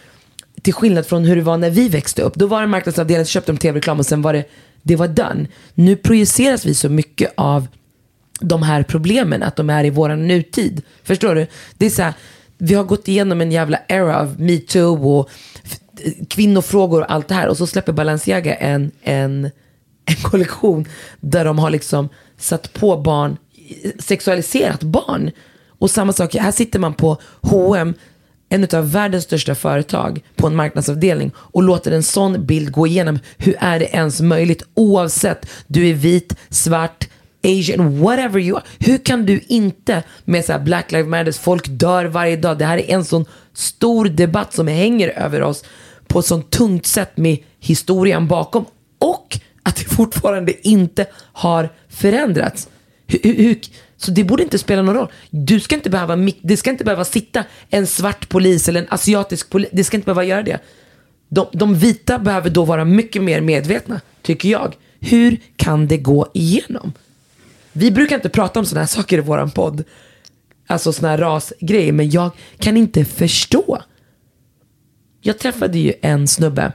till 0.62 0.74
skillnad 0.74 1.06
från 1.06 1.26
hur 1.26 1.36
det 1.36 1.42
var 1.42 1.58
när 1.58 1.70
vi 1.70 1.90
växte 1.90 2.22
upp. 2.22 2.36
Då 2.36 2.48
var 2.48 2.62
det 2.62 2.68
marknadsavdelningen, 2.68 3.26
köpte 3.26 3.52
de 3.52 3.58
tv-reklam 3.58 4.00
och 4.00 4.06
sen 4.06 4.22
var 4.22 4.34
det, 4.34 4.46
det 4.84 4.96
var 4.96 5.08
done. 5.08 5.48
Nu 5.74 5.96
projiceras 5.96 6.66
vi 6.66 6.74
så 6.74 6.90
mycket 6.90 7.34
av 7.38 7.68
de 8.40 8.64
här 8.64 8.84
problemen, 8.84 9.44
att 9.44 9.56
de 9.56 9.70
är 9.70 9.84
i 9.84 9.90
våran 9.90 10.28
nutid. 10.28 10.82
Förstår 11.04 11.36
du? 11.36 11.48
Det 11.78 11.86
är 11.86 11.90
så 11.90 12.02
här, 12.02 12.14
vi 12.58 12.74
har 12.74 12.84
gått 12.84 13.08
igenom 13.08 13.42
en 13.42 13.52
jävla 13.52 13.80
era 13.88 14.20
av 14.20 14.42
metoo 14.42 15.20
och 15.20 15.30
kvinnofrågor 16.30 17.02
och 17.02 17.12
allt 17.12 17.28
det 17.28 17.36
här. 17.36 17.48
Och 17.48 17.58
så 17.58 17.68
släpper 17.68 17.94
Balenciaga 17.94 18.56
en, 18.56 18.92
en, 19.02 19.46
en 20.06 20.16
kollektion 20.24 20.86
där 21.20 21.46
de 21.46 21.60
har 21.60 21.70
liksom 21.70 22.10
satt 22.38 22.74
på 22.74 22.98
barn, 22.98 23.38
sexualiserat 24.00 24.84
barn. 24.84 25.32
Och 25.68 25.92
samma 25.92 26.14
sak, 26.14 26.36
här 26.36 26.52
sitter 26.52 26.80
man 26.80 26.94
på 26.94 27.18
H&M 27.42 27.94
en 28.54 28.68
av 28.74 28.92
världens 28.92 29.24
största 29.24 29.56
företag 29.56 30.24
på 30.36 30.48
en 30.48 30.56
marknadsavdelning 30.56 31.32
och 31.36 31.64
låter 31.64 31.92
en 31.92 32.04
sån 32.04 32.46
bild 32.46 32.72
gå 32.72 32.88
igenom. 32.88 33.20
Hur 33.38 33.56
är 33.60 33.80
det 33.80 33.86
ens 33.86 34.22
möjligt 34.22 34.64
oavsett 34.74 35.46
du 35.68 35.90
är 35.90 35.94
vit, 35.94 36.36
svart, 36.50 37.10
asian, 37.44 38.00
whatever 38.00 38.40
you 38.40 38.58
are. 38.58 38.64
Hur 38.80 38.98
kan 38.98 39.26
du 39.26 39.40
inte 39.48 40.04
med 40.26 40.46
så 40.46 40.52
här 40.52 40.60
Black 40.60 40.92
Lives 40.92 41.08
Matters, 41.08 41.38
folk 41.38 41.68
dör 41.68 42.06
varje 42.06 42.36
dag. 42.36 42.58
Det 42.58 42.66
här 42.66 42.78
är 42.78 42.94
en 42.94 43.06
sån 43.06 43.26
stor 43.54 44.06
debatt 44.06 44.54
som 44.54 44.68
hänger 44.68 45.08
över 45.10 45.42
oss 45.42 45.64
på 46.08 46.20
ett 46.20 46.26
sånt 46.26 46.50
tungt 46.50 46.86
sätt 46.86 47.18
med 47.18 47.38
historien 47.60 48.28
bakom. 48.28 48.66
Och 49.00 49.40
att 49.64 49.76
det 49.76 49.86
fortfarande 49.86 50.68
inte 50.68 51.06
har 51.34 51.70
förändrats. 51.90 52.68
Hur, 53.08 53.20
hur, 53.24 53.36
hur, 53.36 53.60
så 54.04 54.12
det 54.12 54.24
borde 54.24 54.44
inte 54.44 54.60
spela 54.60 54.82
någon 54.82 54.96
roll. 54.96 55.12
Du 55.30 55.60
ska 55.60 55.76
inte 55.76 55.90
behöva, 55.90 56.16
det 56.42 56.58
ska 56.58 56.70
inte 56.70 56.84
behöva 56.84 57.06
sitta 57.06 57.44
en 57.70 57.88
svart 57.88 58.30
polis 58.30 58.70
eller 58.70 58.82
en 58.82 58.88
asiatisk 58.90 59.50
polis. 59.50 59.70
Det 59.74 59.84
ska 59.84 59.98
inte 59.98 60.06
behöva 60.06 60.24
göra 60.24 60.44
det. 60.44 60.60
De, 61.30 61.48
de 61.54 61.76
vita 61.76 62.20
behöver 62.20 62.50
då 62.50 62.66
vara 62.66 62.86
mycket 62.86 63.24
mer 63.24 63.42
medvetna, 63.42 64.02
tycker 64.22 64.50
jag. 64.50 64.76
Hur 65.00 65.40
kan 65.56 65.88
det 65.88 65.98
gå 65.98 66.28
igenom? 66.34 66.94
Vi 67.72 67.92
brukar 67.92 68.16
inte 68.16 68.30
prata 68.30 68.60
om 68.60 68.66
sådana 68.66 68.82
här 68.82 68.88
saker 68.88 69.18
i 69.18 69.22
våran 69.22 69.52
podd. 69.52 69.84
Alltså 70.68 70.94
sådana 70.94 71.12
här 71.12 71.18
rasgrejer. 71.18 71.92
Men 71.92 72.10
jag 72.10 72.32
kan 72.60 72.78
inte 72.78 73.06
förstå. 73.06 73.82
Jag 75.22 75.40
träffade 75.40 75.80
ju 75.80 75.94
en 76.02 76.28
snubbe. 76.28 76.72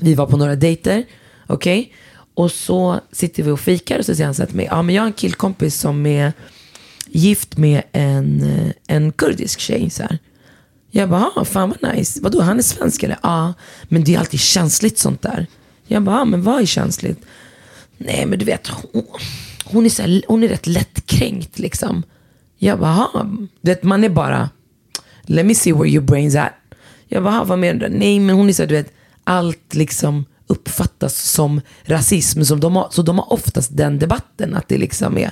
Vi 0.00 0.14
var 0.14 0.26
på 0.26 0.36
några 0.36 0.56
dejter. 0.56 1.04
Okej. 1.46 1.92
Och 2.36 2.52
så 2.52 3.00
sitter 3.12 3.42
vi 3.42 3.50
och 3.50 3.60
fikar 3.60 3.98
och 3.98 4.04
så 4.04 4.14
säger 4.14 4.24
han 4.24 4.34
så 4.34 4.42
här 4.42 4.46
till 4.46 4.56
mig. 4.56 4.68
Ja 4.70 4.82
men 4.82 4.94
jag 4.94 5.02
har 5.02 5.06
en 5.06 5.12
killkompis 5.12 5.80
som 5.80 6.06
är 6.06 6.32
gift 7.06 7.56
med 7.56 7.82
en, 7.92 8.42
eh, 8.42 8.72
en 8.86 9.12
kurdisk 9.12 9.60
tjej. 9.60 9.90
Så 9.90 10.02
här. 10.02 10.18
Jag 10.90 11.08
bara, 11.08 11.30
ah, 11.36 11.44
fan 11.44 11.74
vad 11.80 11.94
nice. 11.94 12.20
Vadå, 12.22 12.40
han 12.40 12.58
är 12.58 12.62
svensk 12.62 13.02
eller? 13.02 13.18
Ja, 13.22 13.54
men 13.82 14.04
det 14.04 14.14
är 14.14 14.18
alltid 14.18 14.40
känsligt 14.40 14.98
sånt 14.98 15.22
där. 15.22 15.46
Jag 15.86 16.02
bara, 16.02 16.20
ah, 16.20 16.24
men 16.24 16.42
vad 16.42 16.62
är 16.62 16.66
känsligt? 16.66 17.24
Nej, 17.96 18.26
men 18.26 18.38
du 18.38 18.44
vet, 18.44 18.66
hon, 18.68 19.06
hon, 19.64 19.84
är, 19.84 19.90
så 19.90 20.02
här, 20.02 20.22
hon 20.28 20.42
är 20.42 20.48
rätt 20.48 20.66
lättkränkt 20.66 21.58
liksom. 21.58 22.02
Jag 22.58 22.78
bara, 22.80 23.08
ah, 23.14 23.24
du 23.60 23.70
vet, 23.70 23.82
man 23.82 24.04
är 24.04 24.08
bara, 24.08 24.50
let 25.22 25.46
me 25.46 25.54
see 25.54 25.72
where 25.72 25.88
your 25.88 26.04
brain's 26.04 26.40
at. 26.40 26.52
Jag 27.08 27.22
bara, 27.22 27.44
vad 27.44 27.58
menar 27.58 27.80
du? 27.80 27.88
Nej, 27.88 28.20
men 28.20 28.36
hon 28.36 28.48
är 28.48 28.52
så 28.52 28.62
här, 28.62 28.68
du 28.68 28.74
vet, 28.74 28.92
allt 29.24 29.74
liksom 29.74 30.24
uppfattas 30.46 31.30
som 31.30 31.60
rasism. 31.84 32.42
Så 32.42 32.54
de 32.54 32.76
har, 32.76 32.88
så 32.90 33.02
de 33.02 33.18
har 33.18 33.32
oftast 33.32 33.76
den 33.76 33.98
debatten, 33.98 34.54
att 34.54 34.68
det 34.68 34.78
liksom 34.78 35.18
är. 35.18 35.30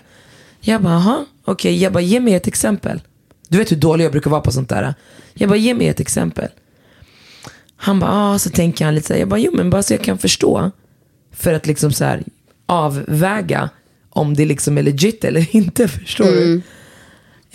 Jag 0.61 0.83
bara, 0.83 0.95
aha, 0.95 1.25
okej, 1.45 1.83
jag 1.83 1.93
bara, 1.93 2.01
ge 2.01 2.21
mig 2.21 2.35
ett 2.35 2.47
exempel. 2.47 3.03
Du 3.49 3.59
vet 3.59 3.73
hur 3.73 3.77
dålig 3.77 4.05
jag 4.05 4.13
brukar 4.13 4.31
vara 4.31 4.41
på 4.41 4.53
sånt 4.53 4.69
där. 4.69 4.95
Jag 5.35 5.49
bara, 5.49 5.59
ge 5.59 5.75
mig 5.75 5.89
ett 5.89 6.01
exempel. 6.01 6.49
Han 7.77 8.01
bara, 8.01 8.11
ah, 8.13 8.39
så 8.39 8.51
tänker 8.51 8.85
han 8.85 8.95
lite 8.95 9.07
så 9.07 9.13
här. 9.13 9.21
Jag 9.21 9.29
bara, 9.29 9.41
jo 9.41 9.53
men 9.55 9.71
bara 9.71 9.83
så 9.83 9.93
jag 9.93 10.03
kan 10.03 10.19
förstå. 10.19 10.71
För 11.33 11.55
att 11.55 11.67
liksom 11.67 11.93
så 11.93 12.05
här 12.05 12.23
avväga 12.67 13.71
om 14.11 14.35
det 14.35 14.45
liksom 14.45 14.79
är 14.79 14.83
legit 14.83 15.25
eller 15.25 15.57
inte, 15.57 15.89
förstår 15.89 16.25
du? 16.25 16.63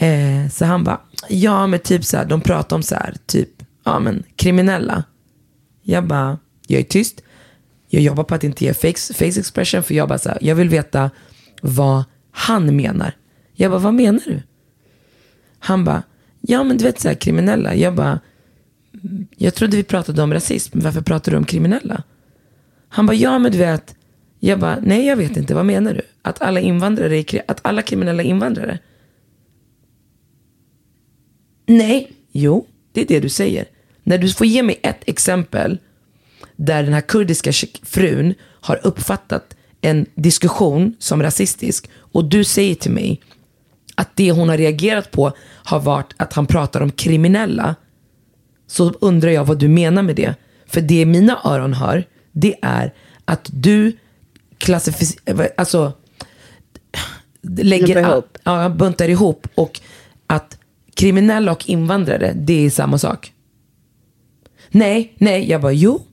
Eh, 0.05 0.49
så 0.49 0.65
han 0.65 0.83
bara, 0.83 1.01
ja 1.29 1.67
men 1.67 1.79
typ 1.79 2.05
så 2.05 2.17
här, 2.17 2.25
de 2.25 2.41
pratar 2.41 2.75
om 2.75 2.83
så 2.83 2.95
här, 2.95 3.15
typ, 3.25 3.49
ja 3.83 3.99
men 3.99 4.23
kriminella. 4.35 5.03
Jag 5.83 6.07
bara, 6.07 6.37
jag 6.67 6.79
är 6.79 6.83
tyst. 6.83 7.21
Jag 7.91 8.01
jobbar 8.01 8.23
på 8.23 8.35
att 8.35 8.43
inte 8.43 8.65
ge 8.65 8.73
face, 8.73 9.13
face 9.13 9.39
expression 9.39 9.83
för 9.83 9.93
jag 9.93 10.07
bara 10.07 10.19
så 10.19 10.29
här, 10.29 10.37
jag 10.41 10.55
vill 10.55 10.69
veta 10.69 11.11
vad 11.61 12.03
han 12.31 12.75
menar. 12.75 13.13
Jag 13.53 13.71
bara, 13.71 13.79
vad 13.79 13.93
menar 13.93 14.21
du? 14.25 14.41
Han 15.59 15.83
bara, 15.83 16.03
ja 16.41 16.63
men 16.63 16.77
du 16.77 16.83
vet 16.83 16.99
så 16.99 17.07
här 17.07 17.15
kriminella. 17.15 17.75
Jag 17.75 17.95
bara, 17.95 18.19
jag 19.37 19.55
trodde 19.55 19.77
vi 19.77 19.83
pratade 19.83 20.23
om 20.23 20.33
rasism, 20.33 20.79
varför 20.79 21.01
pratar 21.01 21.31
du 21.31 21.37
om 21.37 21.45
kriminella? 21.45 22.03
Han 22.89 23.05
bara, 23.05 23.13
ja 23.13 23.39
men 23.39 23.51
du 23.51 23.57
vet. 23.57 23.95
Jag 24.39 24.59
bara, 24.59 24.79
nej 24.81 25.05
jag 25.05 25.15
vet 25.15 25.37
inte, 25.37 25.55
vad 25.55 25.65
menar 25.65 25.93
du? 25.93 26.01
Att 26.21 26.41
alla 26.41 26.59
invandrare 26.59 27.17
är, 27.17 27.41
att 27.47 27.59
alla 27.61 27.81
kriminella 27.81 28.23
är 28.23 28.27
invandrare? 28.27 28.79
Nej, 31.65 32.11
jo, 32.31 32.67
det 32.91 33.01
är 33.01 33.05
det 33.05 33.19
du 33.19 33.29
säger. 33.29 33.65
När 34.03 34.17
du 34.17 34.29
får 34.29 34.47
ge 34.47 34.63
mig 34.63 34.79
ett 34.83 35.03
exempel 35.05 35.79
där 36.59 36.83
den 36.83 36.93
här 36.93 37.01
kurdiska 37.01 37.51
frun 37.83 38.33
har 38.41 38.79
uppfattat 38.83 39.55
en 39.81 40.05
diskussion 40.15 40.95
som 40.99 41.23
rasistisk 41.23 41.89
och 41.95 42.25
du 42.25 42.43
säger 42.43 42.75
till 42.75 42.91
mig 42.91 43.21
att 43.95 44.15
det 44.15 44.31
hon 44.31 44.49
har 44.49 44.57
reagerat 44.57 45.11
på 45.11 45.31
har 45.39 45.79
varit 45.79 46.13
att 46.17 46.33
han 46.33 46.45
pratar 46.45 46.81
om 46.81 46.91
kriminella 46.91 47.75
så 48.67 48.93
undrar 49.01 49.29
jag 49.29 49.45
vad 49.45 49.59
du 49.59 49.67
menar 49.67 50.03
med 50.03 50.15
det. 50.15 50.35
För 50.65 50.81
det 50.81 51.05
mina 51.05 51.39
öron 51.43 51.73
hör, 51.73 52.03
det 52.31 52.55
är 52.61 52.93
att 53.25 53.49
du 53.53 53.97
klassificerar, 54.57 55.49
alltså 55.57 55.93
lägger, 57.41 57.99
ihop. 57.99 58.37
Ja, 58.43 58.69
buntar 58.69 59.09
ihop 59.09 59.47
och 59.55 59.81
att 60.27 60.57
kriminella 60.93 61.51
och 61.51 61.69
invandrare, 61.69 62.33
det 62.35 62.65
är 62.65 62.69
samma 62.69 62.97
sak. 62.97 63.33
Nej, 64.69 65.13
nej, 65.17 65.49
jag 65.49 65.61
bara 65.61 65.71
jo. 65.71 66.05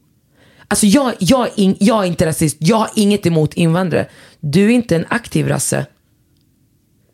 Alltså 0.69 0.87
jag, 0.87 1.13
jag, 1.19 1.49
in, 1.57 1.77
jag 1.81 2.03
är 2.05 2.07
inte 2.09 2.27
rasist, 2.27 2.57
jag 2.61 2.77
har 2.77 2.91
inget 2.95 3.27
emot 3.27 3.55
invandrare. 3.55 4.07
Du 4.41 4.65
är 4.65 4.69
inte 4.71 4.97
en 4.97 5.07
aktiv 5.09 5.49
rasse. 5.49 5.87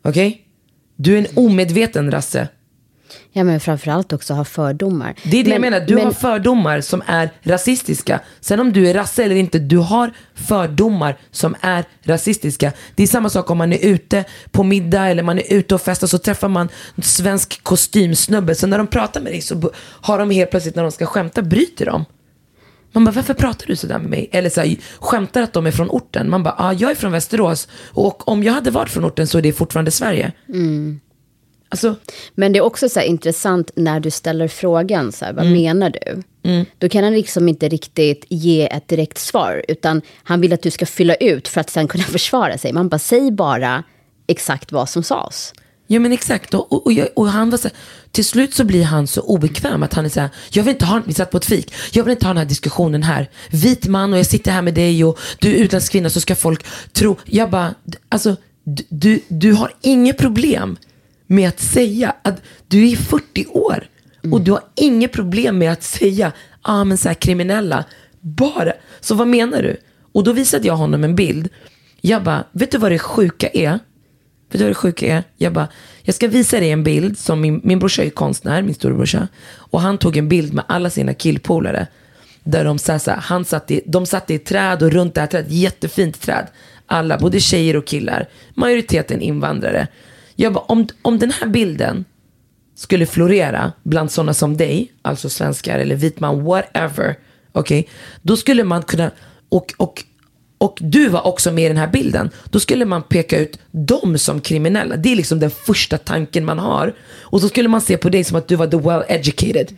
Okej? 0.04 0.42
Du 0.96 1.14
är 1.14 1.18
en 1.18 1.26
omedveten 1.44 2.10
rasse. 2.10 2.48
Ja, 3.32 3.44
men 3.44 3.60
framförallt 3.60 4.12
också 4.12 4.34
ha 4.34 4.44
fördomar. 4.44 5.14
Det 5.24 5.36
är 5.40 5.44
det 5.44 5.50
jag 5.50 5.60
Men- 5.60 5.70
menar, 5.72 5.86
du 5.86 5.94
men- 5.94 6.04
har 6.04 6.12
fördomar 6.12 6.80
som 6.80 7.02
är 7.06 7.30
rasistiska. 7.42 8.20
Sen 8.40 8.60
om 8.60 8.72
du 8.72 8.88
är 8.88 8.94
rasse 8.94 9.24
eller 9.24 9.34
inte, 9.36 9.58
du 9.58 9.76
har 9.78 10.12
fördomar 10.34 11.18
som 11.30 11.54
är 11.60 11.84
rasistiska. 12.02 12.72
Det 12.94 13.02
är 13.02 13.06
samma 13.06 13.30
sak 13.30 13.50
om 13.50 13.58
man 13.58 13.72
är 13.72 13.84
ute 13.86 14.24
på 14.50 14.62
middag 14.62 15.06
eller 15.08 15.22
man 15.22 15.38
är 15.38 15.52
ute 15.52 15.74
och 15.74 15.80
festar 15.80 16.06
så 16.06 16.18
träffar 16.18 16.48
man 16.48 16.68
en 16.96 17.02
svensk 17.02 17.62
kostymsnubbe. 17.62 18.54
Så 18.54 18.66
när 18.66 18.78
de 18.78 18.86
pratar 18.86 19.20
med 19.20 19.32
dig 19.32 19.40
så 19.40 19.72
har 19.78 20.18
de 20.18 20.30
helt 20.30 20.50
plötsligt 20.50 20.76
när 20.76 20.82
de 20.82 20.92
ska 20.92 21.06
skämta 21.06 21.42
bryter 21.42 21.86
de. 21.86 22.04
Man 22.92 23.05
bara, 23.05 23.11
varför 23.11 23.35
pratar 23.35 23.66
du 23.66 23.76
sådär 23.76 23.98
med 23.98 24.11
mig? 24.11 24.28
Eller 24.33 24.50
så 24.50 24.61
här, 24.61 24.76
skämtar 25.00 25.42
att 25.42 25.52
de 25.52 25.66
är 25.66 25.70
från 25.70 25.90
orten. 25.90 26.31
Man 26.31 26.42
bara, 26.42 26.55
ah, 26.59 26.72
jag 26.72 26.90
är 26.90 26.94
från 26.94 27.12
Västerås. 27.12 27.68
Och 27.90 28.28
om 28.28 28.42
jag 28.42 28.52
hade 28.52 28.70
varit 28.70 28.90
från 28.90 29.05
orten 29.05 29.26
så 29.26 29.38
är 29.38 29.42
det 29.42 29.52
fortfarande 29.52 29.90
Sverige. 29.90 30.33
Alltså, 31.68 31.94
Men 32.35 32.52
det 32.52 32.59
är 32.59 32.62
också 32.62 32.88
så 32.88 33.00
intressant 33.00 33.70
när 33.76 34.00
du 34.00 34.11
ställer 34.11 34.48
frågan, 34.48 35.12
så 35.12 35.24
här, 35.24 35.33
vad 35.33 35.46
menar 35.52 35.90
du? 35.90 36.22
Då 36.78 36.88
kan 36.88 37.05
han 37.05 37.12
liksom 37.12 37.48
inte 37.48 37.68
riktigt 37.68 38.24
ge 38.28 38.68
ett 38.68 38.88
direkt 38.88 39.18
svar, 39.18 39.64
utan 39.68 40.02
han 40.22 40.40
vill 40.40 40.52
att 40.52 40.62
du 40.62 40.70
ska 40.70 40.87
fylla 40.87 41.14
ut 41.14 41.48
för 41.48 41.61
att 41.61 41.70
sen 41.70 41.88
kunna 41.88 42.05
försvara 42.16 42.59
sig. 42.59 42.72
Man 42.72 42.88
bara, 42.88 42.98
säg 42.98 43.31
bara 43.31 43.83
exakt 44.26 44.72
vad 44.72 44.88
som 44.88 45.02
sades. 45.02 45.52
Ja 45.86 46.00
men 46.00 46.12
exakt. 46.12 46.54
Och, 46.54 46.72
och, 46.72 46.86
och, 46.86 46.92
jag, 46.92 47.08
och 47.16 47.28
han 47.28 47.50
var 47.50 47.58
så 47.58 47.68
här, 47.68 47.76
till 48.10 48.24
slut 48.24 48.54
så 48.54 48.64
blir 48.64 48.84
han 48.84 49.06
så 49.06 49.20
obekväm 49.20 49.82
att 49.82 49.94
han 49.94 50.04
är 50.04 50.08
så 50.08 50.20
här, 50.20 50.30
jag 50.50 50.64
vill 50.64 50.72
inte 50.72 50.84
ha, 50.84 51.02
vi 51.06 51.14
satt 51.14 51.30
på 51.30 51.36
ett 51.36 51.44
fik, 51.44 51.74
jag 51.92 52.04
vill 52.04 52.10
inte 52.10 52.26
ha 52.26 52.30
den 52.30 52.38
här 52.38 52.44
diskussionen 52.44 53.02
här. 53.02 53.30
Vit 53.50 53.86
man 53.86 54.12
och 54.12 54.18
jag 54.18 54.26
sitter 54.26 54.50
här 54.50 54.62
med 54.62 54.74
dig 54.74 55.04
och 55.04 55.18
du 55.38 55.48
är 55.48 55.54
utländsk 55.54 55.92
kvinna 55.92 56.10
så 56.10 56.20
ska 56.20 56.34
folk 56.34 56.66
tro. 56.92 57.16
Jag 57.24 57.50
bara, 57.50 57.74
alltså 58.08 58.36
du, 58.88 59.20
du, 59.28 59.52
har 59.52 59.74
inget 59.80 60.18
problem 60.18 60.76
med 61.26 61.48
att 61.48 61.60
säga 61.60 62.14
att 62.22 62.42
du 62.68 62.90
är 62.90 62.96
40 62.96 63.46
år 63.46 63.88
och 64.32 64.40
du 64.40 64.50
har 64.50 64.62
inget 64.74 65.12
problem 65.12 65.58
med 65.58 65.72
att 65.72 65.82
säga, 65.82 66.32
ah, 66.62 66.84
men 66.84 66.98
så 66.98 67.08
här 67.08 67.14
kriminella, 67.14 67.84
bara. 68.20 68.72
Så 69.00 69.14
vad 69.14 69.28
menar 69.28 69.62
du? 69.62 69.76
Och 70.12 70.24
då 70.24 70.32
visade 70.32 70.66
jag 70.66 70.76
honom 70.76 71.04
en 71.04 71.16
bild. 71.16 71.48
Jag 72.00 72.22
bara, 72.22 72.44
vet 72.52 72.70
du 72.70 72.78
vad 72.78 72.92
det 72.92 72.98
sjuka 72.98 73.48
är? 73.48 73.78
Vet 74.52 74.58
du 74.58 74.64
vad 74.64 74.70
det 74.70 74.74
sjuka 74.74 75.06
är? 75.06 75.24
Jag 75.36 75.52
bara, 75.52 75.68
jag 76.02 76.14
ska 76.14 76.28
visa 76.28 76.60
dig 76.60 76.70
en 76.70 76.84
bild 76.84 77.18
som 77.18 77.40
min, 77.40 77.60
min 77.64 77.78
brorsa 77.78 78.04
är 78.04 78.10
konstnär, 78.10 78.62
min 78.62 78.74
storebrorsa. 78.74 79.28
Och 79.56 79.80
han 79.80 79.98
tog 79.98 80.16
en 80.16 80.28
bild 80.28 80.54
med 80.54 80.64
alla 80.68 80.90
sina 80.90 81.14
killpolare. 81.14 81.86
Där 82.44 82.64
de, 82.64 82.78
så 82.78 82.92
här, 82.92 82.98
så 82.98 83.10
han 83.10 83.44
satt 83.44 83.70
i, 83.70 83.80
de 83.86 84.06
satt 84.06 84.30
i 84.30 84.34
ett 84.34 84.44
träd 84.44 84.82
och 84.82 84.90
runt 84.90 85.14
det 85.14 85.20
här 85.20 85.28
trädet, 85.28 85.50
jättefint 85.52 86.20
träd. 86.20 86.46
Alla, 86.86 87.18
både 87.18 87.40
tjejer 87.40 87.76
och 87.76 87.86
killar. 87.86 88.28
Majoriteten 88.54 89.20
invandrare. 89.20 89.88
Jag 90.36 90.52
bara, 90.52 90.64
om, 90.64 90.88
om 91.02 91.18
den 91.18 91.30
här 91.30 91.46
bilden 91.46 92.04
skulle 92.74 93.06
florera 93.06 93.72
bland 93.82 94.10
sådana 94.10 94.34
som 94.34 94.56
dig, 94.56 94.92
alltså 95.02 95.28
svenskar 95.28 95.78
eller 95.78 95.96
vit 95.96 96.20
man, 96.20 96.44
whatever, 96.44 97.16
okej, 97.52 97.88
då 98.22 98.36
skulle 98.36 98.64
man 98.64 98.82
kunna, 98.82 99.10
och, 99.48 99.74
och, 99.76 100.04
och 100.62 100.79
du 100.81 101.09
var 101.09 101.27
också 101.27 101.53
med 101.53 101.64
i 101.64 101.68
den 101.68 101.77
här 101.77 101.88
bilden, 101.88 102.31
då 102.51 102.61
skulle 102.61 102.85
man 102.85 103.03
peka 103.03 103.38
ut 103.38 103.59
dem 103.70 104.18
som 104.18 104.40
kriminella. 104.40 104.96
Det 104.96 105.12
är 105.12 105.16
liksom 105.16 105.40
den 105.40 105.51
första 105.51 105.98
tanken 105.98 106.44
man 106.44 106.59
har. 106.59 106.94
Och 107.20 107.40
så 107.40 107.48
skulle 107.48 107.68
man 107.68 107.81
se 107.81 107.96
på 107.96 108.09
dig 108.09 108.25
som 108.25 108.37
att 108.37 108.48
du 108.48 108.57
var 108.57 108.66
the 108.66 108.77
well 108.77 109.03
educated. 109.09 109.77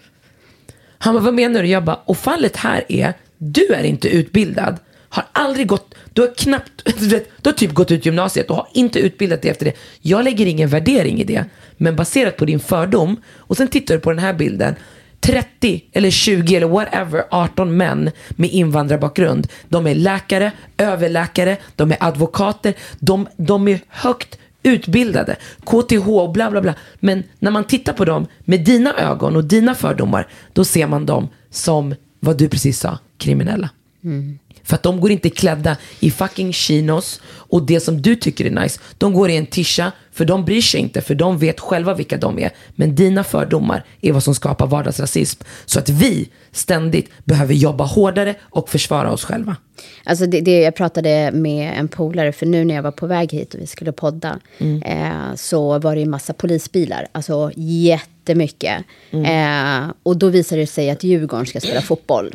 Han 0.99 1.14
bara, 1.14 1.25
vad 1.25 1.35
menar 1.35 1.62
du? 1.62 1.68
Jag 1.68 1.85
bara, 1.85 2.01
och 2.05 2.16
fallet 2.16 2.57
här 2.57 2.85
är, 2.88 3.12
du 3.38 3.66
är 3.66 3.85
inte 3.85 4.09
utbildad, 4.09 4.77
har 5.09 5.25
aldrig 5.33 5.66
gått, 5.66 5.94
du 6.12 6.23
har 6.23 6.35
knappt, 6.35 6.85
du 6.99 7.09
du 7.09 7.25
har 7.44 7.53
typ 7.53 7.73
gått 7.73 7.90
ut 7.90 8.07
gymnasiet 8.07 8.51
och 8.51 8.57
har 8.57 8.68
inte 8.73 8.99
utbildat 8.99 9.42
dig 9.42 9.51
efter 9.51 9.64
det. 9.64 9.73
Jag 10.01 10.25
lägger 10.25 10.47
ingen 10.47 10.68
värdering 10.68 11.20
i 11.20 11.25
det, 11.25 11.44
men 11.77 11.97
baserat 11.97 12.37
på 12.37 12.44
din 12.44 12.61
fördom, 12.61 13.16
och 13.37 13.57
sen 13.57 13.68
tittar 13.68 13.94
du 13.94 14.01
på 14.01 14.11
den 14.11 14.18
här 14.18 14.35
bilden, 14.35 14.75
30 15.24 15.84
eller 15.92 16.10
20 16.10 16.56
eller 16.56 16.68
whatever, 16.68 17.24
18 17.30 17.76
män 17.76 18.10
med 18.30 18.50
invandrarbakgrund. 18.50 19.48
De 19.68 19.87
är 19.87 19.94
läkare, 19.94 20.52
överläkare, 20.76 21.56
de 21.76 21.92
är 21.92 21.96
advokater, 22.00 22.74
de, 22.98 23.28
de 23.37 23.68
är 23.68 23.80
högt 23.88 24.38
utbildade, 24.62 25.37
KTH 25.60 26.08
och 26.08 26.32
bla 26.32 26.50
bla 26.50 26.62
bla. 26.62 26.74
Men 27.00 27.22
när 27.38 27.50
man 27.50 27.64
tittar 27.64 27.92
på 27.92 28.04
dem 28.04 28.26
med 28.40 28.64
dina 28.64 28.94
ögon 28.94 29.37
och 29.37 29.44
dina 29.44 29.74
fördomar, 29.74 30.28
då 30.52 30.64
ser 30.64 30.87
man 30.87 31.06
dem 31.06 31.28
som, 31.50 31.94
vad 32.20 32.38
du 32.38 32.48
precis 32.48 32.80
sa, 32.80 32.98
kriminella. 33.18 33.70
Mm. 34.04 34.38
För 34.64 34.74
att 34.74 34.83
de 34.83 35.00
går 35.00 35.11
inte 35.11 35.31
klädda 35.31 35.77
i 36.00 36.11
fucking 36.11 36.53
chinos 36.53 37.20
och 37.27 37.66
det 37.66 37.81
som 37.81 38.03
du 38.03 38.16
tycker 38.16 38.44
är 38.44 38.50
nice. 38.50 38.81
De 38.98 39.12
går 39.14 39.31
i 39.31 39.37
en 39.37 39.46
tisha 39.46 39.92
för 40.12 40.24
de 40.24 40.44
bryr 40.44 40.61
sig 40.61 40.81
inte 40.81 41.00
för 41.00 41.14
de 41.14 41.38
vet 41.38 41.61
själva 41.61 41.94
vilka 41.94 42.16
de 42.16 42.38
är. 42.38 42.50
Men 42.74 42.94
dina 42.94 43.24
fördomar 43.24 43.85
är 44.00 44.12
vad 44.12 44.22
som 44.22 44.35
skapar 44.35 44.66
vardagsrasism. 44.66 45.42
Så 45.66 45.79
att 45.79 45.88
vi 45.88 46.29
ständigt 46.53 47.11
behöver 47.24 47.55
jobba 47.55 47.85
hårdare 47.85 48.35
och 48.42 48.68
försvara 48.68 49.12
oss 49.12 49.24
själva. 49.24 49.57
Alltså 50.05 50.27
det, 50.27 50.40
det, 50.40 50.61
jag 50.61 50.74
pratade 50.74 51.31
med 51.33 51.79
en 51.79 51.88
polare, 51.88 52.33
för 52.33 52.46
nu 52.46 52.64
när 52.64 52.74
jag 52.74 52.83
var 52.83 52.90
på 52.90 53.07
väg 53.07 53.33
hit 53.33 53.55
och 53.55 53.61
vi 53.61 53.66
skulle 53.66 53.92
podda, 53.92 54.38
eh, 54.85 55.35
så 55.37 55.79
var 55.79 55.94
det 55.94 56.00
ju 56.00 56.07
massa 56.07 56.33
polisbilar. 56.33 57.07
Alltså 57.12 57.50
jättemycket. 57.57 58.85
Eh, 59.11 59.92
och 60.03 60.16
då 60.16 60.29
visade 60.29 60.61
det 60.61 60.66
sig 60.66 60.90
att 60.90 61.05
Djurgården 61.05 61.46
ska 61.46 61.61
spela 61.61 61.81
fotboll. 61.83 62.35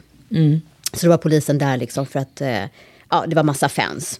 Så 0.93 1.05
då 1.05 1.09
var 1.09 1.17
polisen 1.17 1.57
där 1.57 1.77
liksom 1.77 2.05
för 2.05 2.19
att, 2.19 2.41
eh, 2.41 2.63
ja, 3.09 3.25
det 3.27 3.35
var 3.35 3.43
massa 3.43 3.69
fans. 3.69 4.19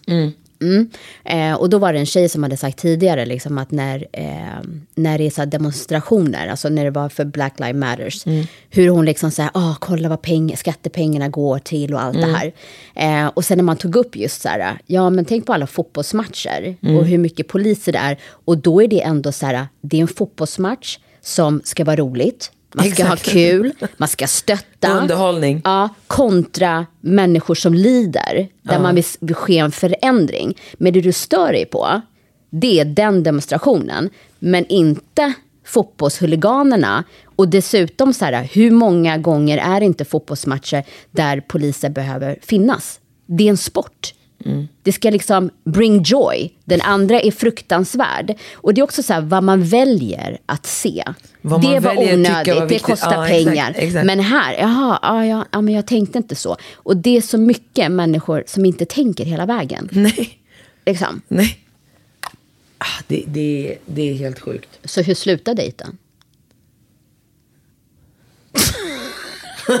Mm. 0.62 0.90
Eh, 1.24 1.54
och 1.54 1.70
då 1.70 1.78
var 1.78 1.92
det 1.92 1.98
en 1.98 2.06
tjej 2.06 2.28
som 2.28 2.42
hade 2.42 2.56
sagt 2.56 2.78
tidigare 2.78 3.26
liksom 3.26 3.58
att 3.58 3.70
när, 3.70 4.06
eh, 4.12 4.60
när 4.94 5.18
det 5.18 5.26
är 5.26 5.30
så 5.30 5.44
demonstrationer, 5.44 6.48
alltså 6.48 6.68
när 6.68 6.84
det 6.84 6.90
var 6.90 7.08
för 7.08 7.24
Black 7.24 7.60
Lives 7.60 7.74
Matters, 7.76 8.24
hur 8.70 8.88
hon 8.88 9.04
liksom 9.04 9.30
säger, 9.30 9.50
ah, 9.54 9.74
kolla 9.80 10.08
vad 10.08 10.18
peng- 10.18 10.56
skattepengarna 10.56 11.28
går 11.28 11.58
till 11.58 11.94
och 11.94 12.02
allt 12.02 12.16
det 12.16 12.26
här. 12.36 12.52
Eh, 12.94 13.26
och 13.26 13.44
sen 13.44 13.58
när 13.58 13.64
man 13.64 13.76
tog 13.76 13.96
upp 13.96 14.16
just 14.16 14.42
så 14.42 14.48
här, 14.48 14.78
ja 14.86 15.10
men 15.10 15.24
tänk 15.24 15.46
på 15.46 15.52
alla 15.52 15.66
fotbollsmatcher 15.66 16.76
och 16.98 17.04
hur 17.06 17.18
mycket 17.18 17.48
poliser 17.48 17.92
det 17.92 17.98
är. 17.98 18.18
Och 18.44 18.58
då 18.58 18.82
är 18.82 18.88
det 18.88 19.02
ändå 19.02 19.32
så 19.32 19.46
här, 19.46 19.66
det 19.80 19.96
är 19.96 20.00
en 20.00 20.08
fotbollsmatch 20.08 20.98
som 21.20 21.60
ska 21.64 21.84
vara 21.84 21.96
roligt. 21.96 22.52
Man 22.74 22.84
ska 22.84 23.02
Exakt. 23.02 23.26
ha 23.26 23.32
kul, 23.32 23.72
man 23.96 24.08
ska 24.08 24.26
stötta. 24.26 24.98
Underhållning. 25.00 25.60
Ja, 25.64 25.88
kontra 26.06 26.86
människor 27.00 27.54
som 27.54 27.74
lider, 27.74 28.48
där 28.62 28.78
man 28.78 28.94
vill, 28.94 29.04
vill 29.20 29.34
ske 29.34 29.58
en 29.58 29.72
förändring. 29.72 30.58
Men 30.72 30.92
det 30.92 31.00
du 31.00 31.12
stör 31.12 31.52
dig 31.52 31.66
på, 31.66 32.00
det 32.50 32.80
är 32.80 32.84
den 32.84 33.22
demonstrationen, 33.22 34.10
men 34.38 34.66
inte 34.66 35.32
fotbollshuliganerna. 35.66 37.04
Och 37.36 37.48
dessutom, 37.48 38.14
så 38.14 38.24
här, 38.24 38.48
hur 38.52 38.70
många 38.70 39.18
gånger 39.18 39.58
är 39.58 39.80
det 39.80 39.86
inte 39.86 40.04
fotbollsmatcher 40.04 40.84
där 41.10 41.40
poliser 41.40 41.90
behöver 41.90 42.38
finnas? 42.42 43.00
Det 43.26 43.44
är 43.44 43.50
en 43.50 43.56
sport. 43.56 44.14
Det 44.82 44.92
ska 44.92 45.10
liksom 45.10 45.50
bring 45.64 46.02
joy. 46.02 46.52
Den 46.64 46.80
andra 46.80 47.20
är 47.20 47.30
fruktansvärd. 47.30 48.34
Och 48.54 48.74
det 48.74 48.80
är 48.80 48.82
också 48.82 49.02
så 49.02 49.12
här, 49.12 49.20
vad 49.20 49.44
man 49.44 49.64
väljer 49.64 50.38
att 50.46 50.66
se. 50.66 51.04
Vad 51.42 51.62
det 51.62 51.80
var 51.80 51.96
onödigt, 51.98 52.54
var 52.54 52.66
det 52.66 52.78
kostar 52.78 53.12
Ja, 53.14 53.28
exakt, 53.28 53.46
pengar. 53.46 53.74
exakt. 53.76 54.06
Men 54.06 54.20
här, 54.20 54.54
jaha, 54.58 54.98
ja, 55.02 55.26
ja, 55.26 55.44
ja, 55.52 55.60
men 55.60 55.74
jag 55.74 55.86
tänkte 55.86 56.18
inte 56.18 56.34
så. 56.34 56.56
Och 56.74 56.96
det 56.96 57.16
är 57.16 57.20
så 57.20 57.38
mycket 57.38 57.92
människor 57.92 58.44
som 58.46 58.64
inte 58.64 58.84
tänker 58.84 59.24
hela 59.24 59.46
vägen. 59.46 59.88
Nej, 59.96 60.38
Liksom. 60.86 61.20
nej. 61.28 61.58
Ah, 62.78 63.02
det, 63.06 63.24
det, 63.26 63.78
det 63.86 64.10
är 64.10 64.14
helt 64.14 64.40
sjukt. 64.40 64.78
Så 64.84 65.02
hur 65.02 65.14
slutar 65.14 65.54
dejten? 65.54 65.98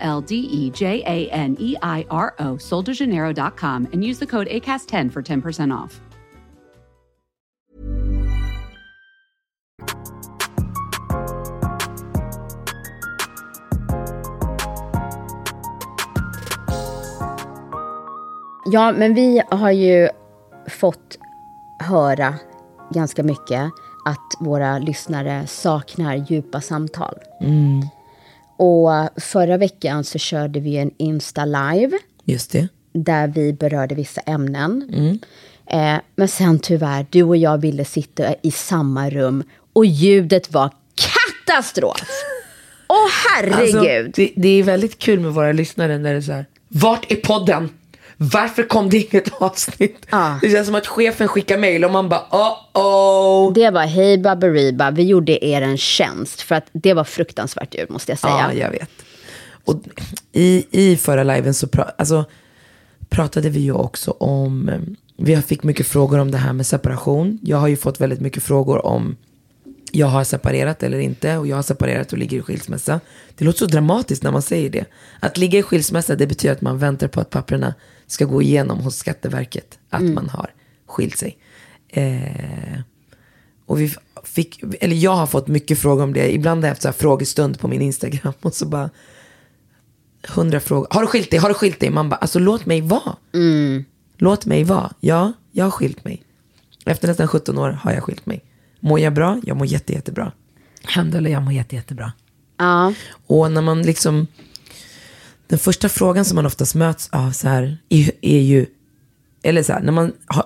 L 0.00 0.20
D 0.20 0.34
E 0.34 0.70
J 0.70 1.02
A 1.06 1.30
N 1.30 1.56
E 1.60 1.76
I 1.82 2.04
R 2.10 2.34
O, 2.38 2.56
soldejaneiro.com, 2.56 3.88
and 3.92 4.04
use 4.04 4.18
the 4.18 4.26
code 4.26 4.48
ACAST10 4.48 5.12
for 5.12 5.22
10% 5.22 5.72
off. 5.84 6.00
Ja, 18.72 18.92
men 18.92 19.14
vi 19.14 19.42
har 19.50 19.70
ju 19.70 20.08
fått 20.68 21.18
höra 21.78 22.34
ganska 22.90 23.22
mycket 23.22 23.62
att 24.04 24.36
våra 24.40 24.78
lyssnare 24.78 25.46
saknar 25.46 26.14
djupa 26.14 26.60
samtal. 26.60 27.14
Och 28.62 29.08
förra 29.16 29.56
veckan 29.56 30.04
så 30.04 30.18
körde 30.18 30.60
vi 30.60 30.76
en 30.76 30.90
Insta 30.96 31.44
live 31.44 31.98
Just 32.24 32.52
det. 32.52 32.68
där 32.92 33.28
vi 33.28 33.52
berörde 33.52 33.94
vissa 33.94 34.20
ämnen. 34.20 34.88
Eh, 35.66 35.96
men 36.16 36.28
sen 36.28 36.58
tyvärr, 36.58 37.06
du 37.10 37.22
och 37.22 37.36
jag 37.36 37.58
ville 37.58 37.84
sitta 37.84 38.34
i 38.42 38.50
samma 38.50 39.10
rum 39.10 39.42
och 39.72 39.84
ljudet 39.86 40.52
var 40.52 40.70
katastrof. 40.94 42.08
Åh 42.88 43.08
herregud! 43.28 43.76
Alltså, 43.76 44.10
det, 44.14 44.32
det 44.36 44.48
är 44.48 44.62
väldigt 44.62 44.98
kul 44.98 45.20
med 45.20 45.32
våra 45.32 45.52
lyssnare 45.52 45.98
när 45.98 46.10
det 46.10 46.16
är 46.16 46.20
så 46.20 46.32
här. 46.32 46.46
Vart 46.68 47.12
är 47.12 47.16
podden? 47.16 47.68
Varför 48.22 48.62
kom 48.62 48.90
det 48.90 48.96
inget 48.96 49.42
avsnitt? 49.42 50.06
Ja. 50.10 50.38
Det 50.42 50.50
känns 50.50 50.66
som 50.66 50.74
att 50.74 50.86
chefen 50.86 51.28
skickar 51.28 51.58
mail 51.58 51.84
och 51.84 51.90
man 51.90 52.08
bara 52.08 52.26
oh 52.30 52.56
oh. 52.74 53.52
Det 53.52 53.70
var 53.70 53.86
hej 53.86 54.18
Baberiba, 54.18 54.90
vi 54.90 55.02
gjorde 55.02 55.44
er 55.44 55.62
en 55.62 55.78
tjänst. 55.78 56.42
För 56.42 56.54
att 56.54 56.66
det 56.72 56.94
var 56.94 57.04
fruktansvärt 57.04 57.74
ljud 57.74 57.90
måste 57.90 58.12
jag 58.12 58.18
säga. 58.18 58.50
Ja, 58.54 58.60
jag 58.60 58.70
vet. 58.70 58.90
Och 59.64 59.76
i, 60.32 60.66
i 60.70 60.96
förra 60.96 61.24
liven 61.24 61.54
så 61.54 61.66
pra, 61.66 61.92
alltså, 61.98 62.24
pratade 63.08 63.48
vi 63.48 63.60
ju 63.60 63.72
också 63.72 64.10
om, 64.10 64.70
vi 65.16 65.36
fick 65.42 65.62
mycket 65.62 65.86
frågor 65.86 66.18
om 66.18 66.30
det 66.30 66.38
här 66.38 66.52
med 66.52 66.66
separation. 66.66 67.38
Jag 67.42 67.56
har 67.56 67.68
ju 67.68 67.76
fått 67.76 68.00
väldigt 68.00 68.20
mycket 68.20 68.42
frågor 68.42 68.86
om 68.86 69.16
jag 69.92 70.06
har 70.06 70.24
separerat 70.24 70.82
eller 70.82 70.98
inte 70.98 71.36
och 71.36 71.46
jag 71.46 71.56
har 71.56 71.62
separerat 71.62 72.12
och 72.12 72.18
ligger 72.18 72.38
i 72.38 72.42
skilsmässa. 72.42 73.00
Det 73.34 73.44
låter 73.44 73.58
så 73.58 73.66
dramatiskt 73.66 74.22
när 74.22 74.32
man 74.32 74.42
säger 74.42 74.70
det. 74.70 74.84
Att 75.20 75.36
ligga 75.36 75.58
i 75.58 75.62
skilsmässa 75.62 76.14
det 76.16 76.26
betyder 76.26 76.54
att 76.54 76.60
man 76.60 76.78
väntar 76.78 77.08
på 77.08 77.20
att 77.20 77.30
papperna 77.30 77.74
ska 78.12 78.24
gå 78.24 78.42
igenom 78.42 78.78
hos 78.78 78.96
Skatteverket 78.96 79.78
att 79.90 80.02
man 80.02 80.28
har 80.28 80.50
skilt 80.86 81.16
sig. 81.18 81.38
Eh, 81.88 82.80
och 83.66 83.80
vi 83.80 83.94
fick, 84.24 84.62
eller 84.80 84.96
jag 84.96 85.16
har 85.16 85.26
fått 85.26 85.48
mycket 85.48 85.78
frågor 85.78 86.02
om 86.02 86.12
det. 86.12 86.34
Ibland 86.34 86.60
har 86.60 86.68
jag 86.68 86.70
haft 86.70 86.82
så 86.82 86.88
här 86.88 86.92
frågestund 86.92 87.60
på 87.60 87.68
min 87.68 87.82
Instagram 87.82 88.32
och 88.40 88.54
så 88.54 88.66
bara 88.66 88.90
hundra 90.28 90.60
frågor. 90.60 90.86
Har 90.90 91.00
du 91.00 91.06
skilt 91.06 91.30
dig? 91.30 91.38
Har 91.38 91.48
du 91.48 91.54
skilt 91.54 91.80
dig? 91.80 91.90
Man 91.90 92.08
bara, 92.08 92.16
alltså 92.16 92.38
låt 92.38 92.66
mig 92.66 92.80
vara. 92.80 93.16
Låt 94.16 94.46
mig 94.46 94.64
vara. 94.64 94.92
Ja, 95.00 95.32
jag 95.52 95.64
har 95.64 95.70
skilt 95.70 96.04
mig. 96.04 96.22
Efter 96.86 97.08
nästan 97.08 97.28
17 97.28 97.58
år 97.58 97.70
har 97.70 97.92
jag 97.92 98.02
skilt 98.02 98.26
mig. 98.26 98.44
Mår 98.80 99.00
jag 99.00 99.14
bra? 99.14 99.40
Jag 99.44 99.56
mår 99.56 99.66
jätte, 99.66 99.92
jättebra. 99.92 100.32
Händer 100.84 101.20
jag 101.20 101.42
mår 101.42 101.52
jätte, 101.52 101.76
jättebra. 101.76 102.12
Ja. 102.56 102.94
Och 103.26 103.52
när 103.52 103.62
man 103.62 103.82
liksom, 103.82 104.26
den 105.50 105.58
första 105.58 105.88
frågan 105.88 106.24
som 106.24 106.36
man 106.36 106.46
oftast 106.46 106.74
möts 106.74 107.08
av 107.12 107.30
så 107.32 107.48
här, 107.48 107.78
är, 107.88 108.10
är 108.22 108.40
ju, 108.40 108.66
eller 109.42 109.62
så 109.62 109.72
här, 109.72 109.80
när 109.80 109.92
man 109.92 110.12
har, 110.26 110.44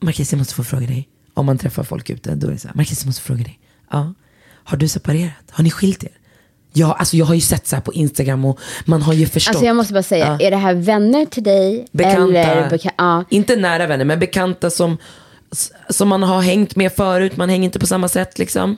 Marquis 0.00 0.32
jag 0.32 0.38
måste 0.38 0.54
få 0.54 0.64
fråga 0.64 0.86
dig, 0.86 1.08
om 1.34 1.46
man 1.46 1.58
träffar 1.58 1.82
folk 1.82 2.10
ute, 2.10 2.34
då 2.34 2.46
är 2.46 2.50
det 2.52 2.58
så 2.58 2.68
här, 2.68 2.74
Marquis 2.74 3.00
jag 3.00 3.06
måste 3.06 3.22
fråga 3.22 3.42
dig, 3.44 3.58
ja, 3.90 4.14
har 4.64 4.76
du 4.76 4.88
separerat? 4.88 5.50
Har 5.50 5.64
ni 5.64 5.70
skilt 5.70 6.04
er? 6.04 6.10
Ja, 6.72 6.92
alltså 6.98 7.16
jag 7.16 7.26
har 7.26 7.34
ju 7.34 7.40
sett 7.40 7.66
så 7.66 7.76
här 7.76 7.82
på 7.82 7.92
Instagram 7.92 8.44
och 8.44 8.60
man 8.84 9.02
har 9.02 9.12
ju 9.12 9.26
förstått. 9.26 9.50
Alltså 9.54 9.66
jag 9.66 9.76
måste 9.76 9.92
bara 9.92 10.02
säga, 10.02 10.26
Ja. 10.40 10.46
är 10.46 10.50
det 10.50 10.56
här 10.56 10.74
vänner 10.74 11.24
till 11.26 11.42
dig? 11.42 11.86
Bekanta, 11.92 12.38
Eller 12.38 12.70
beka- 12.70 12.90
ja. 12.98 13.24
inte 13.30 13.56
nära 13.56 13.86
vänner, 13.86 14.04
men 14.04 14.18
bekanta 14.18 14.70
som, 14.70 14.96
som 15.90 16.08
man 16.08 16.22
har 16.22 16.40
hängt 16.42 16.76
med 16.76 16.92
förut, 16.92 17.36
man 17.36 17.48
hänger 17.48 17.64
inte 17.64 17.78
på 17.78 17.86
samma 17.86 18.08
sätt 18.08 18.38
liksom. 18.38 18.76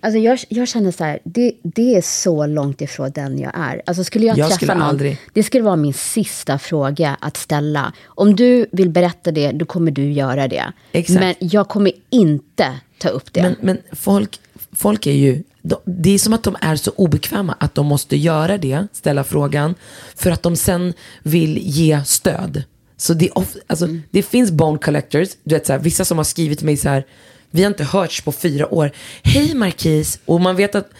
Alltså 0.00 0.18
jag, 0.18 0.38
jag 0.48 0.68
känner 0.68 0.92
så 0.92 1.04
här, 1.04 1.18
det, 1.24 1.52
det 1.62 1.94
är 1.96 2.02
så 2.02 2.46
långt 2.46 2.80
ifrån 2.80 3.10
den 3.14 3.38
jag 3.38 3.52
är. 3.54 3.82
Alltså 3.86 4.04
skulle 4.04 4.26
jag, 4.26 4.38
Jag 4.38 4.46
träffa 4.48 4.56
skulle 4.56 4.74
någon, 4.74 4.82
aldrig- 4.82 5.18
det 5.32 5.42
skulle 5.42 5.64
vara 5.64 5.76
min 5.76 5.94
sista 5.94 6.58
fråga 6.58 7.16
att 7.20 7.36
ställa. 7.36 7.92
Om 8.06 8.36
du 8.36 8.66
vill 8.72 8.88
berätta 8.90 9.30
det, 9.30 9.52
då 9.52 9.64
kommer 9.64 9.90
du 9.90 10.12
göra 10.12 10.48
det. 10.48 10.72
Exakt. 10.92 11.20
Men 11.20 11.34
jag 11.38 11.68
kommer 11.68 11.92
inte 12.10 12.72
ta 12.98 13.08
upp 13.08 13.32
det. 13.32 13.42
Men, 13.42 13.56
men 13.60 13.78
folk, 13.92 14.40
folk 14.72 15.06
är 15.06 15.12
ju, 15.12 15.42
de, 15.62 15.76
det 15.84 16.10
är 16.10 16.18
som 16.18 16.32
att 16.32 16.42
de 16.42 16.56
är 16.60 16.76
så 16.76 16.90
obekväma 16.96 17.56
att 17.60 17.74
de 17.74 17.86
måste 17.86 18.16
göra 18.16 18.58
det, 18.58 18.86
ställa 18.92 19.24
frågan, 19.24 19.74
för 20.16 20.30
att 20.30 20.42
de 20.42 20.56
sen 20.56 20.92
vill 21.22 21.58
ge 21.58 22.04
stöd. 22.04 22.64
Så 22.96 23.14
det, 23.14 23.30
of, 23.30 23.56
alltså, 23.66 23.88
det 24.10 24.22
finns 24.22 24.50
bone 24.50 24.78
collectors, 24.78 25.28
du 25.44 25.54
vet, 25.54 25.66
så 25.66 25.72
här, 25.72 25.80
vissa 25.80 26.04
som 26.04 26.16
har 26.16 26.24
skrivit 26.24 26.58
till 26.58 26.66
mig 26.66 26.76
så 26.76 26.88
här, 26.88 27.06
vi 27.50 27.62
har 27.62 27.70
inte 27.70 27.84
hörts 27.84 28.20
på 28.20 28.32
fyra 28.32 28.74
år. 28.74 28.90
Hej 29.22 29.54
Marquis, 29.54 30.18
och 30.24 30.40
man 30.40 30.56
vet 30.56 30.74
att, 30.74 30.90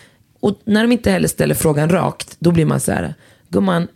och 0.40 0.60
när 0.64 0.82
de 0.82 0.92
inte 0.92 1.10
heller 1.10 1.28
ställer 1.28 1.54
frågan 1.54 1.88
rakt, 1.88 2.36
då 2.38 2.50
blir 2.52 2.64
man 2.64 2.80
så 2.80 2.92
här, 2.92 3.14
gumman, 3.48 3.88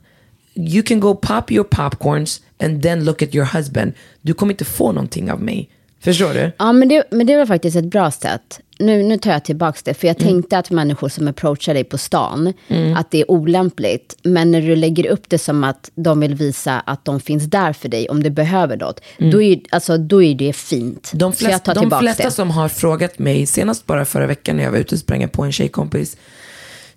you 0.55 0.83
can 0.83 1.01
go 1.01 1.15
pop 1.15 1.53
your 1.53 1.65
popcorns 1.65 2.43
and 2.59 2.83
then 2.83 3.05
look 3.05 3.23
at 3.23 3.35
your 3.35 3.47
husband. 3.57 3.93
Du 4.21 4.35
kommer 4.35 4.53
inte 4.53 4.65
få 4.65 4.93
någonting 4.93 5.31
av 5.31 5.43
mig. 5.43 5.71
Förstår 6.03 6.35
du? 6.35 6.53
Ja, 6.59 6.73
men 6.73 6.89
det, 6.89 7.05
men 7.11 7.27
det 7.27 7.37
var 7.37 7.47
faktiskt 7.47 7.77
ett 7.77 7.85
bra 7.91 8.11
sätt. 8.11 8.61
Nu, 8.79 9.03
nu 9.03 9.19
tar 9.19 9.33
jag 9.33 9.45
tillbaka 9.45 9.79
det, 9.85 9.95
för 9.95 10.07
jag 10.07 10.21
Mm. 10.23 10.33
tänkte 10.33 10.59
att 10.59 10.71
människor 10.71 11.09
som 11.09 11.29
approachar 11.29 11.75
dig 11.75 11.85
på 11.85 11.99
stan, 11.99 12.53
att 12.97 13.11
det 13.11 13.21
är 13.21 13.31
olämpligt. 13.31 14.17
Men 14.23 14.51
när 14.51 14.61
du 14.61 14.77
lägger 14.77 15.07
upp 15.07 15.23
det 15.29 15.39
som 15.39 15.65
att 15.65 15.91
de 15.95 16.21
vill 16.21 16.35
visa 16.35 16.81
att 16.81 17.05
de 17.05 17.21
finns 17.21 17.45
där 17.45 17.73
för 17.73 17.89
dig 17.89 18.09
om 18.09 18.23
du 18.23 18.31
behöver 18.31 18.77
något, 18.77 19.01
då, 19.19 19.43
är, 19.43 19.61
alltså, 19.71 19.99
då 19.99 20.23
är 20.23 20.35
det 20.35 20.53
fint. 20.53 21.11
Mm. 21.13 21.19
De 21.19 21.33
Så 21.33 21.45
jag 21.45 21.49
flesta, 21.51 21.65
tar 21.65 21.75
de 21.75 21.81
tillbaka 21.81 22.01
flesta 22.03 22.25
det. 22.25 22.31
som 22.31 22.51
har 22.51 22.69
frågat 22.69 23.19
mig, 23.19 23.47
senast 23.47 23.87
bara 23.87 24.05
förra 24.05 24.27
veckan 24.27 24.57
när 24.57 24.65
jag 24.65 24.71
var 24.71 24.79
ute 24.79 24.95
och 24.95 24.99
sprang 24.99 25.29
på 25.29 25.43
en 25.43 25.53
tjejkompis, 25.53 26.17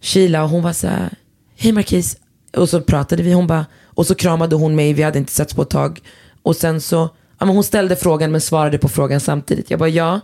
Sheila, 0.01 0.43
och 0.43 0.49
hon 0.49 0.63
var 0.63 0.73
så 0.73 0.87
här, 0.87 1.09
hej 1.57 1.71
Marquis, 1.71 2.17
och 2.57 2.69
så 2.69 2.81
pratade 2.81 3.23
vi, 3.23 3.33
hon 3.33 3.47
bara, 3.47 3.65
och 3.85 4.07
så 4.07 4.15
kramade 4.15 4.55
hon 4.55 4.75
mig, 4.75 4.93
vi 4.93 5.03
hade 5.03 5.19
inte 5.19 5.31
setts 5.33 5.53
på 5.53 5.61
ett 5.61 5.69
tag, 5.69 5.99
och 6.43 6.55
sen 6.55 6.81
så, 6.81 7.09
ja 7.43 7.47
men 7.47 7.55
hon 7.55 7.63
ställde 7.63 7.95
frågan 7.95 8.31
men 8.31 8.41
svarade 8.41 8.77
på 8.77 8.89
frågan 8.89 9.19
samtidigt. 9.19 9.69
Jag 9.69 9.79
bara 9.79 9.89
ja, 9.89 10.19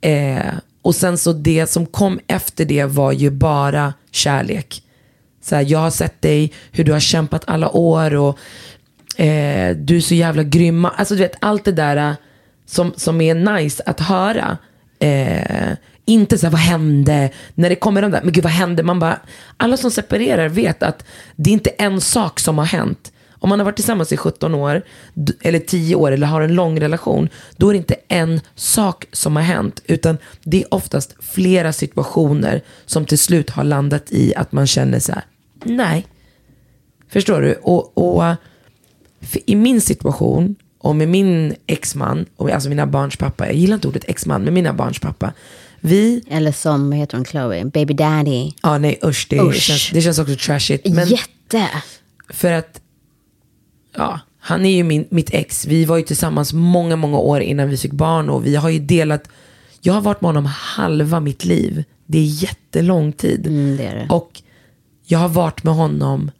eh, 0.00 0.54
och 0.82 0.94
sen 0.94 1.18
så 1.18 1.32
det 1.32 1.66
som 1.66 1.86
kom 1.86 2.20
efter 2.26 2.64
det 2.64 2.84
var 2.84 3.12
ju 3.12 3.30
bara 3.30 3.94
kärlek. 4.10 4.82
Så 5.42 5.54
här, 5.54 5.64
jag 5.68 5.78
har 5.78 5.90
sett 5.90 6.22
dig, 6.22 6.52
hur 6.72 6.84
du 6.84 6.92
har 6.92 7.00
kämpat 7.00 7.44
alla 7.46 7.70
år 7.70 8.14
och 8.14 8.38
eh, 9.20 9.76
du 9.76 9.96
är 9.96 10.00
så 10.00 10.14
jävla 10.14 10.42
grymma. 10.42 10.90
Alltså 10.90 11.14
du 11.14 11.20
vet 11.20 11.36
allt 11.40 11.64
det 11.64 11.72
där 11.72 11.96
eh, 11.96 12.14
som, 12.66 12.92
som 12.96 13.20
är 13.20 13.34
nice 13.34 13.82
att 13.86 14.00
höra. 14.00 14.58
Eh, 14.98 15.72
inte 16.04 16.38
så 16.38 16.46
här, 16.46 16.50
vad 16.50 16.60
hände? 16.60 17.30
När 17.54 17.68
det 17.68 17.76
kommer 17.76 18.02
de 18.02 18.10
där, 18.10 18.20
men 18.22 18.32
gud 18.32 18.44
vad 18.44 18.52
hände? 18.52 18.82
Man 18.82 18.98
bara, 18.98 19.18
alla 19.56 19.76
som 19.76 19.90
separerar 19.90 20.48
vet 20.48 20.82
att 20.82 21.04
det 21.36 21.50
är 21.50 21.54
inte 21.54 21.70
en 21.70 22.00
sak 22.00 22.40
som 22.40 22.58
har 22.58 22.64
hänt. 22.64 23.12
Om 23.42 23.48
man 23.48 23.58
har 23.58 23.64
varit 23.64 23.76
tillsammans 23.76 24.12
i 24.12 24.16
17 24.16 24.54
år, 24.54 24.82
eller 25.40 25.58
10 25.58 25.94
år, 25.94 26.12
eller 26.12 26.26
har 26.26 26.40
en 26.40 26.54
lång 26.54 26.80
relation, 26.80 27.28
då 27.56 27.68
är 27.68 27.72
det 27.72 27.78
inte 27.78 27.96
en 28.08 28.40
sak 28.54 29.04
som 29.12 29.36
har 29.36 29.42
hänt, 29.42 29.82
utan 29.86 30.18
det 30.44 30.62
är 30.62 30.74
oftast 30.74 31.14
flera 31.20 31.72
situationer 31.72 32.62
som 32.86 33.06
till 33.06 33.18
slut 33.18 33.50
har 33.50 33.64
landat 33.64 34.12
i 34.12 34.34
att 34.34 34.52
man 34.52 34.66
känner 34.66 34.98
så 34.98 35.12
här, 35.12 35.24
nej. 35.64 36.06
Förstår 37.08 37.40
du? 37.40 37.54
Och, 37.54 37.98
och 37.98 38.34
i 39.46 39.56
min 39.56 39.80
situation, 39.80 40.56
och 40.78 40.96
med 40.96 41.08
min 41.08 41.54
exman, 41.66 42.26
och 42.36 42.50
alltså 42.50 42.68
mina 42.68 42.86
barns 42.86 43.16
pappa, 43.16 43.46
jag 43.46 43.54
gillar 43.54 43.74
inte 43.74 43.88
ordet 43.88 44.04
exman, 44.08 44.42
men 44.42 44.54
mina 44.54 44.72
barns 44.72 44.98
pappa, 44.98 45.32
vi, 45.80 46.22
Eller 46.30 46.52
som, 46.52 46.92
heter 46.92 47.16
hon, 47.16 47.24
Chloe, 47.24 47.64
baby 47.64 47.94
daddy. 47.94 48.50
ja 48.62 48.78
nej 48.78 48.98
usch, 49.04 49.26
det, 49.30 49.40
Usch. 49.40 49.54
Känns, 49.56 49.90
det 49.90 50.00
känns 50.00 50.18
också 50.18 50.36
trashigt. 50.36 50.88
Men 50.88 51.08
Jätte. 51.08 51.68
för 52.28 52.52
att, 52.52 52.81
ja, 53.96 54.20
han 54.38 54.66
är 54.66 54.76
ju 54.76 54.84
min, 54.84 55.06
mitt 55.10 55.30
ex, 55.34 55.66
vi 55.66 55.84
var 55.84 55.96
ju 55.96 56.02
tillsammans 56.02 56.52
många, 56.52 56.96
många 56.96 57.18
år 57.18 57.40
innan 57.40 57.68
vi 57.68 57.76
fick 57.76 57.92
barn 57.92 58.28
och 58.30 58.46
vi 58.46 58.56
har 58.56 58.70
ju 58.70 58.78
delat, 58.78 59.28
jag 59.80 59.92
har 59.92 60.00
varit 60.00 60.20
med 60.20 60.28
honom 60.28 60.46
halva 60.46 61.20
mitt 61.20 61.44
liv. 61.44 61.84
Det 62.06 62.18
är 62.18 62.42
jättelång 62.42 63.12
tid. 63.12 63.46
Mm, 63.46 63.76
det 63.76 63.84
är 63.84 63.94
det. 63.94 64.06
Och 64.14 64.42
jag 65.06 65.18
har 65.18 65.28
varit 65.28 65.64
med 65.64 65.74
honom 65.74 66.30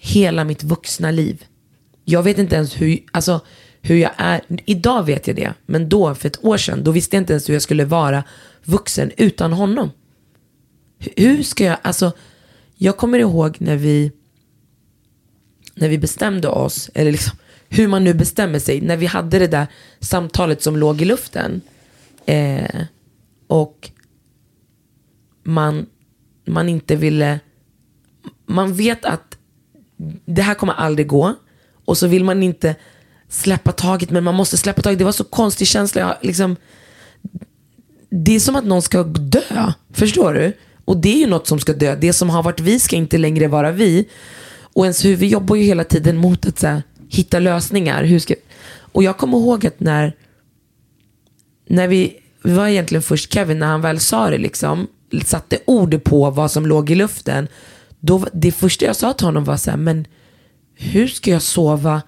hela 0.00 0.44
mitt 0.44 0.62
vuxna 0.62 1.10
liv. 1.10 1.44
Jag 2.04 2.22
vet 2.22 2.38
inte 2.38 2.56
ens 2.56 2.80
hur, 2.80 2.98
alltså, 3.12 3.40
hur 3.80 3.96
jag 3.96 4.10
är. 4.16 4.40
Idag 4.64 5.06
vet 5.06 5.26
jag 5.26 5.36
det. 5.36 5.54
Men 5.66 5.88
då, 5.88 6.14
för 6.14 6.26
ett 6.28 6.44
år 6.44 6.56
sedan, 6.56 6.84
då 6.84 6.90
visste 6.90 7.16
jag 7.16 7.22
inte 7.22 7.32
ens 7.32 7.48
hur 7.48 7.54
jag 7.54 7.62
skulle 7.62 7.84
vara 7.84 8.24
vuxen 8.64 9.10
utan 9.16 9.52
honom. 9.52 9.90
Hur- 11.16 11.42
ska 11.42 11.64
jag, 11.64 11.76
alltså, 11.82 12.12
jag 12.76 12.96
kommer 12.96 13.18
ihåg 13.18 13.56
när 13.58 13.76
vi, 13.76 14.12
när 15.74 15.88
vi 15.88 15.98
bestämde 15.98 16.48
oss, 16.48 16.90
eller 16.94 17.12
liksom, 17.12 17.38
hur 17.68 17.88
man 17.88 18.04
nu 18.04 18.14
bestämmer 18.14 18.58
sig, 18.58 18.80
när 18.80 18.96
vi 18.96 19.06
hade 19.06 19.38
det 19.38 19.46
där 19.46 19.66
samtalet 20.00 20.62
som 20.62 20.76
låg 20.76 21.02
i 21.02 21.04
luften. 21.04 21.60
Eh, 22.26 22.80
och 23.46 23.90
man, 25.42 25.86
man 26.44 26.68
inte 26.68 26.96
ville, 26.96 27.40
man 28.46 28.74
vet 28.74 29.04
att 29.04 29.38
det 30.24 30.42
här 30.42 30.54
kommer 30.54 30.72
aldrig 30.72 31.06
gå. 31.06 31.34
Och 31.84 31.98
så 31.98 32.06
vill 32.06 32.24
man 32.24 32.42
inte 32.42 32.74
släppa 33.28 33.72
taget, 33.72 34.10
men 34.10 34.24
man 34.24 34.34
måste 34.34 34.56
släppa 34.56 34.82
taget. 34.82 34.98
Det 34.98 35.04
var 35.04 35.12
så 35.12 35.24
konstig 35.24 35.66
känsla. 35.66 36.00
Jag, 36.00 36.16
liksom, 36.20 36.56
det 38.10 38.34
är 38.34 38.40
som 38.40 38.56
att 38.56 38.64
någon 38.64 38.82
ska 38.82 39.02
dö. 39.02 39.72
Förstår 39.92 40.32
du? 40.32 40.52
Och 40.84 40.96
det 40.96 41.14
är 41.14 41.18
ju 41.18 41.26
något 41.26 41.46
som 41.46 41.60
ska 41.60 41.72
dö. 41.72 41.96
Det 41.96 42.12
som 42.12 42.30
har 42.30 42.42
varit 42.42 42.60
vi 42.60 42.80
ska 42.80 42.96
inte 42.96 43.18
längre 43.18 43.48
vara 43.48 43.72
vi. 43.72 44.08
Och 44.72 44.84
ens 44.84 45.04
huvud 45.04 45.28
jobbar 45.28 45.56
ju 45.56 45.62
hela 45.62 45.84
tiden 45.84 46.16
mot 46.16 46.46
att 46.46 46.58
så 46.58 46.66
här, 46.66 46.82
hitta 47.08 47.38
lösningar. 47.38 48.04
Hur 48.04 48.18
ska, 48.18 48.34
och 48.92 49.02
jag 49.02 49.16
kommer 49.18 49.38
ihåg 49.38 49.66
att 49.66 49.80
när, 49.80 50.16
när 51.68 51.88
vi, 51.88 52.16
vi 52.42 52.52
var 52.52 52.68
egentligen 52.68 53.02
först 53.02 53.32
Kevin, 53.32 53.58
när 53.58 53.66
han 53.66 53.80
väl 53.80 54.00
sa 54.00 54.30
det 54.30 54.38
liksom, 54.38 54.86
satte 55.24 55.58
ord 55.64 56.04
på 56.04 56.30
vad 56.30 56.50
som 56.50 56.66
låg 56.66 56.90
i 56.90 56.94
luften. 56.94 57.48
Då, 58.00 58.26
det 58.32 58.52
första 58.52 58.84
jag 58.84 58.96
sa 58.96 59.12
till 59.12 59.26
honom 59.26 59.44
var 59.44 59.56
så 59.56 59.70
här, 59.70 59.78
men 59.78 60.06
hur 60.74 61.06
ska 61.06 61.30
jag 61.30 61.42
sova 61.42 62.02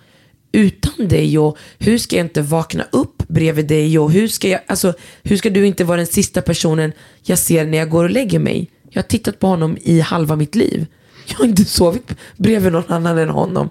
utan 0.53 1.09
dig 1.09 1.39
och 1.39 1.59
hur 1.79 1.99
ska 1.99 2.17
jag 2.17 2.27
inte 2.27 2.43
vakna 2.43 2.85
upp 2.93 3.29
bredvid 3.29 3.67
dig 3.67 3.99
och 3.99 4.13
hur 4.13 4.29
ska, 4.29 4.49
jag, 4.49 4.61
alltså, 4.67 4.95
hur 5.23 5.37
ska 5.37 5.51
du 5.51 5.67
inte 5.67 5.85
vara 5.85 5.97
den 5.97 6.07
sista 6.07 6.43
personen 6.43 6.93
jag 7.23 7.39
ser 7.39 7.67
när 7.67 7.79
jag 7.79 7.91
går 7.91 8.05
och 8.05 8.11
lägger 8.11 8.39
mig? 8.39 8.71
Jag 8.91 9.03
har 9.03 9.09
tittat 9.09 9.39
på 9.39 9.47
honom 9.47 9.79
i 9.83 10.01
halva 10.01 10.37
mitt 10.37 10.55
liv. 10.55 10.87
Jag 11.27 11.37
har 11.37 11.45
inte 11.45 11.65
sovit 11.65 12.17
bredvid 12.37 12.73
någon 12.73 12.93
annan 12.93 13.19
än 13.19 13.29
honom. 13.29 13.69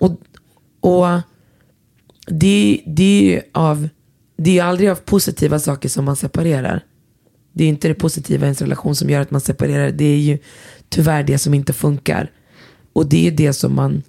Och, 0.00 0.20
och 0.80 1.06
det, 2.26 2.82
det 2.86 3.36
är 3.36 3.42
av, 3.52 3.88
det 4.36 4.58
är 4.58 4.64
aldrig 4.64 4.90
av 4.90 4.94
positiva 4.94 5.58
saker 5.58 5.88
som 5.88 6.04
man 6.04 6.16
separerar. 6.16 6.84
Det 7.52 7.64
är 7.64 7.68
inte 7.68 7.88
det 7.88 7.94
positiva 7.94 8.42
i 8.42 8.46
ens 8.46 8.62
relation 8.62 8.96
som 8.96 9.10
gör 9.10 9.20
att 9.20 9.30
man 9.30 9.40
separerar. 9.40 9.90
Det 9.90 10.04
är 10.04 10.18
ju 10.18 10.38
tyvärr 10.88 11.22
det 11.22 11.38
som 11.38 11.54
inte 11.54 11.72
funkar. 11.72 12.30
Och 12.92 13.08
det 13.08 13.26
är 13.26 13.30
det 13.30 13.52
som 13.52 13.74
man 13.74 14.02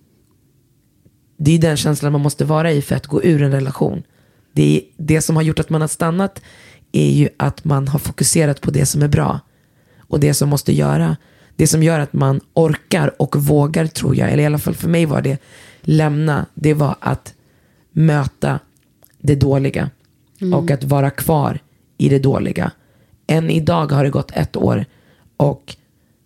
det 1.44 1.52
är 1.52 1.60
den 1.60 1.78
känslan 1.78 2.12
man 2.12 2.22
måste 2.22 2.46
vara 2.46 2.72
i 2.72 2.82
för 2.82 2.96
att 2.96 3.08
gå 3.08 3.24
ur 3.24 3.42
en 3.42 3.52
relation. 3.52 4.04
Det, 4.54 4.78
är, 4.78 4.82
det 4.98 5.22
som 5.22 5.36
har 5.36 5.44
gjort 5.44 5.60
att 5.60 5.70
man 5.70 5.82
har 5.82 5.88
stannat 5.88 6.42
är 6.92 7.12
ju 7.12 7.30
att 7.38 7.64
man 7.64 7.88
har 7.88 8.00
fokuserat 8.00 8.62
på 8.62 8.72
det 8.72 8.86
som 8.86 9.02
är 9.02 9.08
bra. 9.08 9.40
Och 9.98 10.20
det 10.20 10.34
som 10.34 10.50
måste 10.50 10.74
göra. 10.74 11.18
Det 11.62 11.68
som 11.68 11.84
gör 11.84 12.00
att 12.00 12.14
man 12.14 12.42
orkar 12.54 13.22
och 13.22 13.36
vågar 13.36 13.88
tror 13.88 14.16
jag, 14.16 14.32
eller 14.32 14.44
i 14.44 14.46
alla 14.46 14.60
fall 14.60 14.76
för 14.76 14.90
mig 14.90 15.06
var 15.06 15.22
det 15.22 15.38
lämna, 15.82 16.46
det 16.54 16.74
var 16.74 16.96
att 17.00 17.34
möta 17.92 18.60
det 19.20 19.36
dåliga. 19.36 19.90
Mm. 20.40 20.54
Och 20.54 20.72
att 20.72 20.84
vara 20.84 21.10
kvar 21.10 21.60
i 21.98 22.10
det 22.10 22.20
dåliga. 22.20 22.72
Än 23.28 23.50
idag 23.50 23.92
har 23.92 24.04
det 24.04 24.10
gått 24.10 24.32
ett 24.32 24.56
år. 24.56 24.86
Och 25.38 25.76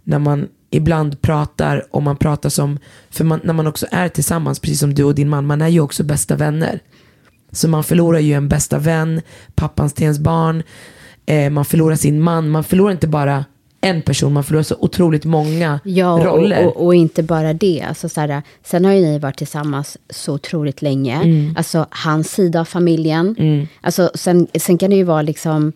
när 0.04 0.20
man 0.20 0.48
ibland 0.70 1.22
pratar 1.22 1.96
och 1.96 2.04
man 2.04 2.18
pratar 2.18 2.50
som, 2.50 2.80
för 3.10 3.24
man, 3.24 3.42
när 3.44 3.54
man 3.54 3.68
också 3.68 3.88
är 3.92 4.10
tillsammans, 4.10 4.60
precis 4.60 4.80
som 4.80 4.94
du 4.94 5.04
och 5.04 5.16
din 5.16 5.30
man, 5.30 5.46
man 5.46 5.62
är 5.62 5.68
ju 5.68 5.80
också 5.80 6.04
bästa 6.04 6.36
vänner. 6.36 6.80
Så 7.52 7.68
man 7.68 7.84
förlorar 7.84 8.20
ju 8.20 8.34
en 8.34 8.50
bästa 8.50 8.80
vän, 8.80 9.22
pappans 9.56 9.94
till 9.94 10.04
ens 10.04 10.20
barn, 10.20 10.64
eh, 11.26 11.50
man 11.50 11.66
förlorar 11.66 11.96
sin 11.96 12.22
man, 12.22 12.50
man 12.50 12.64
förlorar 12.64 12.92
inte 12.92 13.08
bara 13.08 13.46
en 13.86 14.02
person, 14.02 14.34
man 14.34 14.44
förlorar 14.44 14.64
så 14.64 14.76
otroligt 14.80 15.26
många 15.26 15.80
Ja, 15.84 16.22
roller. 16.26 16.66
och, 16.66 16.78
och, 16.78 16.86
och 16.86 16.96
inte 16.96 17.24
bara 17.24 17.54
det. 17.54 17.86
Alltså, 17.90 18.10
så 18.10 18.22
här, 18.22 18.42
sen 18.64 18.86
har 18.86 18.92
ju 18.92 19.02
ni 19.02 19.20
varit 19.20 19.38
tillsammans 19.38 19.98
så 20.10 20.34
otroligt 20.34 20.82
länge. 20.82 21.16
Mm. 21.16 21.54
Alltså 21.58 21.88
hans 21.90 22.32
sida 22.32 22.60
av 22.60 22.66
familjen. 22.66 23.36
Alltså, 23.82 24.12
sen, 24.14 24.48
sen 24.60 24.78
kan 24.78 24.90
det 24.90 24.96
ju 24.96 25.04
vara 25.04 25.22
liksom 25.22 25.72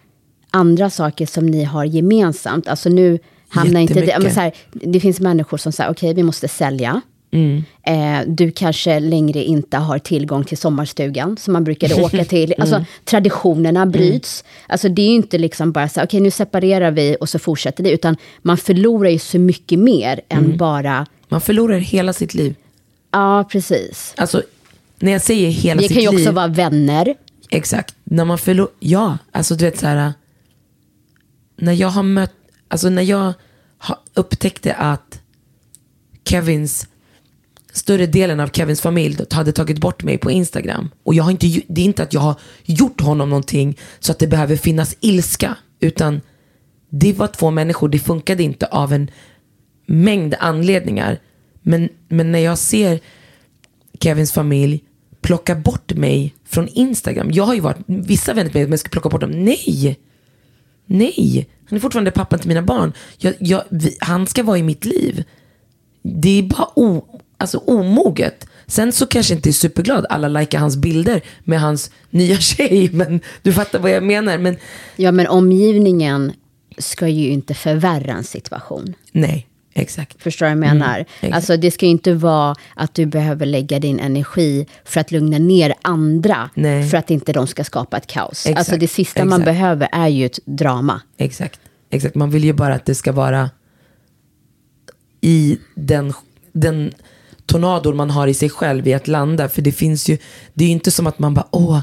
andra 0.51 0.89
saker 0.89 1.26
som 1.26 1.45
ni 1.45 1.64
har 1.64 1.86
gemensamt. 1.86 2.68
Alltså 2.68 2.89
nu 2.89 3.20
hamnar 3.49 3.82
inte 3.82 3.93
det... 3.93 4.18
Men 4.22 4.34
så 4.34 4.39
här, 4.39 4.53
det 4.72 4.99
finns 4.99 5.20
människor 5.20 5.57
som 5.57 5.72
säger, 5.72 5.91
okej 5.91 6.14
vi 6.14 6.24
måste 6.24 6.47
sälja. 6.47 7.01
Mm. 7.32 7.64
Eh, 7.84 8.28
du 8.28 8.52
kanske 8.52 9.00
längre 9.00 9.44
inte 9.44 9.78
har 9.78 10.00
tillgång 10.00 10.44
till 10.44 10.58
sommarstugan 10.58 11.38
som 11.38 11.54
man 11.54 11.64
brukade 11.64 11.96
åka 12.04 12.26
till. 12.26 12.54
Alltså 12.58 12.76
Mm. 12.76 12.86
traditionerna 13.06 13.86
bryts. 13.86 14.44
Alltså 14.68 14.90
det 14.90 15.02
är 15.02 15.08
ju 15.10 15.16
inte 15.16 15.38
liksom 15.38 15.72
bara 15.72 15.90
så 15.90 16.04
okej 16.04 16.20
nu 16.20 16.32
separerar 16.32 16.92
vi 16.92 17.18
och 17.20 17.30
så 17.30 17.40
fortsätter 17.40 17.84
det. 17.84 17.92
Utan 17.92 18.18
man 18.42 18.58
förlorar 18.58 19.10
ju 19.10 19.20
så 19.20 19.40
mycket 19.40 19.80
mer 19.80 20.22
än 20.30 20.46
Mm. 20.46 20.58
bara, 20.58 21.06
Man 21.28 21.42
förlorar 21.42 21.78
hela 21.80 22.14
sitt 22.14 22.34
liv. 22.34 22.56
ja 23.12 23.48
precis. 23.52 24.14
Alltså, 24.18 24.42
när 25.00 25.12
jag 25.12 25.22
säger 25.22 25.50
hela 25.50 25.82
Vi 25.82 25.88
sitt 25.88 25.98
kan 25.98 26.04
ju 26.04 26.10
liv. 26.12 26.20
också 26.20 26.32
vara 26.32 26.48
vänner. 26.48 27.16
Exakt. 27.50 27.96
När 28.04 28.26
man 28.26 28.38
förlorar, 28.38 28.72
ja, 28.80 29.18
alltså 29.32 29.56
du 29.56 29.66
vet 29.66 29.80
så 29.80 29.88
här. 29.88 30.14
När 31.58 31.74
jag 31.74 31.88
har 31.88 32.04
mött, 32.04 32.34
alltså 32.68 32.90
när 32.90 33.02
jag 33.02 33.34
upptäckte 34.14 34.74
att 34.74 35.20
Kevins, 36.26 36.88
större 37.74 38.05
delen 38.05 38.39
av 38.39 38.47
Kevins 38.47 38.82
familj 38.82 39.17
hade 39.32 39.51
tagit 39.51 39.78
bort 39.78 40.03
mig 40.03 40.17
på 40.17 40.32
Instagram. 40.32 40.89
Och 41.03 41.13
jag 41.13 41.24
har 41.24 41.32
inte, 41.32 41.61
det 41.67 41.82
är 41.82 41.86
inte 41.86 42.03
att 42.03 42.13
jag 42.13 42.22
har 42.22 42.36
gjort 42.65 43.01
honom 43.01 43.30
någonting 43.30 43.78
så 43.99 44.11
att 44.11 44.20
det 44.20 44.28
behöver 44.28 44.55
finnas 44.55 44.95
ilska. 44.99 45.55
Utan 45.80 46.22
det 46.89 47.13
var 47.13 47.28
två 47.28 47.51
människor, 47.51 47.89
det 47.89 47.99
funkade 47.99 48.43
inte 48.43 48.65
av 48.65 48.93
en 48.93 49.11
mängd 49.86 50.36
anledningar. 50.39 51.20
Men, 51.61 51.89
men 52.07 52.32
när 52.32 52.39
jag 52.39 52.57
ser 52.57 52.99
Kevins 53.99 54.32
familj 54.32 54.84
plocka 55.22 55.55
bort 55.55 55.93
mig 55.93 56.36
från 56.45 56.67
Instagram. 56.67 57.32
Jag 57.32 57.43
har 57.43 57.53
ju 57.53 57.59
varit, 57.59 57.78
vissa 57.86 58.34
vänner 58.34 58.49
till 58.49 58.59
mig, 58.59 58.65
men 58.65 58.72
jag 58.72 58.80
ska 58.80 58.89
plocka 58.89 59.09
bort 59.09 59.22
dem. 59.22 59.32
Nej! 59.32 59.99
Nej! 60.86 61.49
Han 61.70 61.78
är 61.78 61.80
fortfarande 61.80 62.11
pappan 62.11 62.39
till 62.39 62.47
mina 62.47 62.61
barn. 62.61 62.93
Jag, 63.17 63.34
jag, 63.39 63.63
vi, 63.70 63.97
han 63.99 64.28
ska 64.28 64.43
vara 64.43 64.57
i 64.57 64.63
mitt 64.63 64.86
liv. 64.86 65.24
Det 66.03 66.39
är 66.39 66.43
bara 66.43 66.67
o, 66.76 67.05
alltså 67.40 67.58
omoget. 67.58 68.46
Sen 68.68 68.92
så 68.92 69.08
kanske 69.08 69.34
inte 69.34 69.50
är 69.50 69.54
superglad 69.54 70.06
alla 70.10 70.28
likar 70.28 70.60
hans 70.60 70.78
bilder 70.78 71.22
med 71.44 71.62
hans 71.62 71.92
nya 72.10 72.38
tjej. 72.40 72.90
Men 72.94 73.22
du 73.42 73.54
fattar 73.54 73.80
vad 73.80 73.92
jag 73.92 74.04
menar. 74.04 74.38
Men 74.38 74.58
Ja 74.96 75.12
men 75.12 75.28
omgivningen 75.28 76.32
ska 76.78 77.08
ju 77.08 77.30
inte 77.30 77.54
förvärra 77.54 78.14
en 78.14 78.24
situation. 78.24 78.94
nej, 79.12 79.48
exakt. 79.74 80.22
Förstår 80.24 80.46
du 80.46 80.50
vad 80.56 80.68
jag 80.68 80.74
menar? 80.76 81.06
Mm, 81.22 81.34
alltså 81.34 81.58
det 81.58 81.72
ska 81.72 81.86
ju 81.86 81.92
inte 81.92 82.14
vara 82.14 82.56
att 82.76 82.94
du 82.94 83.06
behöver 83.06 83.46
lägga 83.46 83.80
din 83.80 84.00
energi 84.00 84.66
för 84.86 85.00
att 85.02 85.12
lugna 85.12 85.38
ner 85.38 85.74
andra. 85.82 86.50
Nej. 86.54 86.90
För 86.90 86.98
att 86.98 87.12
inte 87.12 87.34
de 87.34 87.48
ska 87.48 87.64
skapa 87.64 87.98
ett 87.98 88.08
kaos. 88.08 88.46
Exakt, 88.46 88.58
Alltså 88.60 88.78
det 88.78 88.88
sista 88.88 89.26
man 89.26 89.42
exakt. 89.42 89.46
behöver 89.46 89.90
är 89.92 90.08
ju 90.08 90.26
ett 90.26 90.40
drama. 90.46 91.02
Exakt. 91.18 91.60
Exakt. 91.90 92.16
Man 92.16 92.30
vill 92.30 92.44
ju 92.44 92.54
bara 92.54 92.74
att 92.76 92.86
det 92.86 92.96
ska 92.96 93.12
vara 93.12 93.50
i 95.22 95.58
den, 95.76 96.14
den 96.52 96.94
tornador 97.50 97.93
man 97.93 98.10
har 98.10 98.28
i 98.28 98.34
sig 98.34 98.50
själv 98.50 98.88
i 98.88 98.93
att 98.93 99.08
landa. 99.08 99.50
För 99.50 99.62
det 99.62 99.72
finns 99.72 100.10
ju, 100.10 100.18
det 100.54 100.64
är 100.64 100.68
ju 100.68 100.74
inte 100.74 100.91
som 100.91 101.08
att 101.08 101.20
man 101.20 101.34
bara, 101.34 101.47
åh, 101.52 101.80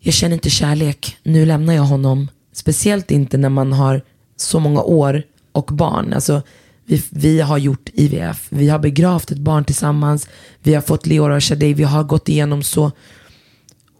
jag 0.00 0.14
känner 0.14 0.34
inte 0.34 0.50
kärlek, 0.50 1.16
nu 1.22 1.46
lämnar 1.46 1.74
jag 1.74 1.82
honom. 1.82 2.28
Speciellt 2.52 3.10
inte 3.10 3.36
när 3.36 3.48
man 3.48 3.72
har 3.72 4.02
så 4.36 4.60
många 4.60 4.82
år 4.82 5.22
och 5.52 5.70
barn. 5.72 6.12
Alltså, 6.12 6.42
vi, 6.84 7.02
vi 7.10 7.40
har 7.40 7.58
gjort 7.58 7.88
IVF, 7.92 8.46
vi 8.48 8.68
har 8.68 8.78
begravt 8.78 9.30
ett 9.30 9.38
barn 9.38 9.64
tillsammans, 9.64 10.28
vi 10.62 10.74
har 10.74 10.82
fått 10.82 11.06
Leora 11.06 11.36
och 11.36 11.44
Shadej, 11.44 11.74
vi 11.74 11.84
har 11.84 12.04
gått 12.04 12.28
igenom 12.28 12.62
så 12.62 12.92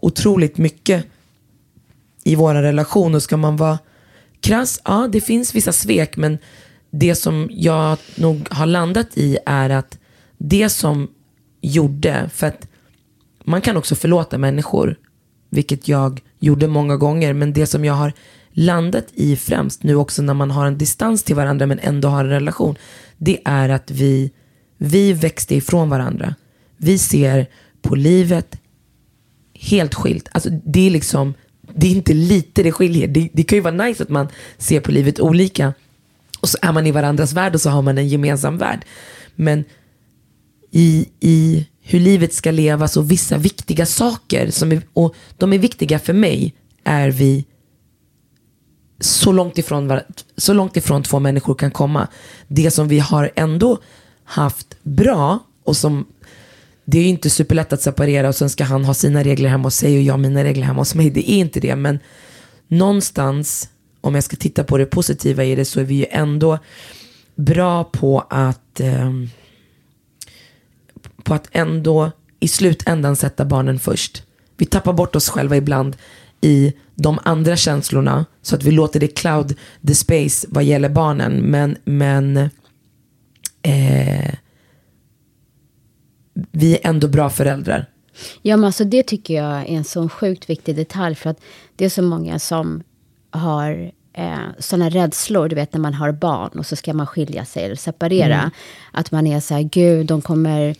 otroligt 0.01 0.59
mycket 0.59 1.07
i 2.24 2.34
våra 2.34 2.62
relation. 2.62 3.14
Och 3.14 3.22
ska 3.22 3.37
man 3.37 3.57
vara 3.57 3.78
krass, 4.41 4.80
ja 4.84 5.09
det 5.12 5.20
finns 5.20 5.55
vissa 5.55 5.72
svek 5.72 6.16
men 6.16 6.39
det 6.91 7.14
som 7.14 7.49
jag 7.53 7.99
nog 8.16 8.49
har 8.51 8.66
landat 8.66 9.09
i 9.14 9.39
är 9.47 9.70
att 9.70 9.99
det 10.39 10.68
som 10.68 11.09
gjorde, 11.61 12.30
för 12.34 12.47
att 12.47 12.68
man 13.45 13.61
kan 13.61 13.76
också 13.76 13.95
förlåta 13.95 14.39
människor, 14.39 14.97
vilket 15.51 15.89
jag 15.89 16.20
gjorde 16.39 16.68
många 16.68 16.97
gånger, 16.97 17.32
men 17.32 17.53
det 17.53 17.66
som 17.66 17.84
jag 17.84 17.95
har 17.95 18.12
landat 18.53 19.07
i 19.14 19.37
främst 19.37 19.82
nu 19.82 19.95
också 19.95 20.22
när 20.22 20.34
man 20.34 20.51
har 20.51 20.66
en 20.66 20.78
distans 20.78 21.22
till 21.22 21.37
varandra 21.37 21.66
men 21.66 21.78
ändå 21.78 22.09
har 22.09 22.24
en 22.24 22.30
relation, 22.30 22.76
det 23.16 23.39
är 23.45 23.68
att 23.68 23.91
vi, 23.91 24.30
vi 24.76 25.12
växte 25.12 25.55
ifrån 25.55 25.89
varandra. 25.89 26.34
Vi 26.76 26.99
ser 26.99 27.47
på 27.82 27.95
livet 27.95 28.59
helt 29.55 29.95
skilt. 29.95 30.28
Alltså 30.32 30.51
det 30.51 30.87
är 30.87 30.91
liksom, 30.91 31.34
det 31.74 31.87
är 31.87 31.91
inte 31.91 32.14
lite 32.14 32.62
det 32.62 32.72
skiljer. 32.72 33.09
Det, 33.09 33.28
det 33.32 33.43
kan 33.43 33.57
ju 33.57 33.62
vara 33.62 33.74
nice 33.74 34.03
att 34.03 34.09
man 34.09 34.28
ser 34.59 34.80
på 34.80 34.93
livet 34.93 35.20
olika. 35.20 35.74
Och 36.41 36.49
så 36.49 36.59
är 36.62 36.72
man 36.72 36.87
i 36.87 36.91
varandras 36.91 37.32
värld 37.32 37.55
och 37.55 37.61
så 37.61 37.70
har 37.70 37.82
man 37.82 37.99
en 37.99 38.09
gemensam 38.09 38.59
värld. 38.59 38.84
Men 39.34 39.64
i, 40.77 41.09
i 41.20 41.66
hur 41.81 42.01
livet 42.01 42.35
ska 42.35 42.51
levas 42.51 42.97
och 42.97 43.11
vissa 43.11 43.39
viktiga 43.39 43.87
saker, 43.87 44.51
som 44.51 44.72
är, 44.72 44.83
och 44.93 45.14
de 45.37 45.53
är 45.53 45.59
viktiga 45.59 45.99
för 45.99 46.12
mig, 46.12 46.55
är 46.85 47.11
vi 47.11 47.45
så 49.01 49.33
långt, 49.33 49.59
ifrån, 49.59 50.01
så 50.37 50.53
långt 50.53 50.77
ifrån 50.77 51.03
två 51.03 51.18
människor 51.18 51.55
kan 51.55 51.70
komma. 51.70 52.09
Det 52.49 52.70
som 52.70 52.89
vi 52.89 52.99
har 52.99 53.31
ändå 53.37 53.79
haft 54.24 54.77
bra 54.83 55.39
och 55.64 55.77
som 55.77 56.07
det 56.85 56.99
är 56.99 57.03
ju 57.03 57.09
inte 57.09 57.31
superlätt 57.31 57.72
att 57.72 57.83
separera 57.83 58.29
och 58.29 58.35
sen 58.35 58.51
ska 58.51 58.64
han 58.64 58.85
ha 58.85 58.95
sina 58.95 59.24
regler 59.24 59.49
hemma 59.49 59.64
hos 59.64 59.74
sig 59.74 59.97
och 59.97 60.03
jag 60.03 60.20
mina 60.20 60.45
regler 60.45 60.64
hemma 60.66 60.81
hos 60.81 60.95
mig. 60.95 61.11
Det 61.11 61.31
är 61.31 61.39
inte 61.39 61.61
det. 61.61 61.77
Men 61.77 61.99
någonstans, 62.68 63.68
om 64.01 64.14
jag 64.14 64.24
ska 64.24 64.37
titta 64.37 64.64
på 64.64 64.79
det 64.79 64.87
positiva 64.87 65.45
i 65.45 65.55
det, 65.55 65.64
så 65.64 65.81
är 65.81 65.85
vi 65.85 65.95
ju 65.95 66.07
ändå 66.11 66.59
bra 67.35 67.85
på 67.85 68.27
att 68.31 68.81
eh, 68.81 69.11
på 71.27 71.35
att 71.35 71.49
ändå 71.53 72.11
i 72.41 72.49
slutändan 72.49 73.16
sätta 73.16 73.45
barnen 73.45 73.79
först. 73.79 74.22
Vi 74.57 74.66
tappar 74.66 74.93
bort 74.93 75.16
oss 75.16 75.29
själva 75.29 75.57
ibland 75.57 75.97
i 76.41 76.72
de 76.95 77.18
andra 77.22 77.57
känslorna 77.57 78.27
så 78.43 78.57
att 78.57 78.62
vi 78.62 78.70
låter 78.70 79.01
det 79.01 79.09
cloud 79.09 79.55
the 79.87 79.95
space 79.95 80.47
vad 80.51 80.64
gäller 80.64 80.89
barnen. 80.89 81.33
Men, 81.33 81.77
men 81.85 82.37
eh, 83.62 84.35
vi 86.33 86.74
är 86.74 86.89
ändå 86.89 87.09
bra 87.09 87.31
föräldrar. 87.31 87.87
Ja, 88.43 88.57
men 88.57 88.64
alltså 88.64 88.85
det 88.85 89.03
tycker 89.03 89.35
jag 89.35 89.57
är 89.61 89.77
en 89.77 89.85
sån 89.85 90.09
sjukt 90.09 90.51
viktig 90.51 90.77
detalj. 90.77 91.14
För 91.14 91.31
att 91.31 91.41
det 91.77 91.85
är 91.85 91.89
så 91.89 92.03
många 92.03 92.39
som 92.39 92.83
har 93.31 93.93
eh, 94.12 94.39
sådana 94.59 94.91
rädslor, 94.91 95.49
du 95.49 95.57
vet 95.57 95.72
när 95.72 95.81
man 95.81 95.95
har 95.95 96.12
barn 96.12 96.59
och 96.59 96.66
så 96.66 96.77
ska 96.77 96.95
man 96.95 97.07
skilja 97.07 97.45
sig 97.45 97.64
eller 97.64 97.74
separera. 97.74 98.39
Mm. 98.39 98.51
Att 98.93 99.11
man 99.11 99.27
är 99.27 99.41
så 99.41 99.55
här, 99.55 99.62
gud, 99.62 100.07
de 100.07 100.22
kommer, 100.22 100.74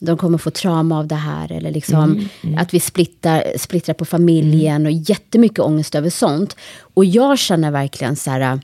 de 0.00 0.16
kommer 0.16 0.38
få 0.38 0.50
trauma 0.50 0.98
av 0.98 1.06
det 1.06 1.14
här. 1.14 1.52
Eller 1.52 1.70
liksom 1.70 2.28
Mm, 2.42 2.58
att 2.58 2.74
vi 2.74 2.80
splittrar, 2.80 3.44
splittrar 3.56 3.94
på 3.94 4.04
familjen 4.04 4.86
och 4.86 4.92
jättemycket 4.92 5.58
ångest 5.58 5.94
över 5.94 6.10
sånt. 6.10 6.56
Och 6.94 7.04
jag 7.04 7.38
känner 7.38 7.70
verkligen 7.70 8.16
så 8.16 8.30
här, 8.30 8.60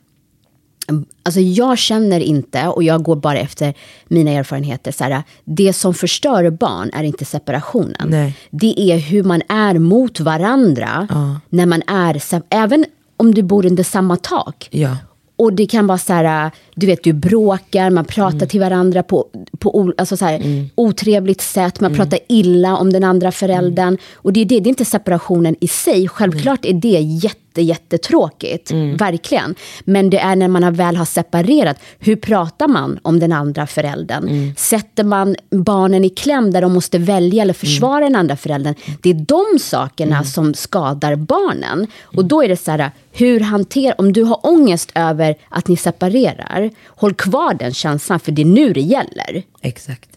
Alltså 1.22 1.40
jag 1.40 1.78
känner 1.78 2.20
inte, 2.20 2.66
och 2.68 2.82
jag 2.82 3.02
går 3.02 3.16
bara 3.16 3.38
efter 3.38 3.74
mina 4.08 4.30
erfarenheter, 4.30 4.92
så 4.92 5.04
här, 5.04 5.22
det 5.44 5.72
som 5.72 5.94
förstör 5.94 6.50
barn 6.50 6.90
är 6.92 7.04
inte 7.04 7.24
separationen. 7.24 8.08
Nej. 8.08 8.36
Det 8.50 8.80
är 8.80 8.98
hur 8.98 9.22
man 9.22 9.42
är 9.48 9.78
mot 9.78 10.20
varandra 10.20 11.08
när 11.48 11.66
man 11.66 11.82
är, 11.86 12.22
även 12.50 12.84
om 13.16 13.34
du 13.34 13.42
bor 13.42 13.66
under 13.66 13.82
samma 13.82 14.16
tak. 14.16 14.68
Ja. 14.70 14.96
Och 15.38 15.52
det 15.52 15.66
kan 15.66 15.86
vara 15.86 15.98
så 15.98 16.12
här, 16.12 16.50
du 16.74 16.86
vet, 16.86 17.04
du 17.04 17.12
bråkar, 17.12 17.90
man 17.90 18.04
pratar 18.04 18.36
Mm. 18.36 18.48
till 18.48 18.60
varandra 18.60 19.02
på, 19.02 19.26
på 19.58 19.92
alltså 19.98 20.16
så 20.16 20.24
här, 20.24 20.68
otrevligt 20.74 21.40
sätt, 21.40 21.80
man 21.80 21.94
pratar 21.94 22.18
illa 22.28 22.76
om 22.76 22.92
den 22.92 23.04
andra 23.04 23.32
föräldern. 23.32 23.88
Mm. 23.88 23.98
Och 24.14 24.32
det 24.32 24.40
är, 24.40 24.44
det, 24.44 24.60
det 24.60 24.68
är 24.68 24.70
inte 24.70 24.84
separationen 24.84 25.56
i 25.60 25.68
sig, 25.68 26.08
självklart 26.08 26.64
är 26.64 26.72
det 26.72 27.00
jätte, 27.00 27.40
jättetråkigt, 27.62 28.70
Mm. 28.70 28.96
verkligen. 28.96 29.54
Men 29.84 30.10
det 30.10 30.18
är 30.18 30.36
när 30.36 30.48
man 30.48 30.74
väl 30.74 30.96
har 30.96 31.04
separerat, 31.04 31.76
hur 31.98 32.16
pratar 32.16 32.68
man 32.68 32.98
om 33.02 33.20
den 33.20 33.32
andra 33.32 33.66
föräldern? 33.66 34.28
Mm. 34.28 34.54
Sätter 34.56 35.04
man 35.04 35.36
barnen 35.50 36.04
i 36.04 36.08
kläm 36.10 36.50
där 36.50 36.60
de 36.60 36.72
måste 36.72 36.98
välja 36.98 37.42
eller 37.42 37.54
försvara 37.54 37.96
Mm. 37.98 38.12
den 38.12 38.20
andra 38.20 38.36
föräldern? 38.36 38.74
Det 39.02 39.10
är 39.10 39.14
de 39.14 39.58
sakerna 39.58 40.24
som 40.24 40.54
skadar 40.54 41.16
barnen. 41.16 41.86
Och 42.02 42.24
då 42.24 42.42
är 42.42 42.48
det 42.48 42.56
så 42.56 42.70
här, 42.70 42.90
hur 43.12 43.40
hanterar, 43.40 43.94
om 44.00 44.12
du 44.12 44.22
har 44.22 44.46
ångest 44.46 44.92
över 44.94 45.34
att 45.48 45.68
ni 45.68 45.76
separerar, 45.76 46.70
håll 46.86 47.14
kvar 47.14 47.54
den 47.54 47.74
känslan, 47.74 48.20
för 48.20 48.32
det 48.32 48.42
är 48.42 48.46
nu 48.46 48.72
det 48.72 48.80
gäller. 48.80 49.42
Exakt. 49.60 50.08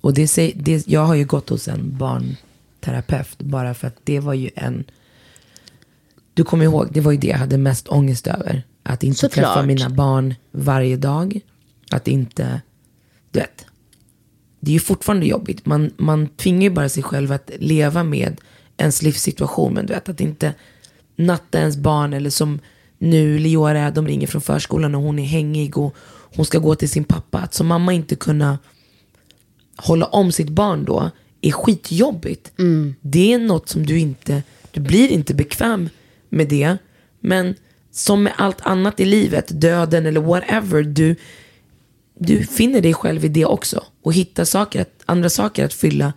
Och 0.00 0.14
det, 0.14 0.28
säger- 0.28 0.52
det, 0.56 0.86
jag 0.88 1.00
har 1.04 1.14
ju 1.14 1.24
gått 1.24 1.48
hos 1.48 1.68
en 1.68 1.96
barnterapeut 1.98 3.38
bara 3.38 3.74
för 3.74 3.86
att 3.86 3.96
det 4.04 4.20
var 4.20 4.34
ju 4.34 4.50
en... 4.54 4.84
Du 6.36 6.44
kommer 6.44 6.64
ihåg, 6.64 6.88
det 6.92 7.00
var 7.00 7.12
ju 7.12 7.18
det 7.18 7.26
jag 7.26 7.38
hade 7.38 7.58
mest 7.58 7.88
ångest 7.88 8.26
över. 8.26 8.62
Att 8.82 9.02
inte 9.02 9.18
Såklart. 9.18 9.34
träffa 9.34 9.66
mina 9.66 9.90
barn 9.90 10.34
varje 10.50 10.96
dag. 10.96 11.40
Att 11.90 12.08
inte... 12.08 12.60
Du 13.30 13.38
vet. 13.38 13.66
Det 14.60 14.70
är 14.70 14.72
ju 14.72 14.80
fortfarande 14.80 15.26
jobbigt. 15.26 15.66
Man, 15.66 15.90
man 15.96 16.28
tvingar 16.28 16.62
ju 16.62 16.70
bara 16.70 16.88
sig 16.88 17.02
själv 17.02 17.32
att 17.32 17.50
leva 17.58 18.02
med 18.04 18.40
ens 18.76 19.02
livssituation. 19.02 19.74
Men 19.74 19.86
du 19.86 19.92
vet, 19.92 20.08
att 20.08 20.20
inte 20.20 20.54
natta 21.16 21.58
ens 21.58 21.76
barn. 21.76 22.12
Eller 22.12 22.30
som 22.30 22.58
nu, 22.98 23.38
Leora, 23.38 23.90
de 23.90 24.06
ringer 24.06 24.26
från 24.26 24.42
förskolan 24.42 24.94
och 24.94 25.02
hon 25.02 25.18
är 25.18 25.26
hängig 25.26 25.78
och 25.78 25.94
hon 26.36 26.44
ska 26.44 26.58
gå 26.58 26.74
till 26.74 26.90
sin 26.90 27.04
pappa. 27.04 27.38
Att 27.38 27.54
som 27.54 27.66
mamma 27.66 27.92
inte 27.92 28.16
kunna 28.16 28.58
hålla 29.76 30.06
om 30.06 30.32
sitt 30.32 30.48
barn 30.48 30.84
då 30.84 31.10
är 31.40 31.52
skitjobbigt. 31.52 32.52
Det 33.00 33.32
är 33.32 33.38
något 33.38 33.68
som 33.68 33.86
du 33.86 33.98
inte, 33.98 34.42
du 34.70 34.80
blir 34.80 35.08
inte 35.08 35.34
bekväm 35.34 35.88
med 36.36 36.48
det. 36.48 36.76
Men 37.20 37.54
som 37.90 38.22
med 38.22 38.32
allt 38.36 38.60
annat 38.60 39.00
i 39.00 39.04
livet, 39.04 39.60
döden 39.60 40.06
eller 40.06 40.20
whatever, 40.20 40.82
du, 40.82 41.16
du 42.18 42.44
finner 42.44 42.80
dig 42.80 42.94
själv 42.94 43.24
i 43.24 43.28
det 43.28 43.44
också. 43.44 43.84
Och 44.02 44.12
hittar 44.12 44.44
saker, 44.44 44.84
andra 45.04 45.30
saker 45.30 45.64
att 45.64 45.74
fylla 45.74 46.12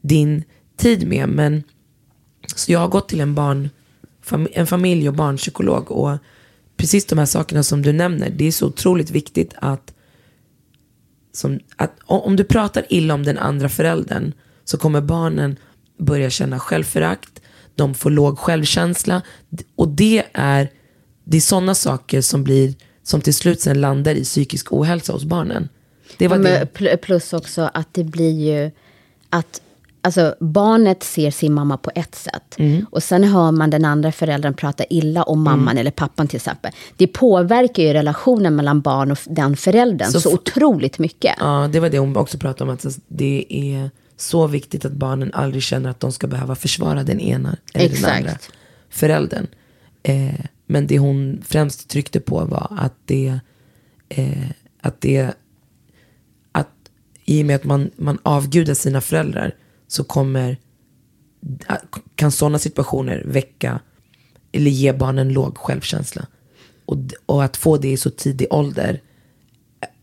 din 0.00 0.44
tid 0.76 1.08
med. 1.08 1.28
Men, 1.28 1.62
så 2.56 2.72
jag 2.72 2.78
har 2.78 2.88
gått 2.88 3.08
till 3.08 3.20
en, 3.20 3.34
barn, 3.34 3.70
en 4.52 4.66
familj 4.66 5.08
och 5.08 5.14
barnpsykolog. 5.14 5.90
Och 5.90 6.18
precis 6.76 7.06
de 7.06 7.18
här 7.18 7.26
sakerna 7.26 7.62
som 7.62 7.82
du 7.82 7.92
nämner, 7.92 8.30
det 8.30 8.44
är 8.44 8.52
så 8.52 8.66
otroligt 8.66 9.10
viktigt 9.10 9.54
att 9.56 9.94
som 11.32 11.60
att 11.76 11.92
om 12.06 12.36
du 12.36 12.44
pratar 12.44 12.86
illa 12.88 13.14
om 13.14 13.24
den 13.24 13.38
andra 13.38 13.68
föräldern 13.68 14.32
så 14.64 14.78
kommer 14.78 15.00
barnen 15.00 15.56
börja 15.98 16.30
känna 16.30 16.58
självförakt, 16.58 17.42
de 17.74 17.94
får 17.94 18.10
låg 18.10 18.38
självkänsla 18.38 19.22
och 19.76 19.88
det 19.88 20.22
är, 20.32 20.68
det 21.24 21.36
är 21.36 21.40
sådana 21.40 21.74
saker 21.74 22.20
som 22.20 22.44
blir 22.44 22.74
som 23.02 23.20
till 23.20 23.34
slut 23.34 23.60
sen 23.60 23.80
landar 23.80 24.14
i 24.14 24.24
psykisk 24.24 24.72
ohälsa 24.72 25.12
hos 25.12 25.24
barnen. 25.24 25.68
Det 26.18 26.28
var 26.28 26.36
Men 26.38 26.52
det. 26.52 26.74
pl- 26.74 26.96
Plus 26.96 27.32
också 27.32 27.70
att 27.74 27.88
det 27.94 28.04
blir 28.04 28.30
ju 28.40 28.70
att 29.30 29.60
alltså, 30.02 30.34
barnet 30.40 31.02
ser 31.02 31.30
sin 31.30 31.52
mamma 31.52 31.76
på 31.76 31.90
ett 31.94 32.14
sätt. 32.14 32.54
Mm. 32.58 32.86
Och 32.90 33.02
sen 33.02 33.24
hör 33.24 33.50
man 33.50 33.70
den 33.70 33.84
andra 33.84 34.12
föräldern 34.12 34.54
prata 34.54 34.84
illa 34.84 35.22
om 35.22 35.42
mamman 35.42 35.78
eller 35.78 35.90
pappan 35.90 36.28
till 36.28 36.36
exempel. 36.36 36.72
Det 36.96 37.06
påverkar 37.06 37.82
ju 37.82 37.92
relationen 37.92 38.56
mellan 38.56 38.80
barn 38.80 39.10
och 39.12 39.18
den 39.26 39.56
föräldern 39.56 40.10
Så 40.12 40.20
så, 40.20 40.34
otroligt 40.34 40.98
mycket. 40.98 41.34
Ja, 41.40 41.68
det 41.72 41.80
var 41.80 41.88
det 41.88 41.98
hon 41.98 42.16
också 42.16 42.38
pratade 42.38 42.70
om. 42.70 42.74
Att 42.76 42.98
det 43.08 43.46
är 43.48 43.90
så 44.22 44.46
viktigt 44.46 44.84
att 44.84 44.92
barnen 44.92 45.32
aldrig 45.34 45.62
känner 45.62 45.90
att 45.90 46.00
de 46.00 46.12
ska 46.12 46.26
behöva 46.26 46.54
försvara 46.54 47.02
den 47.02 47.20
ena 47.20 47.56
eller 47.74 47.86
Exakt. 47.86 48.02
den 48.02 48.16
andra 48.16 48.38
föräldern. 48.88 49.46
Eh, 50.02 50.44
men 50.66 50.86
det 50.86 50.98
hon 50.98 51.42
främst 51.46 51.88
tryckte 51.88 52.20
på 52.20 52.44
var 52.44 52.72
att 52.76 52.94
det, 53.04 53.38
eh, 54.08 54.50
att 54.80 55.00
det, 55.00 55.34
att 56.52 56.70
i 57.24 57.42
och 57.42 57.46
med 57.46 57.56
att 57.56 57.64
man, 57.64 57.90
man 57.96 58.18
avgudar 58.22 58.74
sina 58.74 59.00
föräldrar 59.00 59.54
så 59.88 60.04
kommer, 60.04 60.56
kan 62.14 62.32
sådana 62.32 62.58
situationer 62.58 63.22
väcka 63.26 63.80
eller 64.52 64.70
ge 64.70 64.92
barnen 64.92 65.32
låg 65.32 65.58
självkänsla. 65.58 66.26
Och, 66.84 66.98
och 67.26 67.44
att 67.44 67.56
få 67.56 67.76
det 67.76 67.92
i 67.92 67.96
så 67.96 68.10
tidig 68.10 68.46
ålder 68.50 69.00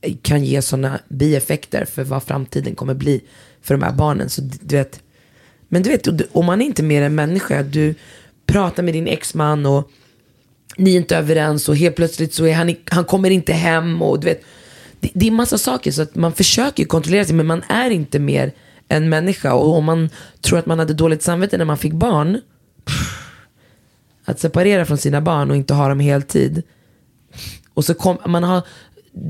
eh, 0.01 0.15
kan 0.21 0.43
ge 0.43 0.61
sådana 0.61 0.99
bieffekter 1.09 1.85
för 1.85 2.03
vad 2.03 2.23
framtiden 2.23 2.75
kommer 2.75 2.93
bli 2.93 3.21
för 3.61 3.73
de 3.73 3.83
här 3.83 3.91
barnen. 3.93 4.29
Så 4.29 4.41
du 4.41 4.75
vet, 4.75 5.01
men 5.67 5.83
du 5.83 5.89
vet, 5.89 6.07
om 6.31 6.45
man 6.45 6.61
är 6.61 6.65
inte 6.65 6.83
mer 6.83 7.01
än 7.01 7.15
människa, 7.15 7.63
du 7.63 7.95
pratar 8.45 8.83
med 8.83 8.93
din 8.93 9.07
exman 9.07 9.65
och 9.65 9.91
ni 10.77 10.93
är 10.93 10.97
inte 10.97 11.17
överens 11.17 11.69
och 11.69 11.77
helt 11.77 11.95
plötsligt 11.95 12.33
så 12.33 12.45
är 12.45 12.53
han, 12.53 12.75
han 12.91 13.05
kommer 13.05 13.29
inte 13.29 13.53
hem 13.53 14.01
och 14.01 14.19
du 14.19 14.27
vet, 14.27 14.43
det, 14.99 15.09
det 15.13 15.27
är 15.27 15.31
massa 15.31 15.57
saker 15.57 15.91
så 15.91 16.01
att 16.01 16.15
man 16.15 16.33
försöker 16.33 16.85
kontrollera 16.85 17.25
sig 17.25 17.35
men 17.35 17.45
man 17.45 17.63
är 17.69 17.89
inte 17.89 18.19
mer 18.19 18.51
än 18.87 19.09
människa 19.09 19.53
och 19.53 19.73
om 19.73 19.85
man 19.85 20.09
tror 20.41 20.59
att 20.59 20.65
man 20.65 20.79
hade 20.79 20.93
dåligt 20.93 21.21
samvete 21.21 21.57
när 21.57 21.65
man 21.65 21.77
fick 21.77 21.93
barn, 21.93 22.41
att 24.25 24.39
separera 24.39 24.85
från 24.85 24.97
sina 24.97 25.21
barn 25.21 25.51
och 25.51 25.57
inte 25.57 25.73
ha 25.73 25.89
dem 25.89 25.99
heltid 25.99 26.63
och 27.73 27.85
så 27.85 27.93
kom, 27.93 28.17
man 28.25 28.43
har 28.43 28.61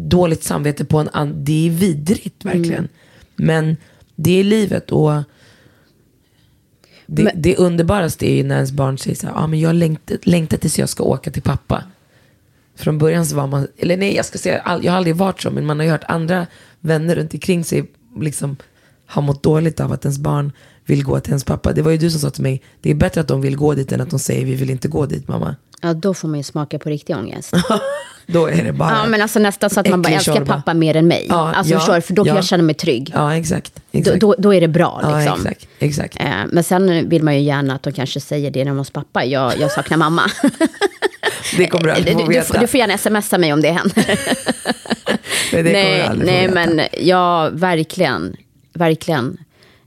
dåligt 0.07 0.43
samvete 0.43 0.86
på 0.86 0.97
en 0.97 1.09
annan, 1.09 1.43
det 1.43 1.67
är 1.67 1.71
vidrigt 1.71 2.45
verkligen. 2.45 2.88
Men 3.36 3.77
det 4.22 4.39
är 4.39 4.43
livet 4.43 4.91
och 4.91 5.11
det, 7.05 7.32
det 7.36 7.55
underbaraste 7.55 8.32
är 8.32 8.36
ju 8.36 8.43
när 8.43 8.55
ens 8.55 8.72
barn 8.72 8.97
säger 8.97 9.15
så 9.15 9.28
här, 9.28 9.34
ah, 9.36 9.47
men 9.47 9.59
jag 9.59 9.76
längtar, 9.76 10.17
längtar 10.24 10.57
tills 10.57 10.80
jag 10.80 10.89
ska 10.89 11.03
åka 11.03 11.32
till 11.32 11.41
pappa. 11.41 11.84
Från 12.76 12.97
början 12.97 13.26
så 13.26 13.36
var 13.36 13.47
man, 13.47 13.67
eller 13.78 13.97
nej 13.97 14.15
jag 14.15 14.26
ska 14.26 14.38
säga, 14.38 14.80
jag 14.82 14.91
har 14.91 14.97
aldrig 14.97 15.15
varit 15.15 15.41
så, 15.41 15.51
men 15.51 15.65
man 15.65 15.80
har 15.80 15.86
ju 15.86 15.91
hört 15.91 16.03
andra 16.07 16.47
vänner 16.80 17.15
runt 17.15 17.34
omkring 17.34 17.63
sig 17.63 17.91
liksom 18.20 18.57
har 19.05 19.22
mått 19.22 19.43
dåligt 19.43 19.80
av 19.80 19.91
att 19.91 20.05
ens 20.05 20.20
barn 20.20 20.51
vill 20.86 21.03
gå 21.03 21.20
till 21.20 21.32
ens 21.32 21.43
pappa. 21.43 21.74
Det 21.74 21.82
var 21.82 21.91
ju 21.91 21.97
du 21.97 22.11
som 22.11 22.20
sa 22.20 22.30
till 22.30 22.43
mig, 22.43 22.61
det 22.82 22.89
är 22.89 22.95
bättre 22.95 23.22
att 23.22 23.28
de 23.28 23.41
vill 23.41 23.57
gå 23.57 23.74
dit 23.74 23.91
än 23.91 24.01
att 24.01 24.09
de 24.09 24.20
säger 24.20 24.45
vi 24.45 24.55
vill 24.55 24.70
inte 24.70 24.88
gå 24.88 25.05
dit 25.05 25.28
mamma. 25.28 25.55
Ja, 25.82 25.93
då 25.93 26.13
får 26.13 26.28
man 26.28 26.38
ju 26.38 26.43
smaka 26.43 26.80
på 26.80 26.89
riktig 26.89 27.15
ångest. 27.15 27.53
Då 28.32 28.47
är 28.49 28.63
det 28.63 28.73
bara 28.73 28.89
Ja, 28.91 29.05
men 29.05 29.21
alltså 29.21 29.39
nästan 29.39 29.69
så 29.69 29.80
att 29.80 29.89
man 29.89 30.01
bara 30.01 30.13
älskar 30.13 30.34
tjorva. 30.34 30.55
pappa 30.55 30.73
mer 30.73 30.95
än 30.95 31.07
mig. 31.07 31.25
Ja, 31.30 31.53
alltså 31.53 31.73
ja, 31.73 31.80
förstår 31.80 31.95
du? 31.95 32.01
För 32.01 32.13
då 32.13 32.23
kan 32.23 32.30
ja. 32.30 32.36
jag 32.36 32.45
känna 32.45 32.63
mig 32.63 32.75
trygg. 32.75 33.11
Ja, 33.13 33.36
exakt. 33.36 33.75
Då, 33.91 33.99
exakt. 33.99 34.21
då, 34.21 34.36
då 34.38 34.53
är 34.53 34.61
det 34.61 34.67
bra 34.67 34.99
ja, 35.03 35.19
liksom. 35.19 35.39
exakt, 35.47 35.67
exakt. 35.80 36.15
Eh, 36.19 36.25
Men 36.51 36.63
sen 36.63 37.09
vill 37.09 37.23
man 37.23 37.36
ju 37.36 37.41
gärna 37.41 37.75
att 37.75 37.84
de 37.84 37.93
kanske 37.93 38.19
säger 38.19 38.51
det 38.51 38.59
när 38.59 38.71
de 38.71 38.77
hos 38.77 38.91
pappa. 38.91 39.25
Jag, 39.25 39.53
jag 39.59 39.71
saknar 39.71 39.97
mamma. 39.97 40.21
Det 41.57 41.67
kommer 41.67 41.84
du 41.84 41.89
du, 41.89 41.95
aldrig 41.95 42.13
få 42.13 42.21
du, 42.21 42.27
veta. 42.27 42.59
du 42.59 42.67
får 42.67 42.77
gärna 42.77 42.97
smsa 42.97 43.38
mig 43.38 43.53
om 43.53 43.61
det 43.61 43.71
händer. 43.71 44.05
Men 45.53 45.63
det 45.63 45.63
kommer 45.63 45.63
du 45.63 45.71
nej, 45.71 46.07
få 46.07 46.13
nej 46.13 46.47
veta. 46.47 46.53
men 46.53 46.82
ja, 46.99 47.49
verkligen. 47.53 48.36
Verkligen. 48.73 49.38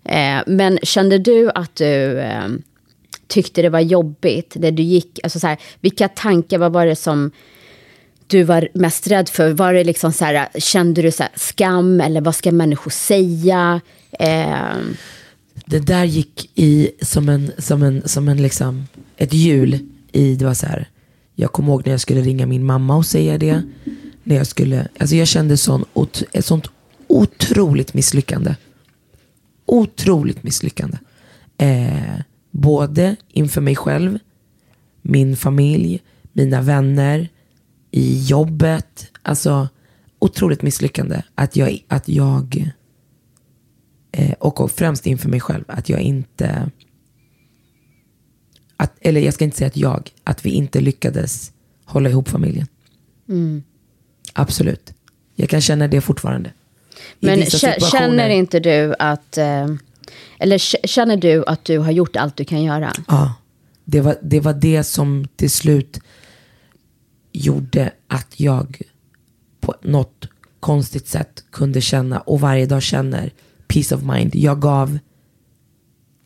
Eh, 0.05 0.43
men 0.47 0.79
kände 0.83 1.19
du 1.19 1.51
att 1.55 1.77
du 1.77 2.19
eh, 2.21 2.49
tyckte 3.29 3.63
det 3.63 3.69
var 3.69 3.81
jobbigt 3.81 4.57
när 4.57 4.71
du 4.71 4.83
gick? 4.83 5.21
Alltså 5.23 5.41
så 5.41 5.47
här, 5.47 5.59
vilka 5.81 6.09
tankar, 6.09 6.59
vad 6.59 6.73
var 6.73 6.87
det 6.87 6.97
som 6.97 7.31
du 8.33 8.43
var 8.43 8.69
mest 8.75 9.07
rädd 9.07 9.29
för? 9.29 9.51
Var 9.53 9.73
det 9.75 9.85
liksom 9.85 10.13
så 10.13 10.25
här, 10.25 10.49
kände 10.61 11.03
du 11.03 11.11
så 11.13 11.23
här, 11.23 11.33
skam 11.37 12.01
eller 12.01 12.21
vad 12.21 12.35
ska 12.35 12.53
människor 12.53 12.91
säga? 12.91 13.81
Eh, 14.19 14.77
Det 15.67 15.79
där 15.79 16.05
gick 16.05 16.51
i 16.55 16.91
som 17.03 17.29
en, 17.29 17.53
som 17.59 17.83
en, 17.83 18.03
som 18.09 18.29
en 18.29 18.43
liksom, 18.43 18.87
ett 19.17 19.33
hjul 19.33 19.79
i, 20.13 20.35
det 20.35 20.45
var 20.45 20.55
så 20.55 20.67
här, 20.67 20.89
jag 21.35 21.53
kommer 21.53 21.69
ihåg 21.69 21.83
när 21.87 21.93
jag 21.93 22.01
skulle 22.01 22.21
ringa 22.21 22.47
min 22.47 22.65
mamma 22.65 22.97
och 22.97 23.07
säga 23.07 23.39
det. 23.39 23.63
När 24.25 24.37
jag 24.37 24.47
skulle, 24.47 24.89
alltså 24.99 25.17
jag 25.17 25.29
kände 25.29 25.57
sån, 25.57 25.85
ot- 25.95 26.23
ett 26.33 26.45
sånt 26.45 26.67
otroligt 27.07 27.95
misslyckande. 27.95 28.55
otroligt 29.67 30.43
misslyckande. 30.43 30.99
Eh, 31.59 32.21
både 32.51 33.17
inför 33.33 33.61
mig 33.61 33.77
själv, 33.77 34.19
min 35.03 35.37
familj, 35.37 36.01
mina 36.33 36.61
vänner, 36.63 37.29
i 37.93 38.25
jobbet. 38.25 39.07
Alltså 39.23 39.69
otroligt 40.19 40.63
misslyckande 40.63 41.23
att 41.35 41.57
jag, 41.57 41.85
att 41.89 42.09
jag 42.09 42.73
eh, 44.13 44.33
och, 44.33 44.61
och 44.61 44.71
främst 44.71 45.07
inför 45.07 45.29
mig 45.29 45.41
själv, 45.41 45.65
att 45.67 45.89
jag 45.89 46.01
inte, 46.01 46.71
att, 48.77 48.93
eller 49.01 49.21
jag 49.21 49.35
ska 49.35 49.45
inte 49.45 49.57
säga 49.57 49.69
att 49.69 49.77
jag, 49.77 50.11
att 50.25 50.47
vi 50.47 50.51
inte 50.51 50.81
lyckades 50.81 51.53
hålla 51.85 52.11
ihop 52.11 52.29
familjen. 52.29 52.67
Mm. 53.29 53.63
Absolut. 54.33 54.95
Jag 55.35 55.49
kan 55.49 55.61
känna 55.61 55.89
det 55.89 56.01
fortfarande. 56.01 56.53
I 57.21 57.27
Men 57.27 57.47
känner 57.81 58.29
inte 58.29 58.61
du 58.61 58.95
att... 58.99 59.39
Eh, 59.39 59.67
eller 60.39 60.59
känner 60.87 61.17
du 61.17 61.45
att 61.47 61.65
du 61.65 61.79
har 61.79 61.91
gjort 61.91 62.17
allt 62.17 62.37
du 62.37 62.45
kan 62.45 62.63
göra? 62.63 62.93
Ja, 63.09 63.35
det 63.85 64.01
var, 64.01 64.17
det 64.23 64.41
var 64.41 64.53
det 64.53 64.85
som 64.85 65.29
till 65.37 65.51
slut 65.51 66.01
gjorde 67.33 67.93
att 68.09 68.41
jag 68.41 68.83
på 69.61 69.75
något 69.83 70.29
konstigt 70.61 71.09
sätt 71.09 71.45
kunde 71.51 71.81
känna 71.81 72.21
och 72.21 72.41
varje 72.41 72.67
dag 72.67 72.83
känner 72.83 73.33
peace 73.67 73.95
of 73.95 74.03
mind. 74.03 74.35
Jag 74.35 74.61
gav 74.61 74.99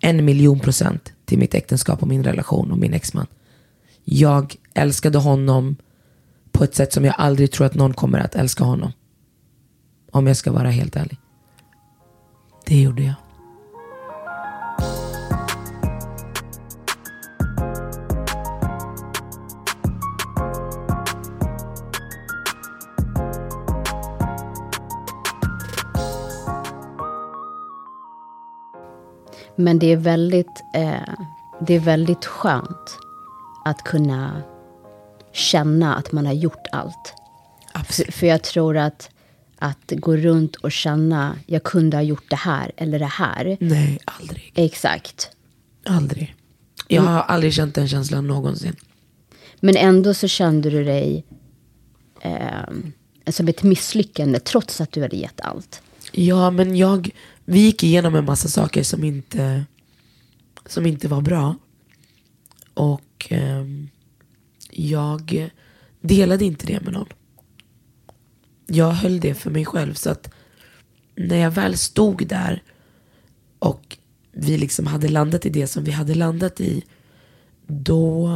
en 0.01 0.25
miljon 0.25 0.61
procent 0.61 1.13
till 1.25 1.39
mitt 1.39 1.55
äktenskap 1.55 2.03
och 2.03 2.09
min 2.09 2.25
relation 2.25 2.71
och 2.71 2.79
min 2.79 2.95
exman. 2.95 3.27
Jag 4.05 4.57
älskade 4.75 5.19
honom 5.19 5.77
på 6.53 6.65
ett 6.65 6.75
sätt 6.75 6.93
som 6.93 7.05
jag 7.05 7.15
aldrig 7.19 7.53
tror 7.53 7.67
att 7.67 7.75
någon 7.75 7.95
kommer 7.95 8.19
att 8.19 8.35
älska 8.35 8.65
honom. 8.65 8.93
Om 10.11 10.27
jag 10.27 10.37
ska 10.37 10.53
vara 10.53 10.71
helt 10.71 10.97
ärlig. 10.97 11.19
Det 12.67 12.81
gjorde 12.81 13.03
jag. 13.03 13.26
Men 29.57 29.79
det 29.79 29.93
är 29.93 29.97
väldigt, 29.97 30.65
eh, 30.75 31.15
det 31.61 31.75
är 31.75 31.81
väldigt 31.81 32.25
skönt 32.25 32.99
att 33.65 33.83
kunna 33.85 34.43
känna 35.33 35.97
att 35.97 36.13
man 36.13 36.27
har 36.27 36.33
gjort 36.33 36.67
allt. 36.73 37.15
För, 37.85 38.13
för 38.13 38.27
jag 38.27 38.43
tror 38.43 38.77
att, 38.77 39.11
att 39.59 39.93
gå 39.97 40.17
runt 40.17 40.57
och 40.57 40.73
känna, 40.73 41.39
jag 41.47 41.63
kunde 41.63 41.97
ha 41.97 42.03
gjort 42.03 42.31
det 42.31 42.37
här 42.37 42.73
eller 42.77 42.99
det 42.99 43.05
här. 43.05 43.57
Nej, 43.61 43.99
aldrig. 44.05 44.53
Exakt. 44.55 45.31
Aldrig. 45.87 46.35
Jag 46.89 47.03
har 47.03 47.23
aldrig 47.23 47.53
känt 47.53 47.75
den 47.75 47.89
känslan 47.89 48.27
någonsin. 48.27 48.77
Men 49.61 49.77
ändå 49.77 50.15
så 50.15 50.29
kände 50.29 50.71
du 50.71 50.85
dig 50.85 51.25
eh, 52.21 53.31
som 53.33 53.49
ett 53.49 53.63
misslyckande 53.63 54.39
trots 54.39 54.81
att 54.81 54.93
du 54.93 55.03
hade 55.03 55.17
gett 55.17 55.41
allt. 55.41 55.83
Ja, 56.13 56.51
men 56.51 56.77
jag, 56.77 57.11
vi 57.49 57.61
gick 57.61 57.83
igenom 57.83 58.15
en 58.15 58.25
massa 58.25 58.49
saker 58.49 58.83
som 58.83 59.05
inte, 59.05 59.65
som 60.67 60.87
inte 60.87 61.09
var 61.09 61.21
bra. 61.21 61.57
Och 62.75 63.27
eh, 63.33 63.65
jag 64.71 65.51
delade 66.01 66.45
inte 66.45 66.67
det 66.67 66.81
med 66.81 66.93
någon. 66.93 67.09
Jag 68.67 68.91
höll 68.91 69.21
det 69.21 69.35
för 69.35 69.51
mig 69.51 69.65
själv. 69.65 69.95
Så 69.95 70.11
att 70.11 70.31
när 71.15 71.37
jag 71.37 71.51
väl 71.51 71.77
stod 71.79 72.27
där 72.27 72.63
och 73.59 73.97
vi 74.33 74.59
liksom 74.59 74.87
hade 74.87 75.09
landat 75.09 75.47
i 75.47 75.49
det 75.49 75.67
som 75.67 75.85
vi 75.85 75.91
hade 75.91 76.15
landat 76.15 76.61
i. 76.61 76.85
Då, 77.67 78.31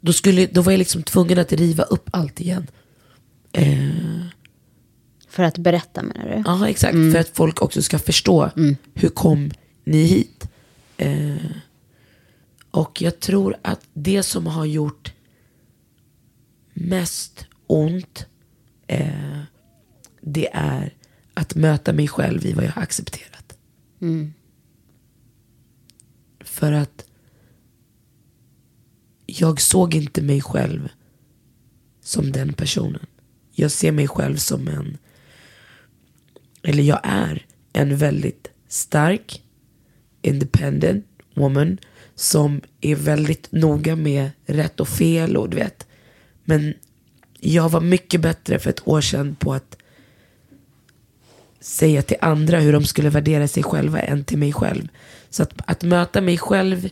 då, 0.00 0.12
skulle, 0.12 0.46
då 0.46 0.62
var 0.62 0.72
jag 0.72 0.78
liksom 0.78 1.02
tvungen 1.02 1.38
att 1.38 1.52
riva 1.52 1.82
upp 1.82 2.10
allt 2.12 2.40
igen. 2.40 2.66
Eh, 3.52 4.26
för 5.32 5.42
att 5.42 5.58
berätta 5.58 6.02
menar 6.02 6.28
du? 6.28 6.42
Ja, 6.46 6.68
exakt. 6.68 6.92
För 6.92 7.16
att 7.16 7.28
folk 7.28 7.62
också 7.62 7.82
ska 7.82 7.98
förstå 7.98 8.50
hur 8.94 9.08
kom 9.08 9.50
ni 9.84 10.02
hit. 10.02 10.48
Eh, 10.96 11.36
och 12.70 13.02
jag 13.02 13.20
tror 13.20 13.56
att 13.62 13.80
det 13.92 14.22
som 14.22 14.46
har 14.46 14.64
gjort 14.64 15.12
mest 16.74 17.46
ont 17.66 18.26
eh, 18.86 19.40
det 20.20 20.48
är 20.52 20.94
att 21.34 21.54
möta 21.54 21.92
mig 21.92 22.08
själv 22.08 22.46
i 22.46 22.52
vad 22.52 22.64
jag 22.64 22.72
har 22.72 22.82
accepterat. 22.82 23.58
För 26.40 26.72
att 26.72 27.04
jag 29.26 29.60
såg 29.60 29.94
inte 29.94 30.22
mig 30.22 30.40
själv 30.40 30.88
som 32.00 32.32
den 32.32 32.52
personen. 32.52 33.06
Jag 33.52 33.70
ser 33.70 33.92
mig 33.92 34.08
själv 34.08 34.36
som 34.36 34.68
en 34.68 34.98
eller 36.62 36.82
jag 36.82 37.00
är 37.02 37.46
en 37.72 37.96
väldigt 37.96 38.48
stark, 38.68 39.42
independent 40.22 41.06
woman 41.34 41.78
som 42.14 42.60
är 42.80 42.96
väldigt 42.96 43.52
noga 43.52 43.96
med 43.96 44.30
rätt 44.46 44.80
och 44.80 44.88
fel 44.88 45.36
och 45.36 45.50
du 45.50 45.56
vet. 45.56 45.86
Men 46.44 46.74
jag 47.40 47.68
var 47.68 47.80
mycket 47.80 48.20
bättre 48.20 48.58
för 48.58 48.70
ett 48.70 48.88
år 48.88 49.00
sedan 49.00 49.36
på 49.36 49.54
att 49.54 49.76
säga 51.60 52.02
till 52.02 52.16
andra 52.20 52.60
hur 52.60 52.72
de 52.72 52.84
skulle 52.84 53.10
värdera 53.10 53.48
sig 53.48 53.62
själva 53.62 54.00
än 54.00 54.24
till 54.24 54.38
mig 54.38 54.52
själv. 54.52 54.88
Så 55.30 55.42
att, 55.42 55.52
att 55.66 55.82
möta 55.82 56.20
mig 56.20 56.38
själv 56.38 56.88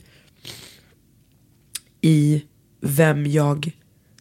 i 2.01 2.43
vem 2.81 3.27
jag 3.27 3.73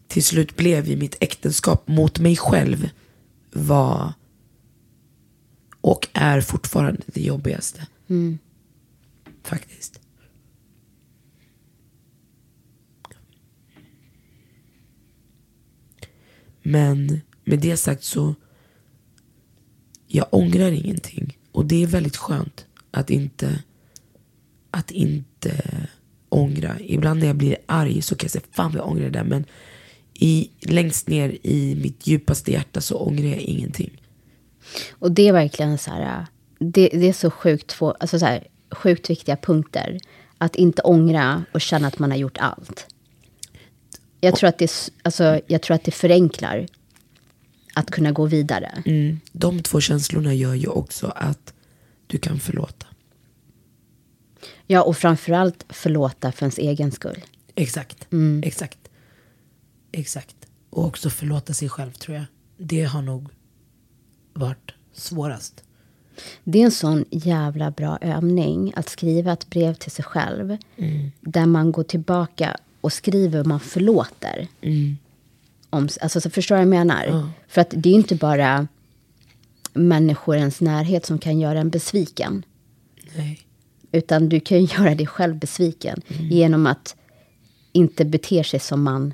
till 0.07 0.23
slut 0.23 0.55
blev 0.55 0.87
i 0.87 0.95
mitt 0.95 1.17
äktenskap 1.19 1.87
mot 1.87 2.19
mig 2.19 2.37
själv 2.37 2.89
var 3.51 4.13
och 5.81 6.07
är 6.13 6.41
fortfarande 6.41 7.01
det 7.05 7.21
jobbigaste. 7.21 7.87
Faktiskt. 9.43 9.99
Men 16.61 17.21
med 17.43 17.59
det 17.59 17.77
sagt 17.77 18.03
så 18.03 18.35
jag 20.07 20.27
ångrar 20.31 20.71
ingenting. 20.71 21.37
Och 21.51 21.65
det 21.65 21.83
är 21.83 21.87
väldigt 21.87 22.17
skönt 22.17 22.65
att 22.91 23.09
inte 23.09 23.63
att 24.71 24.91
inte 24.91 25.87
ångra. 26.29 26.79
Ibland 26.79 27.19
när 27.19 27.27
jag 27.27 27.35
blir 27.35 27.57
arg 27.65 28.01
så 28.01 28.15
kan 28.15 28.25
jag 28.25 28.31
säga 28.31 28.43
fan 28.51 28.71
vad 28.71 28.79
jag 28.79 28.87
ångrar 28.87 29.03
det 29.03 29.09
där. 29.09 29.23
Men 29.23 29.45
i, 30.13 30.49
längst 30.61 31.07
ner 31.07 31.37
i 31.43 31.75
mitt 31.75 32.07
djupaste 32.07 32.51
hjärta 32.51 32.81
så 32.81 32.97
ångrar 32.97 33.27
jag 33.27 33.41
ingenting. 33.41 34.01
Och 34.91 35.11
det 35.11 35.27
är 35.27 35.33
verkligen 35.33 35.77
så 35.77 35.91
här, 35.91 36.25
det, 36.59 36.89
det 36.93 37.09
är 37.09 37.13
så 37.13 37.31
sjukt, 37.31 37.67
två, 37.67 37.91
alltså 37.91 38.19
så 38.19 38.25
här, 38.25 38.47
sjukt 38.71 39.09
viktiga 39.09 39.35
punkter. 39.35 39.99
Att 40.37 40.55
inte 40.55 40.81
ångra 40.81 41.43
och 41.53 41.61
känna 41.61 41.87
att 41.87 41.99
man 41.99 42.11
har 42.11 42.17
gjort 42.17 42.37
allt. 42.37 42.87
Jag 44.21 44.35
tror 44.35 44.47
att 44.47 44.57
det, 44.57 44.91
alltså, 45.03 45.41
jag 45.47 45.61
tror 45.61 45.75
att 45.75 45.83
det 45.83 45.91
förenklar 45.91 46.65
att 47.73 47.91
kunna 47.91 48.11
gå 48.11 48.25
vidare. 48.25 48.83
Mm. 48.85 49.19
De 49.31 49.61
två 49.61 49.81
känslorna 49.81 50.33
gör 50.33 50.53
ju 50.53 50.67
också 50.67 51.07
att 51.07 51.53
du 52.07 52.17
kan 52.17 52.39
förlåta. 52.39 52.87
Ja, 54.67 54.81
och 54.81 54.97
framförallt 54.97 55.65
förlåta 55.69 56.31
för 56.31 56.43
ens 56.43 56.57
egen 56.57 56.91
skull. 56.91 57.25
Exakt. 57.55 58.07
Exakt. 58.43 58.79
Exakt. 59.91 60.35
Och 60.69 60.85
också 60.85 61.09
förlåta 61.09 61.53
sig 61.53 61.69
själv 61.69 61.91
tror 61.91 62.17
jag. 62.17 62.25
Det 62.57 62.83
har 62.83 63.01
nog 63.01 63.29
varit 64.39 64.71
svårast. 64.93 65.63
Det 66.43 66.61
är 66.61 66.65
en 66.65 66.71
sån 66.71 67.05
jävla 67.11 67.71
bra 67.71 67.97
övning 68.01 68.73
att 68.75 68.89
skriva 68.89 69.33
ett 69.33 69.49
brev 69.49 69.73
till 69.73 69.91
sig 69.91 70.05
själv. 70.05 70.57
Där 71.21 71.45
man 71.45 71.71
går 71.71 71.83
tillbaka 71.83 72.57
och 72.81 72.93
skriver 72.93 73.37
vad 73.37 73.47
man 73.47 73.59
förlåter. 73.59 74.47
Om, 75.69 75.89
alltså, 76.01 76.21
så 76.21 76.29
förstår 76.29 76.55
du 76.55 76.57
vad 76.57 76.61
jag 76.61 76.87
menar? 76.87 77.29
För 77.47 77.61
att 77.61 77.69
det 77.69 77.89
är 77.89 77.93
ju 77.93 77.97
inte 77.97 78.15
bara 78.15 78.67
människor 79.73 80.35
i 80.35 80.39
ens 80.39 80.61
närhet 80.61 81.05
som 81.05 81.19
kan 81.19 81.39
göra 81.39 81.59
en 81.59 81.69
besviken. 81.69 82.45
Nej. 83.15 83.39
Utan 83.91 84.29
du 84.29 84.39
kan 84.39 84.65
ju 84.65 84.77
göra 84.77 84.95
dig 84.95 85.07
själv 85.07 85.35
besviken 85.35 86.01
genom 86.07 86.67
att 86.67 86.95
inte 87.71 88.05
bete 88.05 88.43
sig 88.43 88.59
som 88.59 88.83
man 88.83 89.13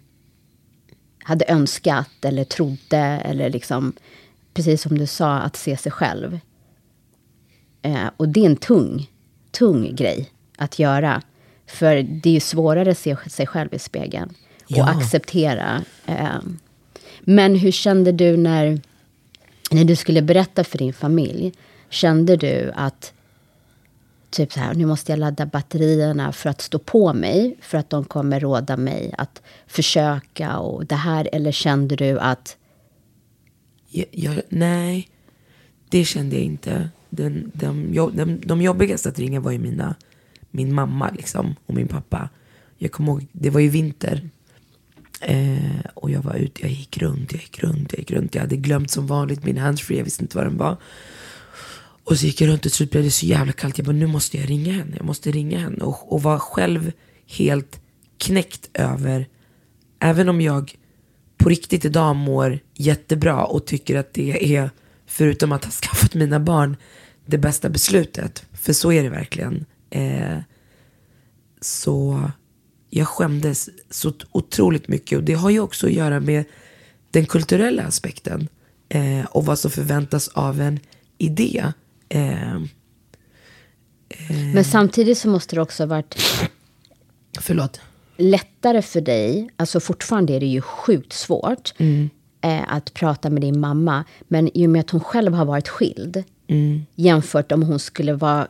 hade 1.24 1.46
önskat 1.48 2.26
eller 2.26 2.44
trodde. 2.44 2.98
Eller 2.98 3.50
liksom, 3.50 3.94
precis 4.56 4.82
som 4.82 4.98
du 4.98 5.08
sa, 5.08 5.34
att 5.34 5.56
se 5.56 5.78
sig 5.78 5.92
själv. 5.92 6.40
Eh, 7.82 8.08
och 8.18 8.30
det 8.30 8.40
är 8.42 8.46
en 8.46 8.56
tung, 8.56 9.12
tung 9.52 9.96
grej 9.96 10.30
att 10.58 10.80
göra. 10.80 11.22
För 11.68 11.96
det 11.96 12.30
är 12.30 12.34
ju 12.34 12.40
svårare 12.40 12.92
att 12.92 12.98
se 12.98 13.16
sig 13.30 13.48
själv 13.48 13.74
i 13.74 13.80
spegeln. 13.80 14.30
Och 14.64 14.72
Ja. 14.78 14.90
acceptera. 14.90 15.84
Eh. 16.06 16.40
Men 17.22 17.56
hur 17.56 17.72
kände 17.72 18.12
du 18.12 18.38
när, 18.38 18.82
när 19.72 19.84
du 19.84 19.96
skulle 19.96 20.22
berätta 20.22 20.64
för 20.64 20.78
din 20.78 20.94
familj 20.94 21.54
kände 21.90 22.36
du 22.36 22.72
att 22.76 23.14
typ 24.30 24.54
så 24.54 24.60
här, 24.60 24.74
nu 24.74 24.86
måste 24.86 25.12
jag 25.12 25.20
ladda 25.20 25.46
batterierna 25.46 26.32
för 26.32 26.50
att 26.50 26.62
stå 26.62 26.80
på 26.80 27.14
mig, 27.14 27.56
för 27.62 27.78
att 27.78 27.90
de 27.90 28.04
kommer 28.06 28.40
råda 28.40 28.78
mig 28.78 29.14
att 29.18 29.42
försöka 29.68 30.58
och 30.58 30.86
det 30.86 30.96
här, 30.96 31.30
eller 31.32 31.52
kände 31.52 31.96
du 31.96 32.20
att 32.20 32.58
jag, 33.96 34.08
jag, 34.12 34.42
nej, 34.50 35.10
det 35.90 36.06
kände 36.06 36.36
jag 36.36 36.46
inte. 36.46 36.90
Den, 37.10 37.52
de, 37.54 37.94
de, 38.14 38.42
de 38.46 38.62
jobbigaste 38.62 39.10
att 39.10 39.20
ringa 39.20 39.40
var 39.40 39.52
ju 39.52 39.60
mina, 39.60 39.96
min 40.52 40.74
mamma 40.74 41.12
liksom, 41.12 41.56
och 41.66 41.74
min 41.74 41.88
pappa. 41.88 42.30
Jag 42.78 42.92
kommer 42.92 43.12
ihåg, 43.12 43.28
det 43.32 43.50
var 43.50 43.60
ju 43.60 43.70
vinter. 43.70 44.30
Eh, 45.22 45.86
och 45.94 46.12
jag 46.12 46.22
var 46.22 46.36
ute, 46.36 46.62
jag 46.62 46.72
gick 46.72 46.98
runt, 46.98 47.32
jag 47.32 47.42
gick 47.42 47.60
runt, 47.60 47.92
jag 47.94 48.00
gick 48.00 48.12
runt. 48.12 48.36
Jag 48.36 48.42
hade 48.42 48.56
glömt 48.56 48.92
som 48.92 49.08
vanligt 49.08 49.44
min 49.44 49.58
handsfree, 49.58 49.98
jag 49.98 50.04
visste 50.04 50.24
inte 50.24 50.38
var 50.38 50.46
den 50.46 50.58
var. 50.58 50.78
Och 52.04 52.20
så 52.20 52.26
gick 52.26 52.42
jag 52.42 52.48
runt 52.48 52.66
och 52.66 52.72
så 52.72 52.86
blev 52.86 53.04
det 53.04 53.12
så 53.12 53.26
jävla 53.26 53.52
kallt. 53.54 53.78
Jag 53.78 53.86
bara, 53.86 53.96
nu 53.96 54.08
måste 54.08 54.38
jag 54.38 54.50
ringa 54.50 54.74
henne. 54.74 54.96
Jag 54.98 55.06
måste 55.06 55.32
ringa 55.32 55.60
henne. 55.60 55.84
Och, 55.84 56.14
och 56.14 56.24
var 56.24 56.40
själv 56.40 56.92
helt 57.38 57.82
knäckt 58.18 58.70
över, 58.74 59.28
även 60.00 60.30
om 60.30 60.42
jag 60.42 60.76
på 61.46 61.50
riktigt 61.50 61.86
idag 61.86 62.16
mår 62.16 62.60
jättebra 62.74 63.44
och 63.44 63.66
tycker 63.66 63.96
att 63.96 64.14
det 64.14 64.56
är, 64.56 64.70
förutom 65.06 65.52
att 65.52 65.66
ha 65.66 65.72
skaffat 65.72 66.14
mina 66.14 66.40
barn, 66.40 66.78
det 67.26 67.38
bästa 67.38 67.70
beslutet. 67.70 68.46
För 68.54 68.74
så 68.74 68.92
är 68.92 69.04
det 69.04 69.10
verkligen. 69.10 69.66
Eh, 69.90 70.38
så 71.62 72.22
jag 72.90 73.08
skämdes 73.08 73.70
så 73.90 74.14
otroligt 74.32 74.88
mycket. 74.88 75.18
Och 75.18 75.24
det 75.24 75.34
har 75.34 75.50
ju 75.50 75.60
också 75.60 75.88
att 75.88 75.94
göra 75.94 76.20
med 76.20 76.46
den 77.12 77.26
kulturella 77.26 77.84
aspekten. 77.84 78.48
Eh, 78.90 79.26
och 79.26 79.46
vad 79.46 79.60
som 79.60 79.72
förväntas 79.72 80.28
av 80.28 80.62
en 80.62 80.80
idé. 81.18 81.66
Eh, 82.10 82.60
Men 84.54 84.66
samtidigt 84.66 85.18
så 85.18 85.28
måste 85.28 85.56
det 85.56 85.62
också 85.62 85.84
ha 85.84 85.88
varit 85.88 86.16
förlåt. 87.40 87.82
Lättare 88.18 88.82
för 88.82 89.02
dig, 89.02 89.50
alltså 89.58 89.80
fortfarande 89.80 90.34
är 90.34 90.40
det 90.40 90.46
ju 90.46 90.62
sjukt 90.62 91.14
svårt 91.14 91.74
eh, 92.42 92.74
att 92.74 92.94
prata 92.94 93.30
med 93.30 93.42
din 93.42 93.60
mamma. 93.60 94.04
Men 94.28 94.58
i 94.58 94.66
och 94.66 94.70
med 94.70 94.80
att 94.80 94.90
hon 94.90 95.02
själv 95.02 95.34
har 95.34 95.46
varit 95.46 95.68
skild 95.68 96.24
jämfört 96.96 97.52
om 97.52 97.64
hon 97.64 97.80
skulle 97.80 98.14
vara 98.14 98.48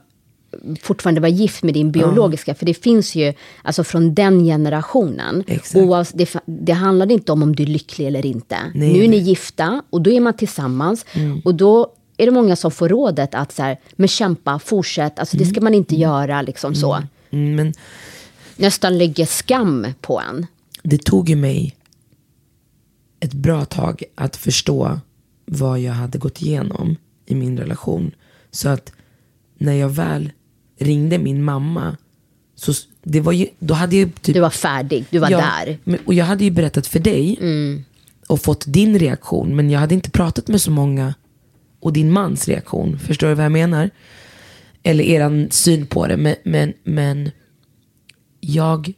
fortfarande 0.81 1.21
vara 1.21 1.29
gift 1.29 1.63
med 1.63 1.73
din 1.73 1.91
biologiska. 1.91 2.55
För 2.55 2.65
det 2.65 2.73
finns 2.73 3.15
ju, 3.15 3.33
alltså 3.61 3.83
från 3.83 4.13
den 4.13 4.45
generationen. 4.45 5.43
Oavs, 5.75 6.11
det, 6.11 6.35
det 6.45 6.73
handlar 6.73 7.11
inte 7.11 7.31
om 7.31 7.43
om 7.43 7.55
du 7.55 7.63
är 7.63 7.67
lycklig 7.67 8.07
eller 8.07 8.25
inte. 8.25 8.57
Nej, 8.73 8.93
nu 8.93 9.03
är 9.03 9.07
ni 9.07 9.17
gifta 9.17 9.83
och 9.89 10.01
då 10.01 10.11
är 10.11 10.19
man 10.19 10.33
tillsammans. 10.33 11.05
Och 11.43 11.55
då 11.55 11.93
är 12.17 12.25
det 12.25 12.31
många 12.31 12.55
som 12.55 12.71
får 12.71 12.89
rådet 12.89 13.35
att 13.35 13.51
så 13.51 13.63
här, 13.63 13.79
men 13.95 14.07
kämpa, 14.07 14.59
fortsätt. 14.59 15.19
Alltså 15.19 15.37
det 15.37 15.45
ska 15.45 15.61
man 15.61 15.73
inte 15.73 15.95
göra 15.95 16.41
liksom 16.41 16.75
så. 16.75 17.03
Mm, 17.31 17.55
men 17.55 17.73
Nästan 18.55 18.97
lägger 18.97 19.25
skam 19.25 19.87
på 20.01 20.19
en. 20.19 20.45
det 20.83 21.03
tog 21.03 21.29
ju 21.29 21.35
mig 21.35 21.75
ett 23.19 23.33
bra 23.33 23.65
tag 23.65 24.03
att 24.15 24.35
förstå 24.35 24.99
vad 25.45 25.79
jag 25.79 25.93
hade 25.93 26.17
gått 26.17 26.41
igenom 26.41 26.95
i 27.25 27.35
min 27.35 27.57
relation. 27.57 28.11
Så 28.51 28.69
att 28.69 28.91
när 29.57 29.73
jag 29.73 29.89
väl 29.89 30.31
ringde 30.79 31.17
min 31.17 31.43
mamma, 31.43 31.97
så 32.55 32.73
det 33.03 33.21
var 33.21 33.31
ju, 33.31 33.47
då 33.59 33.73
hade 33.73 33.95
jag 33.95 34.21
typ... 34.21 34.33
Du 34.35 34.41
var 34.41 34.49
färdig, 34.49 35.05
du 35.09 35.19
var 35.19 35.29
Ja, 35.29 35.37
där. 35.37 35.99
Och 36.05 36.13
jag 36.13 36.25
hade 36.25 36.43
ju 36.43 36.51
berättat 36.51 36.87
för 36.87 36.99
dig 36.99 37.39
och 38.27 38.41
fått 38.41 38.63
din 38.67 38.99
reaktion. 38.99 39.55
Men 39.55 39.69
jag 39.69 39.79
hade 39.79 39.95
inte 39.95 40.09
pratat 40.11 40.47
med 40.47 40.61
så 40.61 40.71
många 40.71 41.13
och 41.79 41.93
din 41.93 42.11
mans 42.11 42.47
reaktion. 42.47 42.99
Förstår 42.99 43.27
du 43.27 43.33
vad 43.33 43.45
jag 43.45 43.51
menar? 43.51 43.89
Eller 44.83 45.03
eran 45.03 45.47
syn 45.51 45.87
på 45.87 46.07
det. 46.07 46.17
Men, 46.17 46.35
men, 46.43 46.73
men 46.83 47.31
jag, 48.47 48.93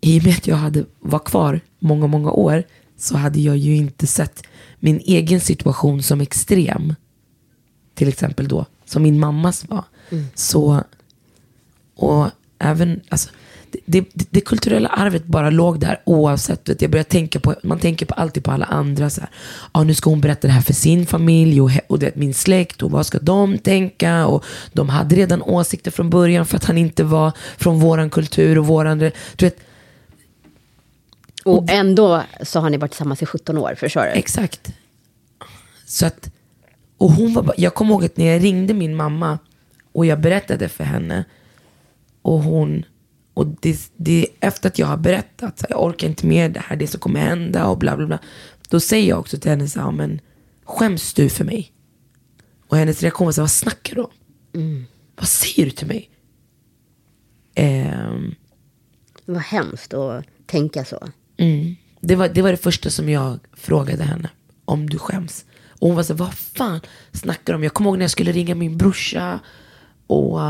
i 0.00 0.18
och 0.20 0.24
med 0.24 0.32
att 0.34 0.46
jag 0.46 0.56
hade, 0.56 0.84
var 1.00 1.18
kvar 1.18 1.60
många, 1.78 2.06
många 2.06 2.30
år 2.30 2.62
så 2.96 3.16
hade 3.16 3.40
jag 3.40 3.56
ju 3.56 3.76
inte 3.76 4.06
sett 4.06 4.42
min 4.78 5.00
egen 5.04 5.40
situation 5.40 6.02
som 6.02 6.20
extrem. 6.20 6.94
Till 7.94 8.08
exempel 8.08 8.48
då, 8.48 8.66
som 8.84 9.02
min 9.02 9.20
mammas 9.20 9.68
var. 9.68 9.84
Så, 10.34 10.84
och 11.96 12.28
även, 12.58 13.00
alltså, 13.08 13.30
det, 13.86 14.04
det, 14.12 14.26
det 14.30 14.40
kulturella 14.40 14.88
arvet 14.88 15.24
bara 15.24 15.50
låg 15.50 15.80
där 15.80 16.00
oavsett. 16.04 16.68
Vet, 16.68 16.82
jag 16.82 16.90
började 16.90 17.08
tänka 17.10 17.40
på, 17.40 17.54
man 17.62 17.78
tänker 17.78 18.06
på 18.06 18.14
alltid 18.14 18.44
på 18.44 18.50
alla 18.50 18.66
andra. 18.66 19.10
Så 19.10 19.20
här, 19.20 19.30
ah, 19.72 19.82
nu 19.82 19.94
ska 19.94 20.10
hon 20.10 20.20
berätta 20.20 20.46
det 20.46 20.52
här 20.52 20.60
för 20.60 20.72
sin 20.72 21.06
familj 21.06 21.60
och, 21.60 21.70
och 21.86 21.98
det, 21.98 22.16
min 22.16 22.34
släkt 22.34 22.82
och 22.82 22.90
vad 22.90 23.06
ska 23.06 23.18
de 23.18 23.58
tänka? 23.58 24.26
Och 24.26 24.44
de 24.72 24.88
hade 24.88 25.16
redan 25.16 25.42
åsikter 25.42 25.90
från 25.90 26.10
början 26.10 26.46
för 26.46 26.56
att 26.56 26.64
han 26.64 26.78
inte 26.78 27.04
var 27.04 27.32
från 27.58 27.80
våran 27.80 28.10
kultur 28.10 28.58
och 28.58 28.66
våran... 28.66 28.98
Du 28.98 29.12
vet, 29.36 29.60
Och 31.44 31.70
ändå 31.70 32.22
så 32.42 32.60
har 32.60 32.70
ni 32.70 32.76
varit 32.76 32.90
tillsammans 32.90 33.22
i 33.22 33.26
17 33.26 33.58
år, 33.58 33.74
förstår 33.78 34.02
du? 34.02 34.08
Exakt. 34.08 34.72
Så 35.86 36.06
att, 36.06 36.30
och 36.98 37.10
hon 37.10 37.34
var 37.34 37.42
bara, 37.42 37.54
jag 37.56 37.74
kommer 37.74 37.90
ihåg 37.90 38.04
att 38.04 38.16
när 38.16 38.26
jag 38.26 38.44
ringde 38.44 38.74
min 38.74 38.96
mamma 38.96 39.38
och 39.92 40.06
jag 40.06 40.20
berättade 40.20 40.68
för 40.68 40.84
henne 40.84 41.24
och 42.22 42.42
hon, 42.42 42.84
och 43.34 43.46
det, 43.46 43.90
det 43.96 44.26
efter 44.40 44.68
att 44.68 44.78
jag 44.78 44.86
har 44.86 44.96
berättat, 44.96 45.58
så 45.58 45.66
här, 45.68 45.74
jag 45.76 45.84
orkar 45.84 46.08
inte 46.08 46.26
mer 46.26 46.48
det 46.48 46.60
här, 46.60 46.76
det 46.76 46.86
som 46.86 47.00
kommer 47.00 47.20
hända 47.20 47.66
och 47.66 47.78
bla 47.78 47.96
bla 47.96 48.06
bla. 48.06 48.18
Då 48.68 48.80
säger 48.80 49.08
jag 49.08 49.18
också 49.18 49.38
till 49.38 49.50
henne 49.50 49.68
så 49.68 49.80
här, 49.80 49.90
men 49.90 50.20
skäms 50.64 51.14
du 51.14 51.28
för 51.28 51.44
mig? 51.44 51.72
Och 52.68 52.76
hennes 52.76 53.02
reaktion 53.02 53.24
var 53.24 53.32
så 53.32 53.40
här, 53.40 53.44
vad 53.44 53.50
snackar 53.50 53.94
du 53.94 54.02
om? 54.02 54.10
Vad 55.16 55.28
säger 55.28 55.64
du 55.64 55.70
till 55.70 55.86
mig? 55.86 56.10
Ehm, 57.54 58.34
Det 59.26 59.32
var 59.32 59.40
hemskt 59.40 59.94
att 59.94 60.24
tänka 60.46 60.84
så. 60.84 61.08
Mm. 61.36 61.76
Det, 62.00 62.16
var, 62.16 62.28
det 62.28 62.42
var 62.42 62.50
det 62.50 62.56
första 62.56 62.90
som 62.90 63.08
jag 63.08 63.38
frågade 63.52 64.02
henne. 64.04 64.30
Om 64.64 64.90
du 64.90 64.98
skäms. 64.98 65.44
Och 65.68 65.86
hon 65.88 65.96
var 65.96 66.02
så 66.02 66.12
här, 66.12 66.18
vad 66.18 66.34
fan 66.34 66.80
snackar 67.12 67.52
du 67.52 67.56
om? 67.56 67.62
Jag 67.62 67.74
kommer 67.74 67.90
ihåg 67.90 67.98
när 67.98 68.04
jag 68.04 68.10
skulle 68.10 68.32
ringa 68.32 68.54
min 68.54 68.76
brorsa. 68.76 69.40
Och 70.06 70.40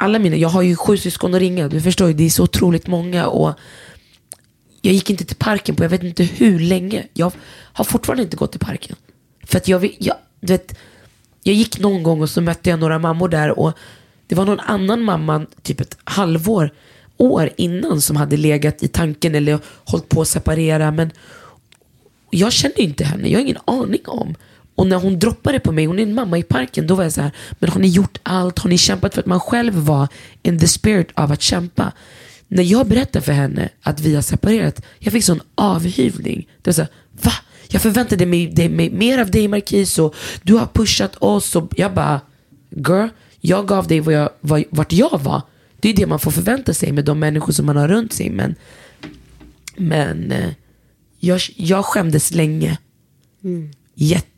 alla 0.00 0.18
mina, 0.18 0.36
jag 0.36 0.48
har 0.48 0.62
ju 0.62 0.76
sju 0.76 0.96
syskon 0.96 1.34
att 1.34 1.40
ringa. 1.40 1.68
Du 1.68 1.80
förstår 1.80 2.08
ju, 2.08 2.14
det 2.14 2.24
är 2.24 2.30
så 2.30 2.42
otroligt 2.42 2.86
många. 2.86 3.26
Och 3.26 3.54
jag 4.82 4.94
gick 4.94 5.10
inte 5.10 5.24
till 5.24 5.36
parken 5.36 5.76
på 5.76 5.84
jag 5.84 5.90
vet 5.90 6.02
inte 6.02 6.24
hur 6.24 6.58
länge. 6.58 7.06
Jag 7.14 7.32
har 7.72 7.84
fortfarande 7.84 8.22
inte 8.22 8.36
gått 8.36 8.50
till 8.52 8.60
parken. 8.60 8.96
För 9.44 9.56
att 9.56 9.68
jag, 9.68 9.96
jag, 9.98 10.16
du 10.40 10.52
vet, 10.52 10.78
jag 11.42 11.54
gick 11.54 11.78
någon 11.78 12.02
gång 12.02 12.22
och 12.22 12.30
så 12.30 12.40
mötte 12.40 12.70
jag 12.70 12.78
några 12.78 12.98
mammor 12.98 13.28
där. 13.28 13.58
Och 13.58 13.72
det 14.26 14.34
var 14.34 14.44
någon 14.44 14.60
annan 14.60 15.02
mamma, 15.02 15.46
typ 15.62 15.80
ett 15.80 15.96
halvår, 16.04 16.70
år 17.16 17.50
innan 17.56 18.00
som 18.00 18.16
hade 18.16 18.36
legat 18.36 18.82
i 18.82 18.88
tanken 18.88 19.34
eller 19.34 19.58
hållit 19.84 20.08
på 20.08 20.20
att 20.20 20.28
separera. 20.28 20.90
Men 20.90 21.10
jag 22.30 22.52
kände 22.52 22.76
ju 22.78 22.84
inte 22.84 23.04
henne, 23.04 23.28
jag 23.28 23.38
har 23.38 23.42
ingen 23.42 23.62
aning 23.64 24.02
om. 24.06 24.34
Och 24.80 24.86
när 24.86 24.96
hon 24.96 25.18
droppade 25.18 25.60
på 25.60 25.72
mig, 25.72 25.84
hon 25.86 25.98
är 25.98 26.02
en 26.02 26.14
mamma 26.14 26.38
i 26.38 26.42
parken, 26.42 26.86
då 26.86 26.94
var 26.94 27.02
jag 27.02 27.12
så 27.12 27.20
här, 27.20 27.30
men 27.58 27.70
har 27.70 27.80
ni 27.80 27.88
gjort 27.88 28.18
allt? 28.22 28.58
Har 28.58 28.70
ni 28.70 28.78
kämpat 28.78 29.14
för 29.14 29.20
att 29.20 29.26
man 29.26 29.40
själv 29.40 29.74
var 29.74 30.08
in 30.42 30.58
the 30.58 30.68
spirit 30.68 31.08
av 31.14 31.32
att 31.32 31.42
kämpa? 31.42 31.92
När 32.48 32.62
jag 32.62 32.86
berättade 32.86 33.24
för 33.24 33.32
henne 33.32 33.68
att 33.82 34.00
vi 34.00 34.14
har 34.14 34.22
separerat, 34.22 34.82
jag 34.98 35.12
fick 35.12 35.24
sån 35.24 35.40
avhyvling. 35.54 36.48
Det 36.62 36.68
var 36.70 36.72
så 36.72 36.80
här, 36.82 36.90
va? 37.22 37.32
Jag 37.68 37.82
förväntade 37.82 38.26
mig, 38.26 38.46
det- 38.54 38.68
mig 38.68 38.90
mer 38.90 39.18
av 39.18 39.30
dig 39.30 39.48
Marquis 39.48 39.98
och 39.98 40.14
du 40.42 40.54
har 40.54 40.66
pushat 40.66 41.16
oss. 41.18 41.56
Och 41.56 41.72
jag 41.76 41.94
bara, 41.94 42.20
girl, 42.70 43.08
jag 43.40 43.66
gav 43.68 43.86
dig 43.86 44.00
vad 44.00 44.14
jag, 44.14 44.30
vad, 44.40 44.64
vart 44.70 44.92
jag 44.92 45.20
var. 45.22 45.42
Det 45.80 45.88
är 45.90 45.94
det 45.94 46.06
man 46.06 46.18
får 46.18 46.30
förvänta 46.30 46.74
sig 46.74 46.92
med 46.92 47.04
de 47.04 47.18
människor 47.18 47.52
som 47.52 47.66
man 47.66 47.76
har 47.76 47.88
runt 47.88 48.12
sig. 48.12 48.30
Men, 48.30 48.54
men 49.76 50.32
eh, 50.32 50.50
jag, 51.18 51.40
jag 51.56 51.84
skämdes 51.84 52.34
länge. 52.34 52.78
Jätte, 53.94 54.24
jätte 54.24 54.29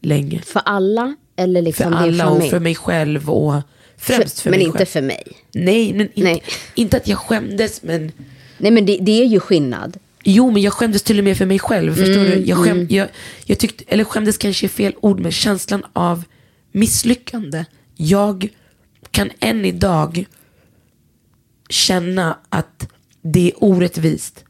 länge. 0.00 0.42
För 0.42 0.62
alla 0.64 1.16
eller 1.36 1.60
För 1.60 1.64
liksom 1.64 1.86
din 1.90 1.94
alla 1.98 2.28
och 2.28 2.32
familj? 2.36 2.50
för 2.50 2.60
mig 2.60 2.74
själv 2.74 3.30
och 3.30 3.62
främst 3.96 4.40
för 4.40 4.50
men 4.50 4.58
mig 4.58 4.66
inte 4.66 4.78
själv. 4.78 4.86
för 4.86 5.02
mig. 5.02 5.22
Nej, 5.54 5.92
men 5.92 6.06
inte, 6.06 6.22
Nej. 6.22 6.42
inte 6.74 6.96
att 6.96 7.08
jag 7.08 7.18
skämdes 7.18 7.82
men 7.82 8.12
Nej 8.58 8.70
men 8.70 8.86
det, 8.86 8.98
det 9.00 9.20
är 9.22 9.26
ju 9.26 9.40
skillnad. 9.40 9.96
Jo, 10.24 10.50
men 10.50 10.62
jag 10.62 10.72
skämdes 10.72 11.02
till 11.02 11.18
och 11.18 11.24
med 11.24 11.36
för 11.38 11.46
mig 11.46 11.58
själv. 11.58 11.94
Förstår 11.94 12.20
Mm, 12.24 12.30
du? 12.30 12.46
Jag, 12.46 12.58
skäm, 12.64 12.86
jag, 12.90 13.08
jag 13.44 13.58
tyckte, 13.58 13.84
eller 13.88 14.04
skämdes 14.04 14.38
kanske 14.38 14.66
är 14.66 14.68
fel 14.68 14.92
ord, 15.00 15.20
men 15.20 15.32
känslan 15.32 15.82
av 15.92 16.24
misslyckande. 16.72 17.64
Jag 17.96 18.48
kan 19.10 19.30
än 19.40 19.64
idag 19.64 20.24
känna 21.68 22.38
att 22.48 22.88
det 23.22 23.48
är 23.48 23.64
orättvist. 23.64 24.44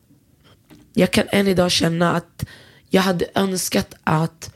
Jag 0.95 1.11
kan 1.11 1.25
än 1.33 1.49
idag 1.49 1.71
känna 1.71 2.13
att 2.13 2.45
jag 2.91 3.03
hade 3.03 3.27
önskat 3.35 3.95
att 4.05 4.55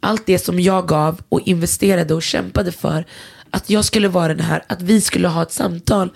allt 0.00 0.26
det 0.26 0.38
som 0.38 0.60
jag 0.60 0.88
gav 0.88 1.22
och 1.28 1.40
investerade 1.40 2.14
och 2.14 2.22
kämpade 2.22 2.72
för, 2.72 3.04
att 3.50 3.70
jag 3.70 3.84
skulle 3.84 4.08
vara 4.08 4.34
den 4.34 4.44
här, 4.44 4.64
att 4.66 4.82
vi 4.82 5.00
skulle 5.00 5.28
ha 5.28 5.42
ett 5.42 5.52
samtal 5.52 6.10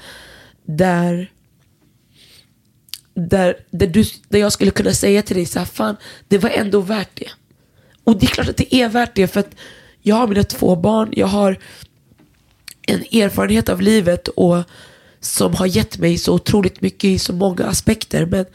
där 0.65 1.31
där, 3.15 3.57
där, 3.71 3.87
du, 3.87 4.05
där 4.29 4.39
jag 4.39 4.53
skulle 4.53 4.71
kunna 4.71 4.93
säga 4.93 5.23
till 5.23 5.37
dig 5.37 5.47
så 5.47 5.59
här, 5.59 5.67
fan, 5.67 5.97
det 6.29 6.39
var 6.39 6.51
ändå 6.51 6.81
värt 6.81 7.11
det. 7.15 7.31
Och 8.05 8.19
det 8.19 8.27
är 8.27 8.29
klart 8.29 8.49
att 8.49 8.57
det 8.57 8.75
är 8.75 8.89
värt 8.89 9.15
det 9.15 9.27
för 9.27 9.41
att 9.41 9.55
jag 10.03 10.17
har 10.17 10.27
mina 10.27 10.45
två 10.45 10.77
barn, 10.77 11.13
jag 11.17 11.27
har 11.27 11.59
en 12.83 13.01
erfarenhet 13.01 13.69
av 13.69 13.81
livet 13.81 14.29
och 14.29 14.63
som 15.21 15.55
har 15.55 15.67
gett 15.67 15.99
mig 15.99 16.19
så 16.19 16.35
otroligt 16.35 16.81
mycket 16.81 17.05
i 17.05 17.19
så 17.19 17.33
många 17.33 17.65
aspekter. 17.65 18.27
Men 18.27 18.47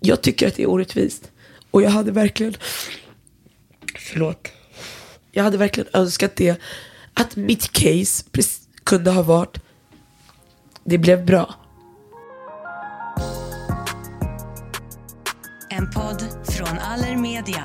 jag 0.00 0.22
tycker 0.22 0.48
att 0.48 0.56
det 0.56 0.62
är 0.62 0.70
orättvist. 0.70 1.30
Och 1.78 1.82
jag 1.82 1.90
hade 1.90 2.12
verkligen, 2.12 2.54
förlåt, 3.98 4.48
jag 5.32 5.44
hade 5.44 5.58
verkligen 5.58 5.88
önskat 5.92 6.36
det. 6.36 6.60
Att 7.14 7.36
mitt 7.36 7.72
case 7.72 8.24
kunde 8.84 9.10
ha 9.10 9.22
varit, 9.22 9.58
det 10.84 10.98
blev 10.98 11.26
bra. 11.26 11.54
En 15.70 15.90
podd 15.90 16.24
från 16.48 16.78
Allermedia. 16.78 17.64